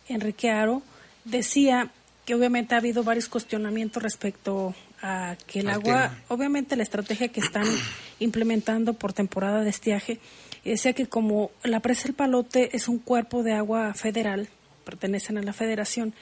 Enrique 0.08 0.50
Aro, 0.50 0.82
decía 1.24 1.90
que 2.24 2.34
obviamente 2.34 2.74
ha 2.74 2.78
habido 2.78 3.04
varios 3.04 3.28
cuestionamientos 3.28 4.02
respecto 4.02 4.74
a 5.02 5.36
que 5.46 5.60
el 5.60 5.68
agua, 5.68 6.14
obviamente 6.28 6.76
la 6.76 6.82
estrategia 6.82 7.28
que 7.28 7.40
están 7.40 7.66
implementando 8.18 8.94
por 8.94 9.12
temporada 9.12 9.62
de 9.62 9.70
estiaje, 9.70 10.18
decía 10.64 10.92
que 10.92 11.06
como 11.06 11.50
la 11.62 11.80
presa 11.80 12.08
El 12.08 12.14
Palote 12.14 12.74
es 12.76 12.88
un 12.88 12.98
cuerpo 12.98 13.42
de 13.42 13.52
agua 13.52 13.94
federal, 13.94 14.48
pertenecen 14.84 15.38
a 15.38 15.42
la 15.42 15.52
federación, 15.52 16.14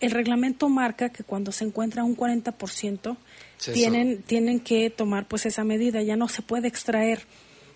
el 0.00 0.10
reglamento 0.10 0.68
marca 0.68 1.10
que 1.10 1.24
cuando 1.24 1.52
se 1.52 1.64
encuentra 1.64 2.04
un 2.04 2.16
40%, 2.16 3.16
tienen, 3.72 4.22
tienen 4.22 4.60
que 4.60 4.90
tomar 4.90 5.26
pues 5.26 5.46
esa 5.46 5.64
medida, 5.64 6.02
ya 6.02 6.16
no 6.16 6.28
se 6.28 6.42
puede 6.42 6.68
extraer. 6.68 7.26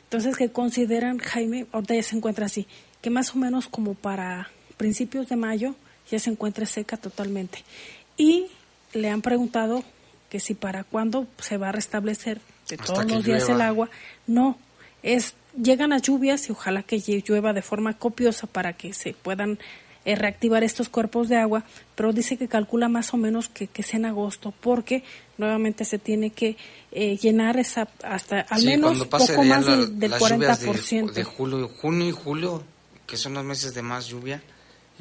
Entonces, 0.05 0.37
que 0.37 0.51
consideran, 0.51 1.19
Jaime, 1.19 1.67
ahorita 1.73 1.95
ya 1.95 2.03
se 2.03 2.17
encuentra 2.17 2.47
así, 2.47 2.67
que 3.01 3.11
más 3.11 3.35
o 3.35 3.39
menos 3.39 3.69
como 3.69 3.95
para 3.95 4.51
principios 4.77 5.29
de 5.29 5.37
mayo 5.37 5.75
ya 6.11 6.19
se 6.19 6.31
encuentra 6.31 6.67
seca 6.67 6.97
totalmente. 6.97 7.65
Y 8.17 8.47
le 8.93 9.11
han 9.11 9.23
preguntado 9.23 9.85
que 10.29 10.41
si 10.41 10.55
para 10.55 10.85
cuándo 10.85 11.27
se 11.39 11.57
va 11.57 11.71
a 11.71 11.73
restablecer 11.73 12.41
de 12.69 12.77
todos 12.77 13.11
los 13.11 13.25
días 13.25 13.49
el 13.49 13.61
agua. 13.61 13.91
No, 14.27 14.59
es 15.03 15.35
llegan 15.61 15.91
las 15.91 16.03
lluvias 16.03 16.49
y 16.49 16.53
ojalá 16.53 16.83
que 16.83 16.99
llueva 16.99 17.53
de 17.53 17.63
forma 17.63 17.95
copiosa 17.99 18.47
para 18.47 18.75
que 18.75 18.93
se 18.93 19.15
puedan 19.15 19.59
eh, 20.05 20.15
reactivar 20.15 20.65
estos 20.65 20.89
cuerpos 20.89 21.29
de 21.29 21.37
agua, 21.37 21.65
pero 21.95 22.13
dice 22.13 22.37
que 22.37 22.49
calcula 22.49 22.89
más 22.89 23.13
o 23.15 23.17
menos 23.17 23.49
que, 23.49 23.67
que 23.67 23.83
sea 23.83 23.99
en 23.99 24.07
agosto, 24.07 24.53
porque 24.61 25.05
nuevamente 25.37 25.85
se 25.85 25.99
tiene 25.99 26.31
que 26.31 26.57
eh, 26.93 27.17
llenar 27.17 27.59
esa 27.59 27.89
hasta 28.03 28.41
al 28.41 28.65
menos 28.65 29.07
poco 29.07 29.45
más 29.45 29.67
del, 29.67 29.99
del 29.99 30.13
40%. 30.13 31.07
De, 31.07 31.13
de 31.13 31.25
julio, 31.25 31.69
junio 31.69 32.09
y 32.09 32.13
julio, 32.13 32.63
que 33.07 33.17
son 33.17 33.35
los 33.35 33.45
meses 33.45 33.75
de 33.75 33.83
más 33.83 34.07
lluvia, 34.07 34.43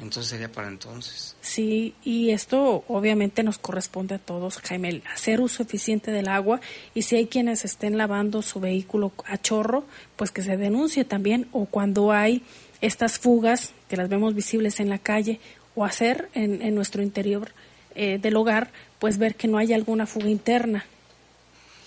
entonces 0.00 0.30
sería 0.30 0.50
para 0.50 0.68
entonces. 0.68 1.36
Sí, 1.40 1.94
y 2.04 2.30
esto 2.30 2.84
obviamente 2.86 3.42
nos 3.42 3.58
corresponde 3.58 4.14
a 4.14 4.18
todos, 4.18 4.58
Jaime, 4.58 5.02
hacer 5.12 5.40
uso 5.40 5.62
eficiente 5.62 6.12
del 6.12 6.28
agua 6.28 6.60
y 6.94 7.02
si 7.02 7.16
hay 7.16 7.26
quienes 7.26 7.64
estén 7.64 7.98
lavando 7.98 8.42
su 8.42 8.60
vehículo 8.60 9.12
a 9.26 9.38
chorro, 9.38 9.84
pues 10.16 10.30
que 10.30 10.42
se 10.42 10.56
denuncie 10.56 11.04
también 11.04 11.48
o 11.52 11.66
cuando 11.66 12.12
hay 12.12 12.42
estas 12.80 13.18
fugas 13.18 13.72
que 13.88 13.96
las 13.96 14.08
vemos 14.08 14.34
visibles 14.34 14.80
en 14.80 14.88
la 14.88 14.98
calle 14.98 15.40
o 15.74 15.84
hacer 15.84 16.28
en, 16.34 16.62
en 16.62 16.74
nuestro 16.74 17.02
interior 17.02 17.52
eh, 17.94 18.18
del 18.18 18.36
hogar, 18.36 18.70
pues 18.98 19.18
ver 19.18 19.34
que 19.34 19.48
no 19.48 19.58
hay 19.58 19.72
alguna 19.72 20.06
fuga 20.06 20.28
interna. 20.28 20.86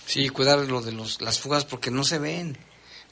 Sí, 0.06 0.28
cuidar 0.28 0.58
lo 0.58 0.82
de 0.82 0.92
los, 0.92 1.20
las 1.20 1.38
fugas 1.38 1.64
porque 1.64 1.90
no 1.90 2.04
se 2.04 2.18
ven, 2.18 2.56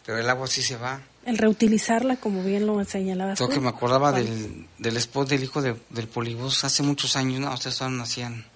pero 0.04 0.18
el 0.18 0.28
agua 0.28 0.46
sí 0.46 0.62
se 0.62 0.76
va 0.76 1.02
el 1.26 1.38
reutilizarla, 1.38 2.16
como 2.16 2.42
bien 2.42 2.66
lo 2.66 2.82
señalabas. 2.84 3.38
Creo 3.38 3.50
que 3.50 3.60
me 3.60 3.68
acordaba 3.68 4.12
del, 4.12 4.66
del 4.78 4.96
spot 4.96 5.28
del 5.28 5.42
hijo 5.42 5.60
del 5.60 6.08
polibus 6.08 6.64
hace 6.64 6.82
muchos 6.82 7.16
años, 7.16 7.40
no, 7.40 7.52
ustedes 7.52 7.76
todavía 7.76 7.96
no 7.96 8.02
nacían. 8.02 8.46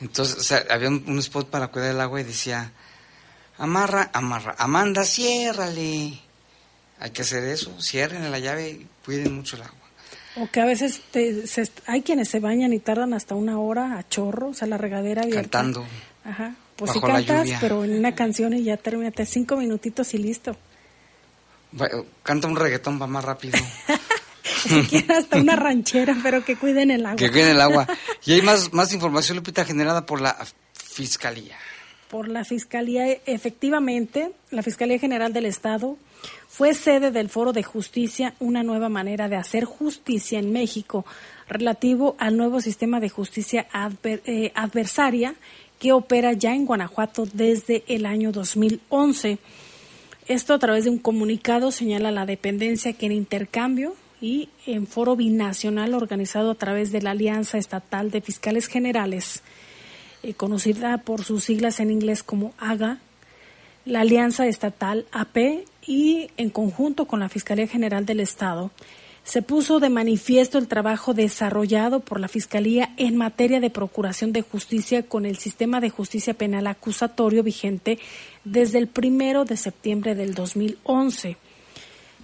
Entonces, 0.00 0.52
había 0.70 0.88
un, 0.88 1.18
spot 1.18 1.48
para 1.48 1.68
cuidar 1.68 1.92
el 1.92 2.00
agua 2.00 2.20
y 2.20 2.24
decía, 2.24 2.72
amarra, 3.56 4.10
amarra, 4.12 4.54
Amanda, 4.58 5.04
ciérrale. 5.04 6.20
Hay 6.98 7.10
que 7.10 7.22
hacer 7.22 7.44
eso, 7.44 7.80
cierren 7.80 8.30
la 8.30 8.38
llave 8.38 8.70
y 8.70 8.86
cuiden 9.04 9.34
mucho 9.34 9.56
el 9.56 9.62
agua. 9.62 9.78
O 10.36 10.50
que 10.50 10.60
a 10.60 10.64
veces 10.64 11.00
hay 11.86 12.02
quienes 12.02 12.28
se 12.28 12.40
bañan 12.40 12.72
y 12.72 12.80
tardan 12.80 13.14
hasta 13.14 13.34
una 13.34 13.58
hora 13.58 13.98
a 13.98 14.08
chorro, 14.08 14.48
o 14.48 14.54
sea, 14.54 14.66
la 14.66 14.78
regadera 14.78 15.22
abierta. 15.22 15.42
Cantando. 15.42 15.86
Ajá. 16.24 16.54
Pues 16.76 16.90
si 16.90 17.00
cantas, 17.00 17.48
pero 17.60 17.84
en 17.84 17.96
una 17.96 18.14
canción 18.14 18.52
y 18.52 18.64
ya 18.64 18.76
terminaste 18.76 19.26
cinco 19.26 19.56
minutitos 19.56 20.12
y 20.14 20.18
listo. 20.18 20.56
Canta 22.22 22.48
un 22.48 22.56
reggaetón, 22.56 23.00
va 23.00 23.06
más 23.06 23.24
rápido. 23.24 23.58
Siquiera 24.42 25.18
hasta 25.18 25.38
una 25.38 25.56
ranchera, 25.56 26.16
pero 26.22 26.44
que 26.44 26.56
cuiden 26.56 26.90
el 26.90 27.06
agua. 27.06 27.16
Que 27.16 27.30
cuiden 27.30 27.50
el 27.50 27.60
agua. 27.60 27.86
Y 28.24 28.32
hay 28.32 28.42
más, 28.42 28.72
más 28.72 28.92
información, 28.92 29.36
Lupita, 29.36 29.64
generada 29.64 30.04
por 30.04 30.20
la 30.20 30.36
Fiscalía. 30.72 31.56
Por 32.08 32.28
la 32.28 32.44
Fiscalía, 32.44 33.06
efectivamente, 33.26 34.32
la 34.50 34.62
Fiscalía 34.62 34.98
General 34.98 35.32
del 35.32 35.46
Estado 35.46 35.96
fue 36.48 36.74
sede 36.74 37.10
del 37.10 37.28
Foro 37.28 37.52
de 37.52 37.62
Justicia, 37.62 38.34
una 38.38 38.62
nueva 38.62 38.88
manera 38.88 39.28
de 39.28 39.36
hacer 39.36 39.64
justicia 39.64 40.38
en 40.38 40.52
México, 40.52 41.04
relativo 41.48 42.14
al 42.18 42.36
nuevo 42.36 42.60
sistema 42.60 43.00
de 43.00 43.08
justicia 43.08 43.66
eh, 44.04 44.52
adversaria 44.54 45.34
que 45.78 45.92
opera 45.92 46.32
ya 46.32 46.54
en 46.54 46.64
Guanajuato 46.64 47.26
desde 47.32 47.84
el 47.88 48.06
año 48.06 48.32
2011. 48.32 49.38
Esto 50.26 50.54
a 50.54 50.58
través 50.58 50.84
de 50.84 50.90
un 50.90 50.98
comunicado 50.98 51.72
señala 51.72 52.10
la 52.10 52.24
dependencia 52.24 52.92
que 52.92 53.06
en 53.06 53.12
intercambio 53.12 53.94
y 54.20 54.48
en 54.64 54.86
foro 54.86 55.16
binacional 55.16 55.92
organizado 55.92 56.52
a 56.52 56.54
través 56.54 56.92
de 56.92 57.02
la 57.02 57.10
Alianza 57.10 57.58
Estatal 57.58 58.10
de 58.10 58.22
Fiscales 58.22 58.68
Generales, 58.68 59.42
eh, 60.22 60.32
conocida 60.32 60.96
por 60.98 61.24
sus 61.24 61.44
siglas 61.44 61.80
en 61.80 61.90
inglés 61.90 62.22
como 62.22 62.54
AGA, 62.58 62.98
la 63.84 64.00
Alianza 64.00 64.46
Estatal 64.46 65.06
AP 65.12 65.64
y 65.86 66.30
en 66.36 66.50
conjunto 66.50 67.06
con 67.06 67.20
la 67.20 67.28
Fiscalía 67.28 67.66
General 67.66 68.06
del 68.06 68.20
Estado, 68.20 68.70
se 69.24 69.40
puso 69.40 69.80
de 69.80 69.88
manifiesto 69.88 70.58
el 70.58 70.68
trabajo 70.68 71.14
desarrollado 71.14 72.00
por 72.00 72.20
la 72.20 72.28
Fiscalía 72.28 72.90
en 72.98 73.16
materia 73.16 73.58
de 73.58 73.70
procuración 73.70 74.32
de 74.32 74.42
justicia 74.42 75.02
con 75.02 75.24
el 75.24 75.38
sistema 75.38 75.80
de 75.80 75.88
justicia 75.88 76.34
penal 76.34 76.66
acusatorio 76.66 77.42
vigente 77.42 77.98
desde 78.44 78.78
el 78.78 78.86
primero 78.86 79.46
de 79.46 79.56
septiembre 79.56 80.14
del 80.14 80.34
2011. 80.34 81.38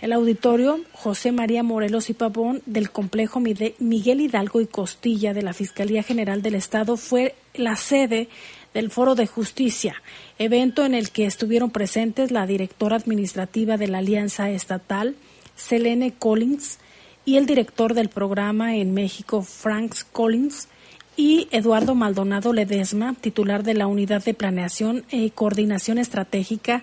El 0.03 0.13
auditorio 0.13 0.81
José 0.93 1.33
María 1.33 1.63
Morelos 1.63 2.09
y 2.11 2.15
Pavón 2.15 2.63
del 2.65 2.91
complejo 2.91 3.41
Miguel 3.41 4.21
Hidalgo 4.21 4.61
y 4.61 4.67
Costilla 4.67 5.35
de 5.35 5.43
la 5.43 5.53
Fiscalía 5.53 6.03
General 6.03 6.41
del 6.43 6.55
Estado 6.55 6.97
fue 6.97 7.35
la 7.55 7.77
sede 7.77 8.29
del 8.75 8.91
Foro 8.91 9.15
de 9.15 9.27
Justicia, 9.27 10.03
evento 10.39 10.85
en 10.85 10.95
el 10.95 11.11
que 11.11 11.27
estuvieron 11.27 11.71
presentes 11.71 12.31
la 12.31 12.47
directora 12.47 12.97
administrativa 12.97 13.77
de 13.77 13.89
la 13.89 13.99
Alianza 13.99 14.51
Estatal, 14.51 15.17
Selene 15.57 16.13
Collins, 16.13 16.79
y 17.25 17.37
el 17.37 17.47
director 17.47 17.95
del 17.95 18.09
programa 18.09 18.77
en 18.77 18.95
México, 18.95 19.43
Frank 19.43 19.95
Collins, 20.13 20.69
y 21.17 21.49
Eduardo 21.51 21.95
Maldonado 21.95 22.53
Ledesma, 22.53 23.15
titular 23.21 23.63
de 23.63 23.75
la 23.75 23.87
Unidad 23.87 24.25
de 24.25 24.33
Planeación 24.33 25.05
y 25.11 25.31
Coordinación 25.31 25.99
Estratégica 25.99 26.83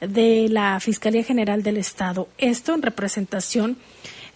de 0.00 0.48
la 0.48 0.80
Fiscalía 0.80 1.22
General 1.22 1.62
del 1.62 1.76
Estado. 1.76 2.28
Esto 2.36 2.74
en 2.74 2.82
representación 2.82 3.76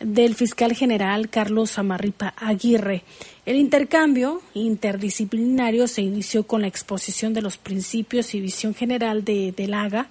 del 0.01 0.34
fiscal 0.34 0.74
general 0.74 1.28
Carlos 1.28 1.78
Amarripa 1.78 2.34
Aguirre. 2.36 3.05
El 3.44 3.57
intercambio 3.57 4.42
interdisciplinario 4.55 5.86
se 5.86 6.03
inició 6.03 6.46
con 6.46 6.62
la 6.62 6.68
exposición 6.68 7.34
de 7.34 7.42
los 7.42 7.59
principios 7.59 8.34
y 8.34 8.40
visión 8.40 8.74
general 8.74 9.24
de, 9.24 9.53
del 9.53 9.74
AGA 9.74 10.09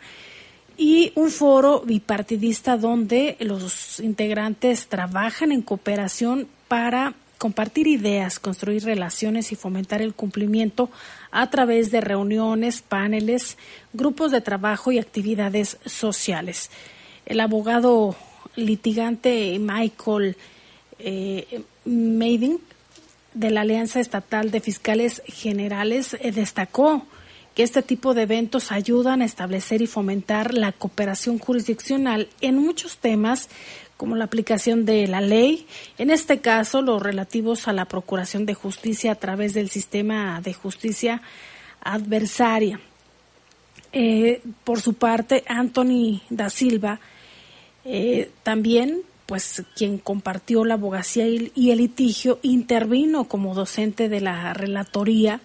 y 0.78 1.12
un 1.16 1.30
foro 1.32 1.82
bipartidista 1.82 2.78
donde 2.78 3.36
los 3.40 4.00
integrantes 4.00 4.88
trabajan 4.88 5.52
en 5.52 5.62
cooperación 5.62 6.48
para 6.68 7.16
compartir 7.38 7.88
ideas, 7.88 8.38
construir 8.38 8.84
relaciones 8.84 9.52
y 9.52 9.56
fomentar 9.56 10.02
el 10.02 10.14
cumplimiento 10.14 10.90
a 11.32 11.50
través 11.50 11.90
de 11.90 12.02
reuniones, 12.02 12.82
paneles, 12.82 13.58
grupos 13.94 14.32
de 14.32 14.42
trabajo 14.42 14.92
y 14.92 15.00
actividades 15.00 15.78
sociales. 15.86 16.70
El 17.26 17.40
abogado 17.40 18.16
litigante 18.66 19.58
Michael 19.60 20.36
eh, 21.00 21.62
Maiden 21.86 22.60
de 23.34 23.52
la 23.52 23.62
Alianza 23.62 24.00
Estatal 24.00 24.52
de 24.52 24.60
Fiscales 24.60 25.22
Generales 25.26 26.18
eh, 26.20 26.32
destacó 26.32 27.06
que 27.56 27.64
este 27.64 27.82
tipo 27.82 28.14
de 28.14 28.24
eventos 28.24 28.72
ayudan 28.72 29.22
a 29.22 29.26
establecer 29.26 29.82
y 29.82 29.88
fomentar 29.88 30.54
la 30.54 30.72
cooperación 30.72 31.40
jurisdiccional 31.40 32.30
en 32.42 32.58
muchos 32.58 32.98
temas 32.98 33.50
como 33.98 34.16
la 34.16 34.24
aplicación 34.24 34.86
de 34.86 35.08
la 35.08 35.20
ley, 35.20 35.68
en 35.98 36.10
este 36.10 36.40
caso 36.40 36.82
los 36.82 37.02
relativos 37.02 37.68
a 37.68 37.74
la 37.74 37.84
procuración 37.84 38.46
de 38.46 38.54
justicia 38.54 39.12
a 39.12 39.16
través 39.16 39.54
del 39.54 39.70
sistema 39.70 40.40
de 40.42 40.54
justicia 40.54 41.22
adversaria. 41.82 42.80
Eh, 43.92 44.42
por 44.64 44.80
su 44.80 44.94
parte, 44.94 45.44
Anthony 45.48 46.22
da 46.30 46.50
Silva, 46.50 47.00
eh, 47.86 48.32
también, 48.44 49.02
pues 49.26 49.64
quien 49.76 49.98
compartió 49.98 50.66
la 50.66 50.76
abogacía 50.76 51.28
y 51.28 51.72
el 51.72 51.78
litigio, 51.78 52.40
intervino 52.42 53.26
como 53.26 53.54
docente 53.54 54.10
de 54.10 54.22
la 54.22 54.54
relatoría 54.54 55.42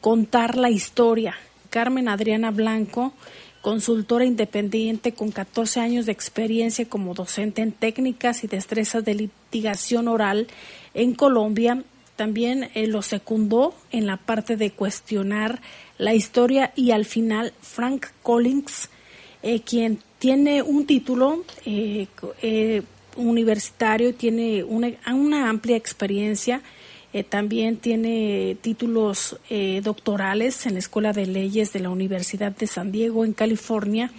contar 0.00 0.56
la 0.56 0.70
historia. 0.70 1.36
Carmen 1.70 2.08
Adriana 2.08 2.50
Blanco, 2.50 3.12
consultora 3.60 4.24
independiente 4.24 5.12
con 5.12 5.30
14 5.30 5.80
años 5.80 6.06
de 6.06 6.12
experiencia 6.12 6.88
como 6.88 7.14
docente 7.14 7.62
en 7.62 7.72
técnicas 7.72 8.44
y 8.44 8.46
destrezas 8.46 9.04
de 9.04 9.14
litigación 9.14 10.08
oral 10.08 10.46
en 10.94 11.14
Colombia, 11.14 11.82
también 12.16 12.70
eh, 12.74 12.86
lo 12.86 13.02
secundó 13.02 13.74
en 13.90 14.06
la 14.06 14.16
parte 14.16 14.56
de 14.56 14.70
cuestionar 14.70 15.60
la 15.98 16.14
historia 16.14 16.72
y 16.74 16.92
al 16.92 17.04
final 17.04 17.52
Frank 17.60 18.06
Collins, 18.22 18.88
eh, 19.42 19.60
quien 19.60 19.98
tiene 20.26 20.60
un 20.60 20.86
título 20.86 21.44
eh, 21.64 22.82
universitario, 23.14 24.12
tiene 24.12 24.64
una, 24.64 25.48
amplia 25.48 25.76
experiencia 25.76 26.62
eh, 27.12 27.22
también 27.22 27.76
tiene 27.76 28.56
títulos 28.60 29.38
eh, 29.48 29.80
doctorales 29.84 30.66
en 30.66 30.72
la 30.72 30.80
Escuela 30.80 31.12
de 31.12 31.26
Leyes 31.26 31.72
de 31.72 31.78
la 31.78 31.90
Universidad 31.90 32.50
de 32.50 32.66
San 32.66 32.90
Diego, 32.90 33.24
en 33.24 33.34
California. 33.34 34.10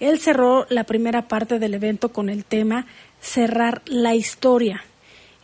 Él 0.00 0.18
cerró 0.18 0.66
la 0.68 0.84
primera 0.84 1.28
parte 1.28 1.58
del 1.58 1.72
evento 1.72 2.10
con 2.10 2.28
el 2.28 2.44
tema 2.44 2.84
Cerrar 3.22 3.80
la 3.86 4.14
historia. 4.14 4.84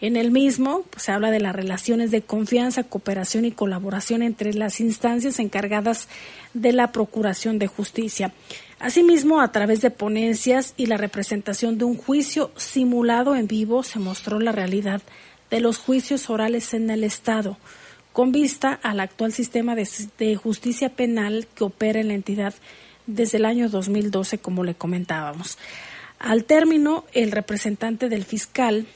En 0.03 0.17
el 0.17 0.31
mismo 0.31 0.83
pues, 0.91 1.05
se 1.05 1.13
habla 1.13 1.31
de 1.31 1.41
las 1.41 1.57
relaciones 1.57 2.11
de 2.11 2.21
confianza, 2.21 2.85
cooperación 2.85 3.47
y 3.47 3.53
colaboración 3.53 4.23
entre 4.23 4.53
las 4.53 4.81
instancias 4.81 5.39
encargadas 5.39 6.09
de 6.53 6.75
la 6.75 6.93
Procuración 6.93 7.59
de 7.59 7.69
Justicia. 7.69 8.35
Asimismo, 8.81 9.43
a 9.43 9.53
través 9.53 9.83
de 9.83 9.91
ponencias 9.91 10.73
y 10.79 10.87
la 10.87 10.97
representación 10.97 11.77
de 11.77 11.85
un 11.85 11.99
juicio 11.99 12.51
simulado 12.57 13.37
en 13.37 13.47
vivo, 13.47 13.83
se 13.83 13.99
mostró 13.99 14.41
la 14.41 14.53
realidad 14.53 15.03
de 15.51 15.61
los 15.61 15.77
juicios 15.77 16.31
orales 16.31 16.73
en 16.73 16.89
el 16.89 17.05
Estado, 17.05 17.59
con 18.15 18.33
vista 18.33 18.81
al 18.83 19.01
actual 19.01 19.35
sistema 19.35 19.75
de, 19.75 20.35
justicia 20.37 20.89
penal 20.89 21.47
que 21.55 21.65
opera 21.65 22.01
en 22.01 22.09
la 22.09 22.15
entidad 22.15 22.55
desde 23.07 23.37
el 23.37 23.45
año 23.45 23.69
2012, 23.69 24.39
como 24.39 24.65
le 24.65 24.75
comentábamos. 24.75 25.59
Al 26.19 26.45
término, 26.45 27.05
el 27.13 27.33
representante 27.33 28.09
del 28.09 28.25
fiscal, 28.25 28.87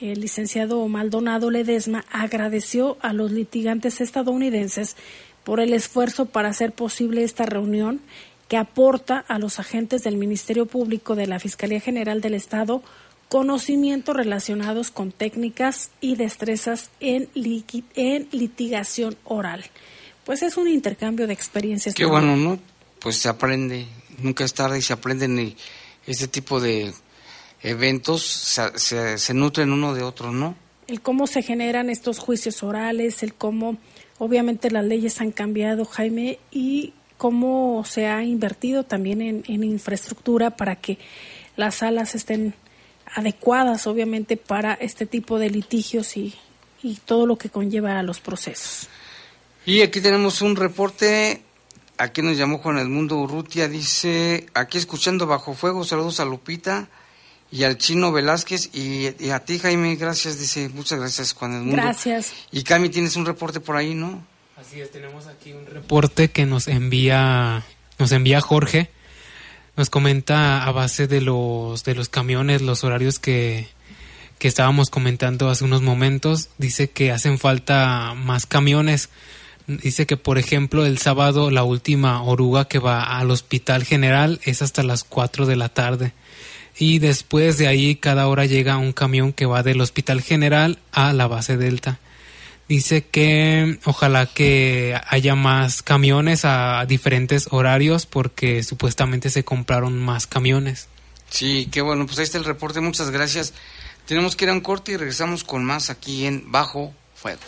el 0.00 0.20
licenciado 0.20 0.86
Maldonado 0.86 1.50
Ledesma, 1.50 2.04
agradeció 2.12 2.98
a 3.00 3.12
los 3.12 3.32
litigantes 3.32 4.00
estadounidenses 4.00 4.96
por 5.42 5.58
el 5.58 5.72
esfuerzo 5.72 6.26
para 6.26 6.50
hacer 6.50 6.70
posible 6.70 7.24
esta 7.24 7.46
reunión 7.46 8.00
que 8.48 8.56
aporta 8.56 9.24
a 9.28 9.38
los 9.38 9.58
agentes 9.58 10.04
del 10.04 10.16
Ministerio 10.16 10.66
Público 10.66 11.14
de 11.14 11.26
la 11.26 11.38
Fiscalía 11.38 11.80
General 11.80 12.20
del 12.20 12.34
Estado 12.34 12.82
conocimientos 13.28 14.14
relacionados 14.16 14.90
con 14.90 15.10
técnicas 15.10 15.90
y 16.00 16.16
destrezas 16.16 16.90
en, 17.00 17.28
en 17.96 18.28
litigación 18.30 19.16
oral. 19.24 19.64
Pues 20.24 20.42
es 20.42 20.56
un 20.56 20.68
intercambio 20.68 21.26
de 21.26 21.32
experiencias. 21.32 21.94
Qué 21.94 22.04
bueno, 22.04 22.36
¿no? 22.36 22.58
Pues 23.00 23.16
se 23.16 23.28
aprende, 23.28 23.86
nunca 24.18 24.44
es 24.44 24.54
tarde 24.54 24.78
y 24.78 24.82
se 24.82 24.92
aprenden 24.92 25.38
y 25.38 25.56
este 26.06 26.28
tipo 26.28 26.60
de 26.60 26.92
eventos 27.62 28.22
se, 28.22 29.18
se, 29.18 29.34
nutren 29.34 29.72
uno 29.72 29.94
de 29.94 30.02
otro, 30.02 30.30
¿no? 30.30 30.54
El 30.86 31.00
cómo 31.00 31.26
se 31.26 31.42
generan 31.42 31.90
estos 31.90 32.18
juicios 32.18 32.62
orales, 32.62 33.22
el 33.22 33.34
cómo 33.34 33.78
obviamente 34.18 34.70
las 34.70 34.84
leyes 34.84 35.20
han 35.20 35.32
cambiado, 35.32 35.84
Jaime, 35.86 36.38
y 36.52 36.92
cómo 37.24 37.86
se 37.86 38.06
ha 38.06 38.22
invertido 38.22 38.84
también 38.84 39.22
en, 39.22 39.44
en 39.48 39.64
infraestructura 39.64 40.58
para 40.58 40.76
que 40.76 40.98
las 41.56 41.76
salas 41.76 42.14
estén 42.14 42.52
adecuadas, 43.14 43.86
obviamente, 43.86 44.36
para 44.36 44.74
este 44.74 45.06
tipo 45.06 45.38
de 45.38 45.48
litigios 45.48 46.18
y, 46.18 46.34
y 46.82 46.96
todo 46.96 47.24
lo 47.24 47.38
que 47.38 47.48
conlleva 47.48 47.98
a 47.98 48.02
los 48.02 48.20
procesos. 48.20 48.90
Y 49.64 49.80
aquí 49.80 50.02
tenemos 50.02 50.42
un 50.42 50.54
reporte. 50.54 51.40
Aquí 51.96 52.20
nos 52.20 52.36
llamó 52.36 52.58
Juan 52.58 52.76
Edmundo 52.76 53.16
Urrutia. 53.16 53.68
Dice: 53.68 54.44
Aquí 54.52 54.76
escuchando 54.76 55.26
Bajo 55.26 55.54
Fuego. 55.54 55.82
Saludos 55.82 56.20
a 56.20 56.26
Lupita 56.26 56.90
y 57.50 57.64
al 57.64 57.78
chino 57.78 58.12
Velázquez. 58.12 58.68
Y, 58.74 59.30
a 59.30 59.40
ti, 59.40 59.58
Jaime, 59.58 59.96
gracias. 59.96 60.38
Dice: 60.38 60.68
Muchas 60.68 60.98
gracias, 60.98 61.32
Juan 61.32 61.54
Edmundo. 61.54 61.76
Gracias. 61.76 62.34
Y 62.52 62.64
Cami, 62.64 62.90
tienes 62.90 63.16
un 63.16 63.24
reporte 63.24 63.60
por 63.60 63.76
ahí, 63.76 63.94
¿no? 63.94 64.33
Así 64.56 64.80
es, 64.80 64.90
tenemos 64.90 65.26
aquí 65.26 65.52
un 65.52 65.66
reporte 65.66 66.30
que 66.30 66.46
nos 66.46 66.68
envía, 66.68 67.64
nos 67.98 68.12
envía 68.12 68.40
Jorge 68.40 68.90
nos 69.76 69.90
comenta 69.90 70.64
a 70.64 70.72
base 70.72 71.06
de 71.06 71.20
los, 71.20 71.84
de 71.84 71.94
los 71.94 72.08
camiones, 72.08 72.62
los 72.62 72.84
horarios 72.84 73.18
que, 73.18 73.68
que 74.38 74.48
estábamos 74.48 74.90
comentando 74.90 75.48
hace 75.48 75.64
unos 75.64 75.82
momentos. 75.82 76.48
Dice 76.58 76.90
que 76.90 77.10
hacen 77.10 77.38
falta 77.38 78.14
más 78.14 78.46
camiones. 78.46 79.08
Dice 79.66 80.06
que, 80.06 80.16
por 80.16 80.38
ejemplo, 80.38 80.86
el 80.86 80.98
sábado 80.98 81.50
la 81.50 81.64
última 81.64 82.22
oruga 82.22 82.66
que 82.66 82.78
va 82.78 83.02
al 83.02 83.30
hospital 83.30 83.84
general 83.84 84.40
es 84.44 84.62
hasta 84.62 84.82
las 84.82 85.02
4 85.04 85.46
de 85.46 85.56
la 85.56 85.70
tarde. 85.70 86.12
Y 86.76 86.98
después 86.98 87.56
de 87.56 87.66
ahí 87.66 87.96
cada 87.96 88.28
hora 88.28 88.46
llega 88.46 88.78
un 88.78 88.92
camión 88.92 89.32
que 89.32 89.46
va 89.46 89.62
del 89.62 89.80
hospital 89.80 90.22
general 90.22 90.78
a 90.92 91.12
la 91.12 91.26
base 91.26 91.56
Delta 91.56 91.98
dice 92.68 93.04
que 93.06 93.78
ojalá 93.84 94.26
que 94.26 94.98
haya 95.08 95.34
más 95.34 95.82
camiones 95.82 96.44
a 96.44 96.84
diferentes 96.86 97.48
horarios 97.50 98.06
porque 98.06 98.62
supuestamente 98.62 99.30
se 99.30 99.44
compraron 99.44 99.98
más 99.98 100.26
camiones. 100.26 100.88
Sí, 101.30 101.68
qué 101.72 101.80
bueno, 101.80 102.06
pues 102.06 102.18
ahí 102.18 102.24
está 102.24 102.38
el 102.38 102.44
reporte, 102.44 102.80
muchas 102.80 103.10
gracias. 103.10 103.54
Tenemos 104.06 104.36
que 104.36 104.44
ir 104.44 104.50
a 104.50 104.52
un 104.52 104.60
corte 104.60 104.92
y 104.92 104.96
regresamos 104.96 105.44
con 105.44 105.64
más 105.64 105.90
aquí 105.90 106.26
en 106.26 106.50
Bajo 106.52 106.94
Fuego. 107.14 107.40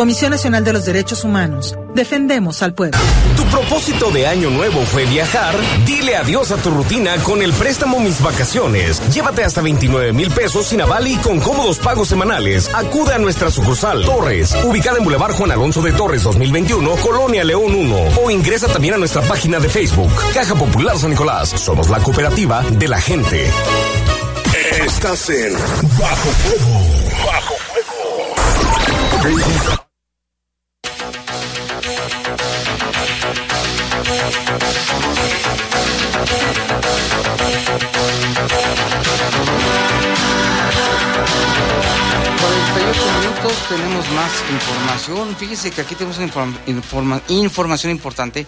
Comisión 0.00 0.30
Nacional 0.30 0.64
de 0.64 0.72
los 0.72 0.86
Derechos 0.86 1.24
Humanos. 1.24 1.76
Defendemos 1.94 2.62
al 2.62 2.72
pueblo. 2.72 2.98
¿Tu 3.36 3.44
propósito 3.44 4.10
de 4.10 4.26
año 4.26 4.48
nuevo 4.48 4.80
fue 4.86 5.04
viajar? 5.04 5.54
Dile 5.84 6.16
adiós 6.16 6.50
a 6.52 6.56
tu 6.56 6.70
rutina 6.70 7.18
con 7.18 7.42
el 7.42 7.52
préstamo 7.52 8.00
Mis 8.00 8.22
Vacaciones. 8.22 8.98
Llévate 9.12 9.44
hasta 9.44 9.60
29 9.60 10.14
mil 10.14 10.30
pesos 10.30 10.68
sin 10.68 10.80
aval 10.80 11.06
y 11.06 11.16
con 11.16 11.38
cómodos 11.40 11.78
pagos 11.80 12.08
semanales. 12.08 12.70
Acude 12.74 13.12
a 13.12 13.18
nuestra 13.18 13.50
sucursal 13.50 14.02
Torres, 14.06 14.56
ubicada 14.64 14.96
en 14.96 15.04
Boulevard 15.04 15.34
Juan 15.34 15.50
Alonso 15.50 15.82
de 15.82 15.92
Torres 15.92 16.22
2021, 16.22 16.96
Colonia 16.96 17.44
León 17.44 17.74
1. 17.74 17.96
O 18.24 18.30
ingresa 18.30 18.68
también 18.68 18.94
a 18.94 18.96
nuestra 18.96 19.20
página 19.20 19.60
de 19.60 19.68
Facebook, 19.68 20.10
Caja 20.32 20.54
Popular 20.54 20.96
San 20.96 21.10
Nicolás. 21.10 21.50
Somos 21.50 21.90
la 21.90 21.98
cooperativa 21.98 22.62
de 22.62 22.88
la 22.88 23.02
gente. 23.02 23.50
Estás 24.82 25.28
en 25.28 25.52
Bajo 25.98 26.30
Fuego. 26.30 27.26
Bajo 27.26 27.54
Fuego. 27.54 27.70
Tenemos 43.68 44.08
más 44.12 44.32
información. 44.50 45.36
Fíjese 45.36 45.70
que 45.70 45.80
aquí 45.80 45.96
tenemos 45.96 46.18
una 46.18 47.22
información 47.28 47.90
importante. 47.90 48.46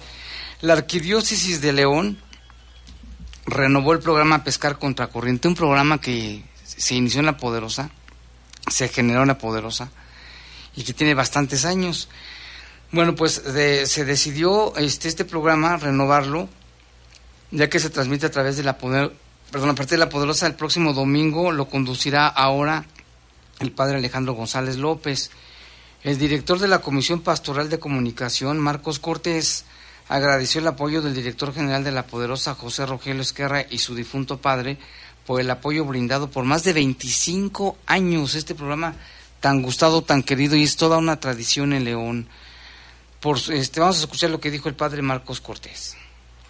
La 0.60 0.74
Arquidiócesis 0.74 1.60
de 1.60 1.72
León 1.72 2.18
renovó 3.44 3.94
el 3.94 3.98
programa 3.98 4.44
Pescar 4.44 4.78
contra 4.78 5.08
Corriente, 5.08 5.48
un 5.48 5.56
programa 5.56 6.00
que 6.00 6.44
se 6.64 6.94
inició 6.94 7.20
en 7.20 7.26
La 7.26 7.36
Poderosa, 7.36 7.90
se 8.70 8.88
generó 8.88 9.22
en 9.22 9.28
La 9.28 9.38
Poderosa 9.38 9.90
y 10.76 10.84
que 10.84 10.92
tiene 10.92 11.14
bastantes 11.14 11.64
años. 11.64 12.08
Bueno, 12.92 13.16
pues 13.16 13.42
se 13.42 14.04
decidió 14.04 14.76
este, 14.76 15.08
este 15.08 15.24
programa 15.24 15.78
renovarlo, 15.78 16.48
ya 17.50 17.68
que 17.68 17.80
se 17.80 17.90
transmite 17.90 18.26
a 18.26 18.30
través 18.30 18.56
de 18.56 18.62
la 18.62 18.78
Poder, 18.78 19.12
perdón, 19.50 19.70
a 19.70 19.74
partir 19.74 19.98
de 19.98 20.04
La 20.04 20.10
Poderosa 20.10 20.46
el 20.46 20.54
próximo 20.54 20.92
domingo, 20.92 21.50
lo 21.50 21.68
conducirá 21.68 22.28
ahora 22.28 22.84
el 23.62 23.72
padre 23.72 23.96
Alejandro 23.96 24.34
González 24.34 24.76
López. 24.76 25.30
El 26.02 26.18
director 26.18 26.58
de 26.58 26.68
la 26.68 26.80
Comisión 26.80 27.20
Pastoral 27.20 27.70
de 27.70 27.78
Comunicación, 27.78 28.58
Marcos 28.58 28.98
Cortés, 28.98 29.64
agradeció 30.08 30.60
el 30.60 30.66
apoyo 30.66 31.00
del 31.00 31.14
director 31.14 31.54
general 31.54 31.84
de 31.84 31.92
la 31.92 32.06
Poderosa, 32.06 32.54
José 32.54 32.84
Rogelio 32.86 33.22
Esquerra, 33.22 33.64
y 33.70 33.78
su 33.78 33.94
difunto 33.94 34.38
padre, 34.38 34.78
por 35.26 35.40
el 35.40 35.50
apoyo 35.50 35.84
brindado 35.84 36.28
por 36.28 36.44
más 36.44 36.64
de 36.64 36.72
25 36.72 37.78
años. 37.86 38.34
Este 38.34 38.54
programa 38.54 38.96
tan 39.40 39.62
gustado, 39.62 40.02
tan 40.02 40.22
querido, 40.22 40.56
y 40.56 40.64
es 40.64 40.76
toda 40.76 40.98
una 40.98 41.20
tradición 41.20 41.72
en 41.72 41.84
León. 41.84 42.28
Por, 43.20 43.38
este, 43.52 43.78
vamos 43.78 43.98
a 43.98 44.00
escuchar 44.00 44.30
lo 44.30 44.40
que 44.40 44.50
dijo 44.50 44.68
el 44.68 44.74
padre 44.74 45.02
Marcos 45.02 45.40
Cortés. 45.40 45.96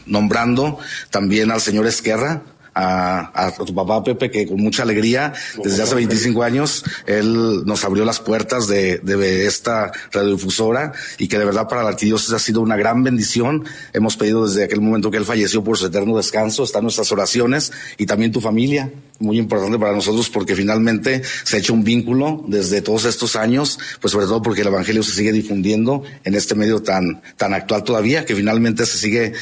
Nombrando 0.07 0.79
también 1.11 1.51
al 1.51 1.61
señor 1.61 1.87
Esquerra, 1.87 2.43
a, 2.75 3.47
a, 3.47 3.53
tu 3.53 3.75
papá 3.75 4.03
Pepe, 4.03 4.31
que 4.31 4.47
con 4.47 4.61
mucha 4.61 4.83
alegría, 4.83 5.33
desde 5.63 5.83
hace 5.83 5.95
25 5.95 6.43
años, 6.43 6.85
él 7.07 7.65
nos 7.65 7.85
abrió 7.85 8.05
las 8.05 8.21
puertas 8.21 8.67
de, 8.69 8.99
de 8.99 9.47
esta 9.47 9.93
radiodifusora 10.11 10.93
y 11.19 11.29
que 11.29 11.39
de 11.39 11.45
verdad 11.45 11.69
para 11.69 11.83
la 11.83 11.91
arquidiócesis 11.91 12.35
ha 12.35 12.39
sido 12.39 12.61
una 12.61 12.77
gran 12.77 13.03
bendición. 13.03 13.65
Hemos 13.93 14.17
pedido 14.17 14.47
desde 14.47 14.65
aquel 14.65 14.81
momento 14.81 15.11
que 15.11 15.19
él 15.19 15.25
falleció 15.25 15.63
por 15.63 15.77
su 15.77 15.87
eterno 15.87 16.17
descanso, 16.17 16.65
están 16.65 16.83
nuestras 16.83 17.11
oraciones 17.13 17.73
y 17.99 18.07
también 18.07 18.33
tu 18.33 18.41
familia, 18.41 18.91
muy 19.23 19.39
importante 19.39 19.79
para 19.79 19.93
nosotros 19.93 20.29
porque 20.29 20.55
finalmente 20.55 21.23
se 21.45 21.57
ha 21.57 21.59
hecho 21.61 21.73
un 21.73 21.85
vínculo 21.85 22.45
desde 22.49 22.83
todos 22.83 23.05
estos 23.05 23.37
años, 23.37 23.79
pues 24.01 24.13
sobre 24.13 24.27
todo 24.27 24.43
porque 24.43 24.63
el 24.63 24.67
Evangelio 24.67 25.03
se 25.03 25.13
sigue 25.13 25.33
difundiendo 25.33 26.03
en 26.25 26.35
este 26.35 26.55
medio 26.55 26.83
tan, 26.83 27.23
tan 27.37 27.55
actual 27.55 27.85
todavía, 27.85 28.25
que 28.25 28.35
finalmente 28.35 28.85
se 28.87 28.99
sigue, 28.99 29.33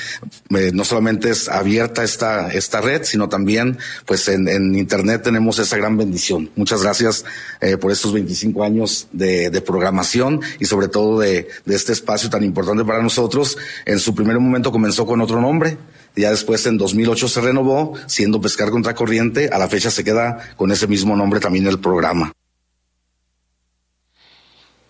eh, 0.51 0.70
no 0.72 0.85
solamente 0.85 1.31
es 1.31 1.49
abierta 1.49 2.05
esta, 2.05 2.53
esta 2.53 2.81
red, 2.81 3.03
sino 3.05 3.28
también 3.28 3.78
pues 4.07 4.28
en, 4.28 4.49
en 4.49 4.74
Internet 4.76 5.22
tenemos 5.22 5.59
esa 5.59 5.76
gran 5.76 5.97
bendición. 5.97 6.51
Muchas 6.57 6.83
gracias 6.83 7.24
eh, 7.61 7.76
por 7.76 7.91
estos 7.91 8.12
25 8.12 8.62
años 8.62 9.09
de, 9.12 9.51
de 9.51 9.61
programación 9.61 10.41
y 10.59 10.66
sobre 10.66 10.89
todo 10.89 11.20
de, 11.20 11.49
de, 11.64 11.74
este 11.74 11.93
espacio 11.93 12.28
tan 12.28 12.45
importante 12.45 12.85
para 12.85 13.03
nosotros. 13.03 13.57
En 13.87 13.99
su 13.99 14.14
primer 14.14 14.39
momento 14.39 14.70
comenzó 14.70 15.07
con 15.07 15.20
otro 15.20 15.41
nombre. 15.41 15.78
Ya 16.17 16.31
después 16.31 16.67
en 16.67 16.77
2008 16.79 17.29
se 17.29 17.41
renovó, 17.41 17.95
siendo 18.07 18.41
Pescar 18.41 18.71
contra 18.71 18.95
Corriente. 18.95 19.49
A 19.53 19.59
la 19.59 19.69
fecha 19.69 19.91
se 19.91 20.05
queda 20.05 20.55
con 20.57 20.71
ese 20.73 20.87
mismo 20.87 21.17
nombre 21.17 21.41
también 21.41 21.67
el 21.67 21.79
programa. 21.79 22.33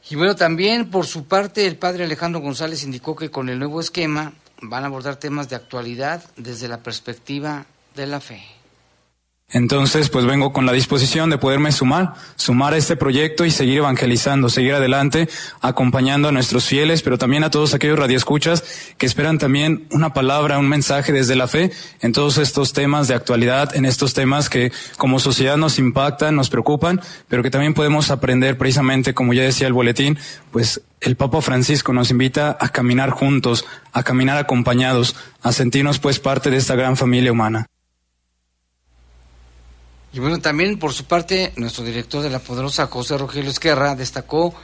Y 0.08 0.16
bueno, 0.16 0.34
también 0.34 0.90
por 0.90 1.06
su 1.06 1.26
parte 1.26 1.66
el 1.66 1.76
padre 1.76 2.04
Alejandro 2.04 2.40
González 2.40 2.82
indicó 2.82 3.14
que 3.14 3.30
con 3.30 3.48
el 3.48 3.60
nuevo 3.60 3.80
esquema 3.80 4.32
van 4.60 4.82
a 4.82 4.86
abordar 4.86 5.16
temas 5.16 5.48
de 5.48 5.56
actualidad 5.56 6.24
desde 6.36 6.66
la 6.66 6.82
perspectiva 6.82 7.66
de 7.94 8.06
la 8.06 8.20
fe. 8.20 8.42
Entonces, 9.52 10.10
pues 10.10 10.26
vengo 10.26 10.52
con 10.52 10.64
la 10.64 10.72
disposición 10.72 11.28
de 11.28 11.38
poderme 11.38 11.72
sumar, 11.72 12.14
sumar 12.36 12.72
a 12.72 12.76
este 12.76 12.96
proyecto 12.96 13.44
y 13.44 13.50
seguir 13.50 13.78
evangelizando, 13.78 14.48
seguir 14.48 14.74
adelante, 14.74 15.28
acompañando 15.60 16.28
a 16.28 16.32
nuestros 16.32 16.66
fieles, 16.66 17.02
pero 17.02 17.18
también 17.18 17.42
a 17.42 17.50
todos 17.50 17.74
aquellos 17.74 17.98
radioescuchas 17.98 18.62
que 18.96 19.06
esperan 19.06 19.38
también 19.38 19.88
una 19.90 20.12
palabra, 20.12 20.58
un 20.58 20.68
mensaje 20.68 21.12
desde 21.12 21.34
la 21.34 21.48
fe 21.48 21.72
en 22.00 22.12
todos 22.12 22.38
estos 22.38 22.72
temas 22.72 23.08
de 23.08 23.14
actualidad, 23.14 23.74
en 23.74 23.86
estos 23.86 24.14
temas 24.14 24.48
que 24.48 24.70
como 24.96 25.18
sociedad 25.18 25.56
nos 25.56 25.80
impactan, 25.80 26.36
nos 26.36 26.48
preocupan, 26.48 27.00
pero 27.26 27.42
que 27.42 27.50
también 27.50 27.74
podemos 27.74 28.12
aprender 28.12 28.56
precisamente, 28.56 29.14
como 29.14 29.32
ya 29.32 29.42
decía 29.42 29.66
el 29.66 29.72
boletín, 29.72 30.16
pues 30.52 30.80
el 31.00 31.16
Papa 31.16 31.40
Francisco 31.40 31.92
nos 31.92 32.10
invita 32.10 32.56
a 32.60 32.68
caminar 32.68 33.10
juntos, 33.10 33.64
a 33.92 34.04
caminar 34.04 34.38
acompañados, 34.38 35.16
a 35.42 35.50
sentirnos 35.50 35.98
pues 35.98 36.20
parte 36.20 36.50
de 36.50 36.58
esta 36.58 36.76
gran 36.76 36.96
familia 36.96 37.32
humana. 37.32 37.66
Y 40.12 40.18
bueno, 40.18 40.40
también 40.40 40.78
por 40.78 40.92
su 40.92 41.04
parte, 41.04 41.52
nuestro 41.56 41.84
director 41.84 42.22
de 42.22 42.30
la 42.30 42.40
poderosa 42.40 42.86
José 42.86 43.16
Rogelio 43.16 43.50
Esquerra 43.50 43.94
destacó 43.94 44.54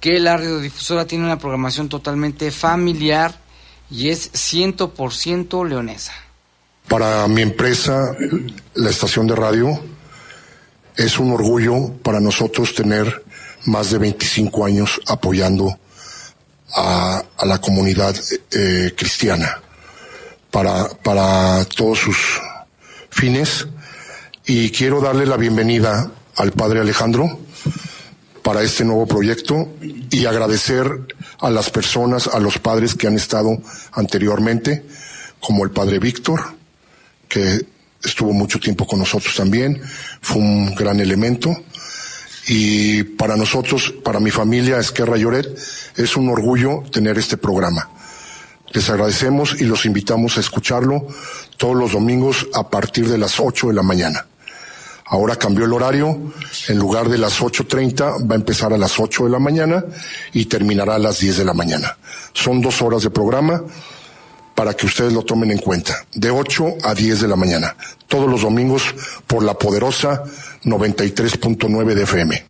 que 0.00 0.18
la 0.18 0.36
radiodifusora 0.36 1.06
tiene 1.06 1.24
una 1.24 1.38
programación 1.38 1.88
totalmente 1.88 2.50
familiar 2.50 3.38
y 3.90 4.08
es 4.08 4.32
100% 4.32 5.68
leonesa. 5.68 6.12
Para 6.88 7.26
mi 7.28 7.42
empresa, 7.42 8.16
la 8.74 8.90
estación 8.90 9.26
de 9.26 9.36
radio, 9.36 9.80
es 10.96 11.18
un 11.18 11.32
orgullo 11.32 11.92
para 12.02 12.20
nosotros 12.20 12.74
tener 12.74 13.24
más 13.66 13.90
de 13.90 13.98
25 13.98 14.64
años 14.64 15.00
apoyando 15.06 15.78
a, 16.74 17.22
la 17.44 17.60
comunidad 17.60 18.14
eh, 18.50 18.92
cristiana 18.96 19.60
para, 20.50 20.88
para 20.88 21.64
todos 21.66 21.98
sus 21.98 22.40
fines 23.10 23.66
y 24.48 24.70
quiero 24.70 25.00
darle 25.00 25.26
la 25.26 25.36
bienvenida 25.36 26.12
al 26.36 26.52
padre 26.52 26.78
Alejandro 26.78 27.40
para 28.42 28.62
este 28.62 28.84
nuevo 28.84 29.04
proyecto 29.04 29.68
y 29.82 30.24
agradecer 30.24 30.88
a 31.40 31.50
las 31.50 31.68
personas, 31.70 32.28
a 32.28 32.38
los 32.38 32.60
padres 32.60 32.94
que 32.94 33.08
han 33.08 33.16
estado 33.16 33.58
anteriormente, 33.90 34.84
como 35.40 35.64
el 35.64 35.72
padre 35.72 35.98
Víctor, 35.98 36.44
que 37.28 37.66
estuvo 38.04 38.32
mucho 38.32 38.60
tiempo 38.60 38.86
con 38.86 39.00
nosotros 39.00 39.34
también, 39.34 39.82
fue 40.20 40.38
un 40.38 40.76
gran 40.76 41.00
elemento. 41.00 41.52
Y 42.46 43.02
para 43.02 43.36
nosotros, 43.36 43.92
para 44.04 44.20
mi 44.20 44.30
familia 44.30 44.78
Esquerra 44.78 45.16
Lloret, 45.16 45.58
es 45.96 46.16
un 46.16 46.28
orgullo 46.28 46.84
tener 46.92 47.18
este 47.18 47.36
programa. 47.36 47.90
Les 48.72 48.88
agradecemos 48.90 49.60
y 49.60 49.64
los 49.64 49.86
invitamos 49.86 50.36
a 50.36 50.40
escucharlo 50.40 51.08
todos 51.56 51.74
los 51.74 51.92
domingos 51.92 52.46
a 52.54 52.70
partir 52.70 53.08
de 53.08 53.18
las 53.18 53.40
8 53.40 53.68
de 53.68 53.74
la 53.74 53.82
mañana. 53.82 54.26
Ahora 55.08 55.36
cambió 55.36 55.64
el 55.64 55.72
horario, 55.72 56.32
en 56.68 56.78
lugar 56.78 57.08
de 57.08 57.18
las 57.18 57.40
8.30 57.40 58.28
va 58.28 58.34
a 58.34 58.38
empezar 58.38 58.72
a 58.72 58.78
las 58.78 58.98
8 58.98 59.24
de 59.24 59.30
la 59.30 59.38
mañana 59.38 59.84
y 60.32 60.46
terminará 60.46 60.96
a 60.96 60.98
las 60.98 61.20
10 61.20 61.38
de 61.38 61.44
la 61.44 61.54
mañana. 61.54 61.96
Son 62.32 62.60
dos 62.60 62.82
horas 62.82 63.02
de 63.02 63.10
programa 63.10 63.62
para 64.56 64.74
que 64.74 64.86
ustedes 64.86 65.12
lo 65.12 65.22
tomen 65.22 65.52
en 65.52 65.58
cuenta, 65.58 66.04
de 66.14 66.30
8 66.30 66.78
a 66.82 66.94
10 66.94 67.20
de 67.20 67.28
la 67.28 67.36
mañana, 67.36 67.76
todos 68.08 68.28
los 68.28 68.40
domingos 68.40 68.82
por 69.26 69.44
la 69.44 69.54
poderosa 69.54 70.24
93.9 70.64 71.94
de 71.94 72.02
FM. 72.02 72.46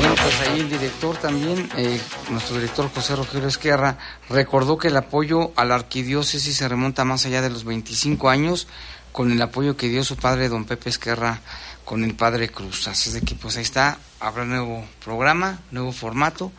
Bueno, 0.00 0.14
pues 0.14 0.48
ahí 0.48 0.60
el 0.60 0.70
director 0.70 1.16
también, 1.16 1.70
eh, 1.76 2.00
nuestro 2.30 2.56
director 2.56 2.90
José 2.92 3.16
Rogelio 3.16 3.48
Esquerra, 3.48 3.98
recordó 4.28 4.78
que 4.78 4.88
el 4.88 4.96
apoyo 4.96 5.52
a 5.56 5.64
la 5.64 5.76
arquidiócesis 5.76 6.56
se 6.56 6.68
remonta 6.68 7.04
más 7.04 7.24
allá 7.26 7.40
de 7.40 7.50
los 7.50 7.64
25 7.64 8.28
años, 8.28 8.66
con 9.12 9.32
el 9.32 9.40
apoyo 9.42 9.76
que 9.76 9.88
dio 9.88 10.04
su 10.04 10.16
padre, 10.16 10.48
don 10.48 10.64
Pepe 10.64 10.90
Esquerra, 10.90 11.40
con 11.84 12.04
el 12.04 12.14
padre 12.14 12.48
Cruz. 12.48 12.88
Así 12.88 13.08
es 13.08 13.14
de 13.14 13.22
que 13.22 13.34
pues 13.34 13.56
ahí 13.56 13.62
está, 13.62 13.98
habrá 14.20 14.44
nuevo 14.44 14.84
programa, 15.04 15.60
nuevo 15.70 15.92
formato, 15.92 16.52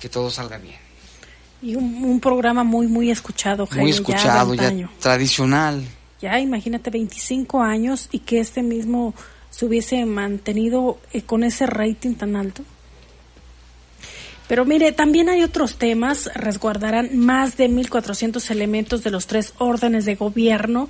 que 0.00 0.08
todo 0.08 0.30
salga 0.30 0.58
bien. 0.58 0.76
Y 1.62 1.74
un, 1.74 2.04
un 2.04 2.20
programa 2.20 2.64
muy, 2.64 2.86
muy 2.86 3.10
escuchado, 3.10 3.66
Jaime, 3.66 3.82
Muy 3.82 3.90
escuchado, 3.90 4.54
ya, 4.54 4.70
ya 4.70 4.90
tradicional. 5.00 5.84
Ya 6.20 6.38
imagínate 6.38 6.90
25 6.90 7.62
años 7.62 8.08
y 8.12 8.20
que 8.20 8.40
este 8.40 8.62
mismo 8.62 9.14
se 9.50 9.64
hubiese 9.64 10.04
mantenido 10.04 10.98
eh, 11.12 11.22
con 11.22 11.44
ese 11.44 11.66
rating 11.66 12.14
tan 12.14 12.36
alto. 12.36 12.62
Pero 14.48 14.64
mire, 14.64 14.92
también 14.92 15.28
hay 15.28 15.42
otros 15.42 15.76
temas. 15.76 16.30
Resguardarán 16.34 17.18
más 17.18 17.56
de 17.56 17.68
1.400 17.68 18.50
elementos 18.50 19.02
de 19.02 19.10
los 19.10 19.26
tres 19.26 19.54
órdenes 19.58 20.04
de 20.04 20.14
gobierno 20.14 20.88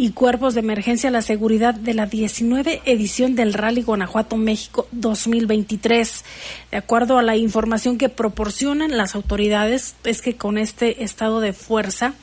y 0.00 0.12
cuerpos 0.12 0.54
de 0.54 0.60
emergencia 0.60 1.10
la 1.10 1.20
seguridad 1.20 1.74
de 1.74 1.92
la 1.92 2.06
19 2.06 2.80
edición 2.86 3.34
del 3.34 3.52
Rally 3.52 3.82
Guanajuato 3.82 4.38
México 4.38 4.88
2023. 4.92 6.24
De 6.70 6.78
acuerdo 6.78 7.18
a 7.18 7.22
la 7.22 7.36
información 7.36 7.98
que 7.98 8.08
proporcionan 8.08 8.96
las 8.96 9.14
autoridades, 9.14 9.96
es 10.04 10.22
que 10.22 10.38
con 10.38 10.56
este 10.56 11.04
estado 11.04 11.40
de 11.40 11.52
fuerza 11.52 12.14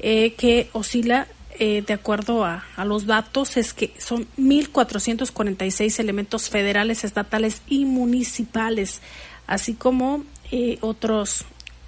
eh, 0.00 0.32
que 0.32 0.68
oscila 0.72 1.28
eh, 1.60 1.84
de 1.86 1.94
acuerdo 1.94 2.44
a, 2.44 2.64
a, 2.74 2.84
los 2.84 3.06
datos, 3.06 3.56
es 3.56 3.72
que 3.72 3.94
son 3.98 4.26
1.446 4.36 6.00
elementos 6.00 6.50
federales, 6.50 7.04
estatales 7.04 7.62
y 7.68 7.84
municipales, 7.84 9.00
así 9.46 9.74
como 9.74 10.24
eh, 10.50 10.78
otros, 10.80 11.44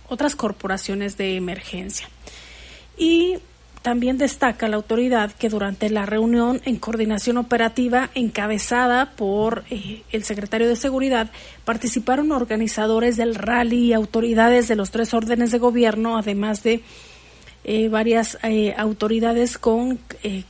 otras 0.08 0.36
corporaciones 0.36 1.16
de 1.16 1.34
emergencia. 1.34 2.08
Y 2.96 3.38
también 3.88 4.18
destaca 4.18 4.68
la 4.68 4.76
autoridad 4.76 5.32
que 5.32 5.48
durante 5.48 5.88
la 5.88 6.04
reunión 6.04 6.60
en 6.66 6.76
coordinación 6.76 7.38
operativa 7.38 8.10
encabezada 8.14 9.12
por 9.12 9.64
eh, 9.70 10.02
el 10.12 10.24
secretario 10.24 10.68
de 10.68 10.76
Seguridad 10.76 11.30
participaron 11.64 12.30
organizadores 12.32 13.16
del 13.16 13.34
rally 13.34 13.86
y 13.86 13.92
autoridades 13.94 14.68
de 14.68 14.76
los 14.76 14.90
tres 14.90 15.14
órdenes 15.14 15.52
de 15.52 15.58
gobierno, 15.58 16.18
además 16.18 16.62
de 16.62 16.82
eh, 17.64 17.88
varias 17.88 18.36
eh, 18.42 18.74
autoridades 18.76 19.56
con 19.56 19.98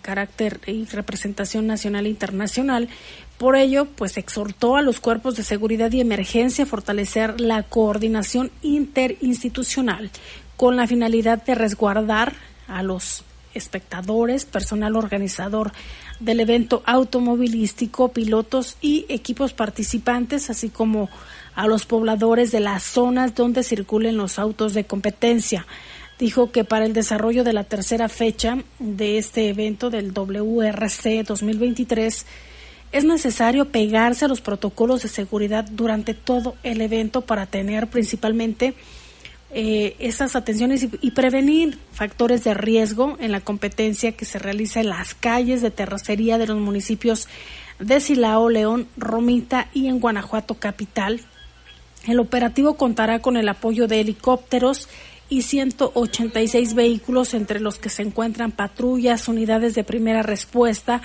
carácter 0.03 0.59
y 0.66 0.86
representación 0.86 1.68
nacional 1.68 2.07
e 2.07 2.09
internacional. 2.09 2.89
Por 3.39 3.55
ello, 3.55 3.84
pues 3.84 4.16
exhortó 4.16 4.74
a 4.74 4.82
los 4.82 4.99
cuerpos 4.99 5.36
de 5.36 5.45
seguridad 5.45 5.93
y 5.93 6.01
emergencia 6.01 6.64
a 6.64 6.66
fortalecer 6.66 7.41
la 7.41 7.62
coordinación 7.62 8.51
interinstitucional 8.62 10.11
con 10.57 10.76
la 10.76 10.89
finalidad 10.89 11.45
de 11.45 11.55
resguardar 11.55 12.34
a 12.66 12.82
los 12.82 13.24
espectadores, 13.59 14.46
personal 14.46 14.96
organizador 14.96 15.72
del 16.20 16.40
evento 16.40 16.82
automovilístico, 16.86 18.09
pilotos 18.09 18.76
y 18.80 19.04
equipos 19.09 19.52
participantes, 19.52 20.50
así 20.50 20.68
como 20.68 21.11
a 21.54 21.66
los 21.66 21.86
pobladores 21.86 22.52
de 22.52 22.61
las 22.61 22.82
zonas 22.82 23.34
donde 23.34 23.62
circulen 23.62 24.16
los 24.16 24.38
autos 24.38 24.74
de 24.74 24.84
competencia. 24.84 25.66
Dijo 26.18 26.50
que 26.50 26.64
para 26.64 26.84
el 26.84 26.92
desarrollo 26.92 27.44
de 27.44 27.52
la 27.52 27.64
tercera 27.64 28.09
fecha 28.09 28.59
de 28.78 29.18
este 29.18 29.48
evento 29.48 29.90
del 29.90 30.12
WRC 30.12 31.24
2023 31.24 32.26
es 32.90 33.04
necesario 33.04 33.66
pegarse 33.66 34.24
a 34.24 34.28
los 34.28 34.40
protocolos 34.40 35.02
de 35.02 35.09
seguridad 35.09 35.64
durante 35.70 36.14
todo 36.14 36.56
el 36.62 36.80
evento 36.80 37.20
para 37.20 37.46
tener 37.46 37.88
principalmente 37.88 38.74
eh, 39.51 39.96
esas 39.99 40.36
atenciones 40.36 40.86
y, 41.01 41.11
prevenir 41.12 41.78
factores 41.92 42.44
de 42.44 42.55
riesgo 42.55 43.16
en 43.18 43.32
la 43.32 43.40
competencia 43.40 44.12
que 44.12 44.24
se 44.24 44.38
realiza 44.38 44.80
en 44.80 44.90
las 44.90 45.14
calles 45.14 45.62
de 45.62 45.70
terracería 45.70 46.36
de 46.36 46.46
los 46.46 46.59
municipios 46.59 47.28
de 47.78 48.01
Silao, 48.01 48.51
León, 48.51 48.88
Romita 48.96 49.68
y 49.72 49.86
en 49.86 50.01
Guanajuato 50.01 50.55
capital, 50.55 51.20
el 52.07 52.20
operativo 52.20 52.74
contará 52.74 53.20
con 53.20 53.36
el 53.36 53.49
apoyo 53.49 53.86
de 53.86 54.01
helicópteros 54.01 54.88
y 55.28 55.42
186 55.42 56.74
vehículos, 56.74 57.34
entre 57.34 57.61
los 57.61 57.78
que 57.78 57.90
se 57.90 58.03
encuentran 58.03 58.51
patrullas, 58.51 59.28
unidades 59.28 59.74
de 59.74 59.84
primera 59.84 60.22
respuesta, 60.22 61.03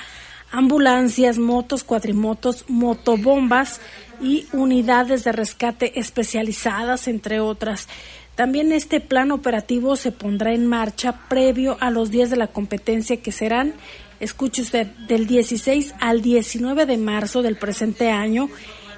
ambulancias, 0.52 1.40
motos, 1.40 1.84
cuatrimotos, 1.84 2.66
motobombas 2.70 3.82
y 4.22 4.46
unidades 4.54 5.24
de 5.26 5.34
rescate 5.34 6.00
especializadas, 6.00 7.08
entre 7.08 7.42
otras. 7.42 7.90
También 8.36 8.72
este 8.72 9.00
plan 9.00 9.32
operativo 9.32 9.96
se 9.96 10.12
pondrá 10.12 10.54
en 10.54 10.66
marcha 10.66 11.28
previo 11.30 11.78
a 11.80 11.92
los 11.92 12.10
días 12.10 12.32
de 12.32 12.38
la 12.38 12.48
competencia 12.48 13.18
que 13.18 13.32
serán, 13.32 13.74
escuche 14.20 14.64
usted, 14.64 14.88
del 15.08 15.28
16 15.28 15.94
al 16.00 16.22
19 16.24 16.88
de 16.88 16.98
marzo 16.98 17.44
del 17.44 17.58
presente 17.58 18.10
año 18.10 18.50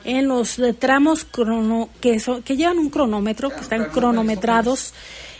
en 0.05 0.27
los 0.27 0.61
tramos 0.79 1.25
crono, 1.25 1.89
que, 1.99 2.21
que 2.45 2.55
llevan 2.55 2.77
un 2.77 2.89
cronómetro, 2.89 3.49
que 3.49 3.61
están 3.61 3.85
cronometrados, 3.85 4.93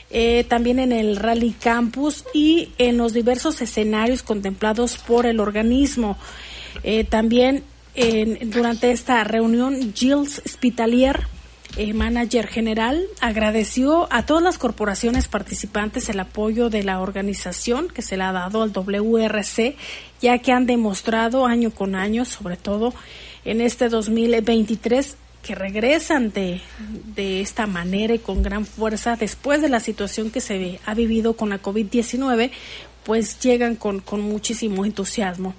eh, 0.10 0.44
también 0.50 0.80
en 0.80 0.92
el 0.92 1.16
Rally 1.16 1.52
Campus 1.52 2.26
y 2.34 2.70
en 2.78 2.98
los 2.98 3.14
diversos 3.14 3.62
escenarios 3.62 4.24
contemplados 4.24 4.98
por 4.98 5.26
el 5.26 5.40
organismo. 5.40 6.18
Eh, 6.84 7.06
también 7.06 7.64
durante 8.48 8.92
esta 8.92 9.24
reunión, 9.24 9.94
Gilles 9.96 10.42
Spitalier, 10.46 11.28
eh, 11.78 11.94
manager 11.94 12.48
general, 12.48 13.06
agradeció 13.22 14.08
a 14.12 14.26
todas 14.26 14.44
las 14.44 14.58
corporaciones 14.58 15.28
participantes 15.28 16.10
el 16.10 16.20
apoyo 16.20 16.70
de 16.70 16.84
la 16.84 17.02
organización 17.02 17.90
que 17.90 18.02
se 18.02 18.18
le 18.18 18.24
ha 18.24 18.32
dado 18.32 18.64
al 18.64 18.72
WRC, 18.72 19.76
ya 20.22 20.38
que 20.40 20.52
han 20.52 20.66
demostrado 20.66 21.46
año 21.46 21.72
con 21.72 21.96
año, 21.96 22.26
sobre 22.26 22.58
todo 22.58 22.94
en 23.44 23.62
este 23.62 23.90
2023 23.90 25.18
que 25.44 25.54
regresan 25.54 26.32
de, 26.32 26.62
de 27.14 27.42
esta 27.42 27.68
manera 27.68 28.16
y 28.16 28.20
con 28.20 28.42
gran 28.42 28.66
fuerza 28.66 29.16
después 29.16 29.62
de 29.62 29.70
la 29.70 29.80
situación 29.80 30.32
que 30.32 30.42
se 30.42 30.80
ha 30.86 30.94
vivido 30.96 31.36
con 31.36 31.50
la 31.50 31.62
COVID-19, 31.62 32.50
pues 33.04 33.40
llegan 33.40 33.76
con, 33.76 34.00
con 34.00 34.22
muchísimo 34.22 34.86
entusiasmo. 34.86 35.54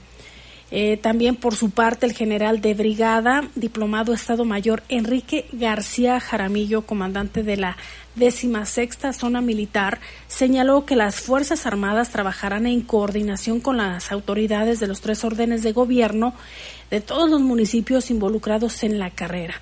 Eh, 0.73 0.97
también 0.97 1.37
por 1.37 1.55
su 1.55 1.71
parte 1.71 2.07
el 2.07 2.13
general 2.13 2.61
de 2.61 2.75
brigada, 2.75 3.49
diplomado 3.55 4.13
Estado 4.13 4.45
Mayor 4.45 4.83
Enrique 4.89 5.47
García 5.53 6.19
Jaramillo, 6.19 6.83
comandante 6.83 7.45
de 7.45 7.57
la 7.57 7.77
décima 8.17 8.67
sexta 8.67 9.13
zona 9.13 9.41
militar, 9.41 10.01
señaló 10.27 10.85
que 10.85 10.97
las 10.97 11.21
Fuerzas 11.21 11.67
Armadas 11.67 12.11
trabajarán 12.11 12.67
en 12.67 12.81
coordinación 12.81 13.61
con 13.61 13.77
las 13.77 14.11
autoridades 14.11 14.81
de 14.81 14.89
los 14.89 15.01
tres 15.01 15.23
órdenes 15.23 15.63
de 15.63 15.73
gobierno 15.73 16.35
de 16.91 17.01
todos 17.01 17.31
los 17.31 17.41
municipios 17.41 18.11
involucrados 18.11 18.83
en 18.83 18.99
la 18.99 19.11
carrera. 19.11 19.55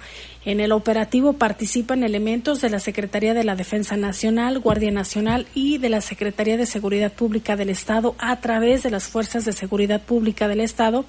En 0.45 0.61
el 0.61 0.73
operativo 0.73 1.33
participan 1.35 2.03
elementos 2.03 2.61
de 2.61 2.69
la 2.69 2.79
Secretaría 2.79 3.33
de 3.33 3.45
la 3.45 3.57
Defensa 3.57 3.97
Nacional, 3.97 4.59
Guardia 4.59 4.91
Nacional 4.91 5.47
y 5.55 5.79
de 5.79 5.89
la 5.89 6.03
Secretaría 6.03 6.59
de 6.59 6.67
Seguridad 6.67 7.13
Pública 7.13 7.57
del 7.57 7.71
Estado 7.71 8.15
a 8.19 8.41
través 8.41 8.83
de 8.83 8.91
las 8.91 9.09
Fuerzas 9.09 9.47
de 9.47 9.53
Seguridad 9.53 10.03
Pública 10.03 10.47
del 10.47 10.61
Estado, 10.61 11.07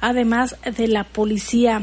además 0.00 0.56
de 0.76 0.86
la 0.86 1.04
Policía 1.04 1.82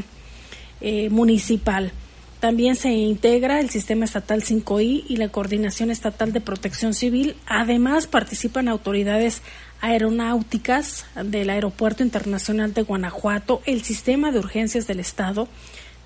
eh, 0.80 1.10
Municipal. 1.10 1.92
También 2.40 2.76
se 2.76 2.90
integra 2.92 3.60
el 3.60 3.70
Sistema 3.70 4.04
Estatal 4.04 4.42
5I 4.42 5.04
y 5.08 5.16
la 5.16 5.28
Coordinación 5.28 5.90
Estatal 5.90 6.32
de 6.32 6.40
Protección 6.40 6.94
Civil. 6.94 7.34
Además, 7.46 8.06
participan 8.06 8.68
autoridades 8.68 9.42
aeronáuticas 9.80 11.06
del 11.22 11.50
Aeropuerto 11.50 12.02
Internacional 12.02 12.72
de 12.72 12.82
Guanajuato, 12.82 13.62
el 13.66 13.82
Sistema 13.82 14.32
de 14.32 14.38
Urgencias 14.38 14.86
del 14.86 15.00
Estado, 15.00 15.48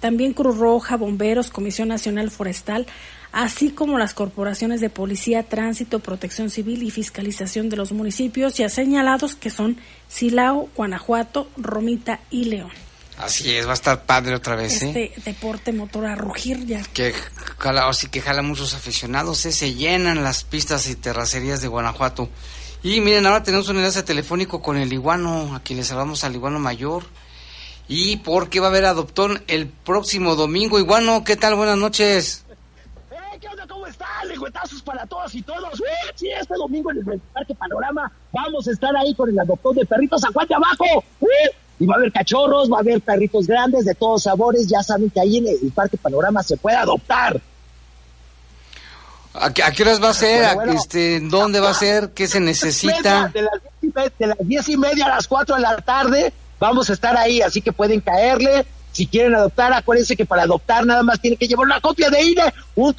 también 0.01 0.33
Cruz 0.33 0.59
Roja, 0.59 0.97
Bomberos, 0.97 1.51
Comisión 1.51 1.89
Nacional 1.89 2.31
Forestal, 2.31 2.87
así 3.33 3.71
como 3.71 3.99
las 3.99 4.15
corporaciones 4.15 4.81
de 4.81 4.91
Policía, 4.91 5.45
Tránsito, 5.45 6.01
Protección 6.01 6.51
Civil 6.51 6.83
y 6.83 6.91
Fiscalización 6.91 7.69
de 7.69 7.77
los 7.77 7.93
municipios 7.93 8.55
ya 8.55 8.69
señalados 8.69 9.37
que 9.37 9.51
son 9.51 9.77
Silao, 10.09 10.69
Guanajuato, 10.75 11.49
Romita 11.57 12.21
y 12.31 12.47
León. 12.47 12.71
Así 13.19 13.55
es, 13.55 13.67
va 13.67 13.73
a 13.73 13.75
estar 13.75 14.07
padre 14.07 14.35
otra 14.35 14.57
vez. 14.57 14.83
¿eh? 14.83 15.13
Este 15.15 15.31
deporte 15.31 15.73
motor 15.73 16.07
a 16.07 16.15
rugir 16.15 16.65
ya. 16.65 16.83
Que 16.95 17.15
jala, 17.59 17.89
o 17.89 17.93
sí 17.93 18.09
que 18.09 18.23
jala 18.23 18.41
muchos 18.41 18.73
aficionados, 18.73 19.45
¿eh? 19.45 19.53
se 19.53 19.75
llenan 19.75 20.25
las 20.25 20.45
pistas 20.45 20.89
y 20.89 20.97
terracerías 20.97 21.61
de 21.61 21.69
Guanajuato. 21.69 22.31
Y 22.83 23.01
miren, 23.01 23.27
ahora 23.27 23.43
tenemos 23.43 23.69
un 23.69 23.77
enlace 23.77 24.03
telefónico 24.03 24.63
con 24.63 24.79
el 24.79 24.91
iguano, 24.91 25.55
aquí 25.55 25.75
le 25.75 25.85
salvamos 25.85 26.25
al 26.25 26.35
iguano 26.35 26.59
mayor. 26.59 27.05
Y 27.93 28.19
porque 28.19 28.61
va 28.61 28.69
a 28.69 28.71
haber 28.71 28.85
adoptón 28.85 29.43
el 29.49 29.67
próximo 29.67 30.37
domingo. 30.37 30.79
Iguano, 30.79 31.25
¿qué 31.25 31.35
tal? 31.35 31.57
Buenas 31.57 31.77
noches. 31.77 32.45
Eh, 33.11 33.17
¿Qué 33.41 33.49
onda? 33.49 33.67
¿Cómo 33.67 33.85
están? 33.85 34.29
Lengüetazos 34.29 34.81
para 34.83 35.05
todos 35.07 35.35
y 35.35 35.43
todos. 35.43 35.81
Eh, 35.81 36.13
sí, 36.15 36.29
este 36.31 36.55
domingo 36.55 36.93
en 36.93 36.99
el 36.99 37.19
Parque 37.35 37.53
Panorama 37.53 38.09
vamos 38.31 38.69
a 38.69 38.71
estar 38.71 38.97
ahí 38.97 39.13
con 39.17 39.29
el 39.29 39.37
adoptón 39.41 39.75
de 39.75 39.85
perritos 39.85 40.23
Aguante 40.23 40.55
Abajo. 40.55 41.03
Eh, 41.21 41.51
y 41.81 41.87
va 41.87 41.97
a 41.97 41.99
haber 41.99 42.13
cachorros, 42.13 42.71
va 42.71 42.77
a 42.77 42.81
haber 42.81 43.01
perritos 43.01 43.49
grandes 43.49 43.85
de 43.85 43.97
todos 43.97 44.23
sabores. 44.23 44.69
Ya 44.69 44.85
saben 44.85 45.11
que 45.11 45.19
ahí 45.19 45.39
en 45.39 45.49
el 45.49 45.73
Parque 45.75 45.97
Panorama 45.97 46.45
se 46.45 46.57
puede 46.59 46.77
adoptar. 46.77 47.41
¿A 49.35 49.53
qué, 49.53 49.83
horas 49.83 50.01
va 50.01 50.11
a 50.11 50.15
ser? 50.15 50.45
este, 50.69 51.19
¿Dónde 51.19 51.59
va 51.59 51.71
a 51.71 51.75
ser? 51.75 52.11
¿Qué 52.11 52.29
se 52.29 52.39
necesita? 52.39 53.33
De 53.35 53.43
las, 54.27 54.39
diez 54.43 54.69
y 54.69 54.77
media 54.77 55.07
a 55.07 55.17
las 55.17 55.27
cuatro 55.27 55.57
de 55.57 55.63
la 55.63 55.77
tarde 55.79 56.33
vamos 56.61 56.89
a 56.91 56.93
estar 56.93 57.17
ahí, 57.17 57.41
así 57.43 57.61
que 57.61 57.73
pueden 57.73 58.01
caerle 58.01 58.65
si 58.93 59.07
quieren 59.07 59.35
adoptar, 59.35 59.73
acuérdense 59.73 60.17
que 60.17 60.27
para 60.27 60.43
adoptar 60.43 60.85
nada 60.85 61.03
más 61.03 61.21
tienen 61.21 61.39
que 61.39 61.47
llevar 61.47 61.67
una 61.67 61.81
copia 61.81 62.11
de 62.11 62.23
INE 62.23 62.53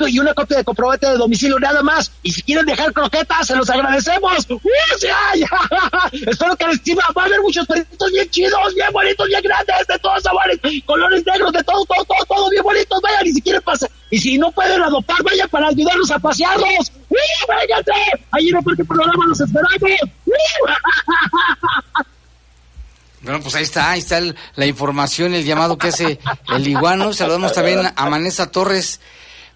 y 0.08 0.20
una 0.20 0.34
copia 0.34 0.58
de 0.58 0.64
comprobante 0.64 1.08
de 1.08 1.18
domicilio 1.18 1.60
nada 1.60 1.84
más. 1.84 2.12
Y 2.24 2.32
si 2.32 2.42
quieren 2.44 2.66
dejar 2.66 2.94
croquetas, 2.94 3.48
se 3.48 3.56
los 3.56 3.70
agradecemos. 3.70 4.32
Espero 6.12 6.56
que 6.56 6.68
les 6.68 6.82
sirva. 6.82 7.04
Va 7.18 7.24
a 7.24 7.26
haber 7.26 7.42
muchos 7.42 7.68
perritos 7.68 8.12
bien 8.12 8.30
chidos, 8.30 8.74
bien 8.74 8.88
bonitos, 8.94 9.28
bien 9.28 9.42
grandes, 9.42 9.88
de 9.88 10.00
todos 10.00 10.24
sabores, 10.24 10.60
colores 10.86 11.26
negros, 11.26 11.52
de 11.52 11.64
todo, 11.64 11.84
todo, 11.86 12.06
todo, 12.06 12.26
todo 12.28 12.50
bien 12.50 12.64
bonitos. 12.64 13.02
Vayan, 13.02 13.28
y 13.28 13.34
si 13.34 13.42
quieren 13.42 13.62
pasar. 13.62 13.90
Y 14.10 14.18
si 14.18 14.38
no 14.38 14.52
pueden 14.52 14.82
adoptar, 14.82 15.18
vayan 15.24 15.50
para 15.50 15.68
ayudarnos 15.68 16.10
a 16.12 16.20
pasearlos. 16.20 16.92
¡Vénganse! 17.10 17.92
Ahí 18.32 18.50
en 18.50 18.58
el 18.58 18.64
Parque 18.64 18.86
Programa 18.86 19.26
los 19.28 19.42
esperamos. 19.42 19.72
Bueno, 23.22 23.40
pues 23.40 23.54
ahí 23.56 23.64
está, 23.64 23.92
ahí 23.92 24.00
está 24.00 24.20
la 24.56 24.66
información, 24.66 25.34
el 25.34 25.46
llamado 25.46 25.78
que 25.78 25.90
hace 25.90 26.20
el 26.56 26.68
iguano. 26.68 27.14
Saludamos 27.14 27.54
también 27.54 27.80
a 27.96 28.10
Manesa 28.10 28.50
Torres 28.50 29.00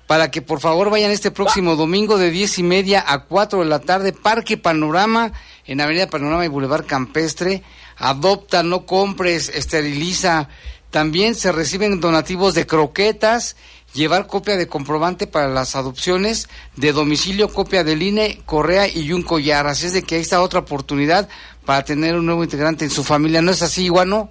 para 0.07 0.29
que 0.29 0.43
por 0.43 0.59
favor 0.59 0.91
vayan 0.91 1.09
este 1.09 1.31
próximo 1.31 1.75
domingo 1.75 2.17
de 2.17 2.29
diez 2.29 2.59
y 2.59 2.63
media 2.63 3.03
a 3.07 3.23
cuatro 3.25 3.59
de 3.59 3.65
la 3.65 3.79
tarde, 3.79 4.13
Parque 4.13 4.57
Panorama, 4.57 5.31
en 5.65 5.81
Avenida 5.81 6.07
Panorama 6.07 6.45
y 6.45 6.49
Boulevard 6.49 6.85
Campestre. 6.85 7.63
Adopta, 7.97 8.61
no 8.61 8.85
compres, 8.85 9.49
esteriliza. 9.49 10.47
También 10.91 11.33
se 11.33 11.51
reciben 11.51 11.99
donativos 11.99 12.53
de 12.53 12.67
croquetas, 12.67 13.55
llevar 13.95 14.27
copia 14.27 14.57
de 14.57 14.67
comprobante 14.67 15.25
para 15.25 15.47
las 15.47 15.75
adopciones, 15.75 16.49
de 16.75 16.91
domicilio, 16.91 17.51
copia 17.51 17.83
del 17.83 18.03
INE, 18.03 18.41
correa 18.45 18.87
y 18.87 19.11
un 19.13 19.23
collar. 19.23 19.65
Así 19.65 19.87
es 19.87 19.93
de 19.93 20.03
que 20.03 20.15
ahí 20.15 20.21
está 20.21 20.41
otra 20.41 20.59
oportunidad 20.59 21.27
para 21.65 21.83
tener 21.83 22.15
un 22.15 22.25
nuevo 22.25 22.43
integrante 22.43 22.85
en 22.85 22.91
su 22.91 23.03
familia. 23.03 23.41
¿No 23.41 23.51
es 23.51 23.61
así, 23.61 23.85
Iguano? 23.85 24.29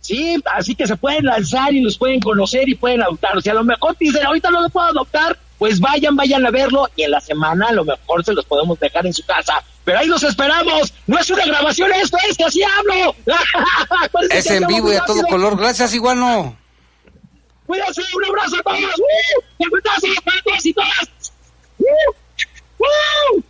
Sí, 0.00 0.40
así 0.54 0.76
que 0.76 0.86
se 0.86 0.96
pueden 0.96 1.24
lanzar 1.24 1.74
y 1.74 1.80
los 1.80 1.98
pueden 1.98 2.20
conocer 2.20 2.68
y 2.68 2.76
pueden 2.76 3.02
adoptar. 3.02 3.36
O 3.36 3.40
sea, 3.40 3.52
a 3.52 3.56
lo 3.56 3.64
mejor 3.64 3.96
dicen, 3.98 4.24
ahorita 4.24 4.50
no 4.50 4.60
lo 4.60 4.68
puedo 4.68 4.86
adoptar, 4.86 5.36
pues 5.58 5.80
vayan, 5.80 6.14
vayan 6.14 6.46
a 6.46 6.50
verlo 6.50 6.88
y 6.94 7.02
en 7.02 7.10
la 7.10 7.20
semana 7.20 7.68
a 7.68 7.72
lo 7.72 7.84
mejor 7.84 8.24
se 8.24 8.32
los 8.32 8.44
podemos 8.44 8.78
dejar 8.78 9.04
en 9.06 9.12
su 9.12 9.24
casa. 9.24 9.64
Pero 9.84 9.98
ahí 9.98 10.06
los 10.06 10.22
esperamos. 10.22 10.92
No 11.06 11.18
es 11.18 11.28
una 11.30 11.44
grabación 11.46 11.90
esto, 11.92 12.18
es 12.28 12.36
que 12.36 12.44
así 12.44 12.60
hablo. 12.62 13.16
es 14.30 14.50
en 14.50 14.66
vivo 14.66 14.92
y 14.92 14.96
a 14.96 15.04
todo 15.04 15.22
color. 15.22 15.56
Gracias, 15.56 15.94
Iguano. 15.94 16.56
Cuídense, 17.66 18.02
un 18.14 18.24
abrazo 18.24 18.56
a 18.56 18.62
todos. 18.62 18.80
¡Uh! 18.80 19.42
¡Un 19.58 19.66
abrazo 19.66 20.06
a 20.06 20.42
todos 20.42 20.66
y 20.66 20.72
todas! 20.72 21.32
¡Uh! 21.78 21.84
¡Uh! 22.78 23.42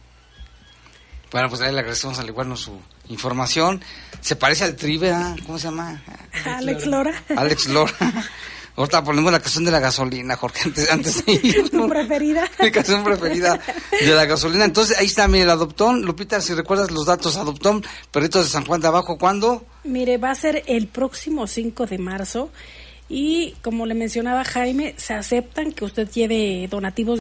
Bueno, 1.32 1.48
pues 1.48 1.60
ahí 1.60 1.72
le 1.72 1.80
agradecemos 1.80 2.18
al 2.18 2.28
igual 2.28 2.56
su 2.56 2.80
información. 3.08 3.82
Se 4.20 4.36
parece 4.36 4.64
al 4.64 4.76
Tribe, 4.76 5.14
¿cómo 5.44 5.58
se 5.58 5.64
llama? 5.64 6.02
Alex 6.44 6.86
Lora. 6.86 7.22
Alex 7.36 7.66
Lora. 7.66 7.92
Ahorita 8.76 9.02
ponemos 9.02 9.32
la 9.32 9.40
canción 9.40 9.64
de 9.64 9.70
la 9.70 9.80
gasolina, 9.80 10.36
Jorge, 10.36 10.60
antes, 10.66 10.90
antes 10.90 11.24
de 11.24 11.32
ir. 11.32 11.70
¿Tu 11.70 11.88
preferida? 11.88 12.48
Mi 12.60 12.70
canción 12.70 13.02
preferida 13.02 13.58
de 13.98 14.14
la 14.14 14.26
gasolina. 14.26 14.66
Entonces, 14.66 14.98
ahí 14.98 15.06
está, 15.06 15.26
mire, 15.28 15.44
el 15.44 15.50
Adoptón. 15.50 16.02
Lupita, 16.02 16.42
si 16.42 16.52
recuerdas 16.52 16.90
los 16.90 17.06
datos, 17.06 17.36
Adoptón, 17.36 17.82
Perritos 18.10 18.44
de 18.44 18.50
San 18.50 18.66
Juan 18.66 18.82
de 18.82 18.88
Abajo, 18.88 19.16
¿cuándo? 19.16 19.64
Mire, 19.84 20.18
va 20.18 20.30
a 20.30 20.34
ser 20.34 20.62
el 20.66 20.88
próximo 20.88 21.46
5 21.46 21.86
de 21.86 21.98
marzo. 21.98 22.50
Y 23.08 23.54
como 23.62 23.86
le 23.86 23.94
mencionaba 23.94 24.44
Jaime, 24.44 24.94
se 24.96 25.14
aceptan 25.14 25.72
que 25.72 25.84
usted 25.84 26.08
lleve 26.10 26.66
donativos 26.68 27.20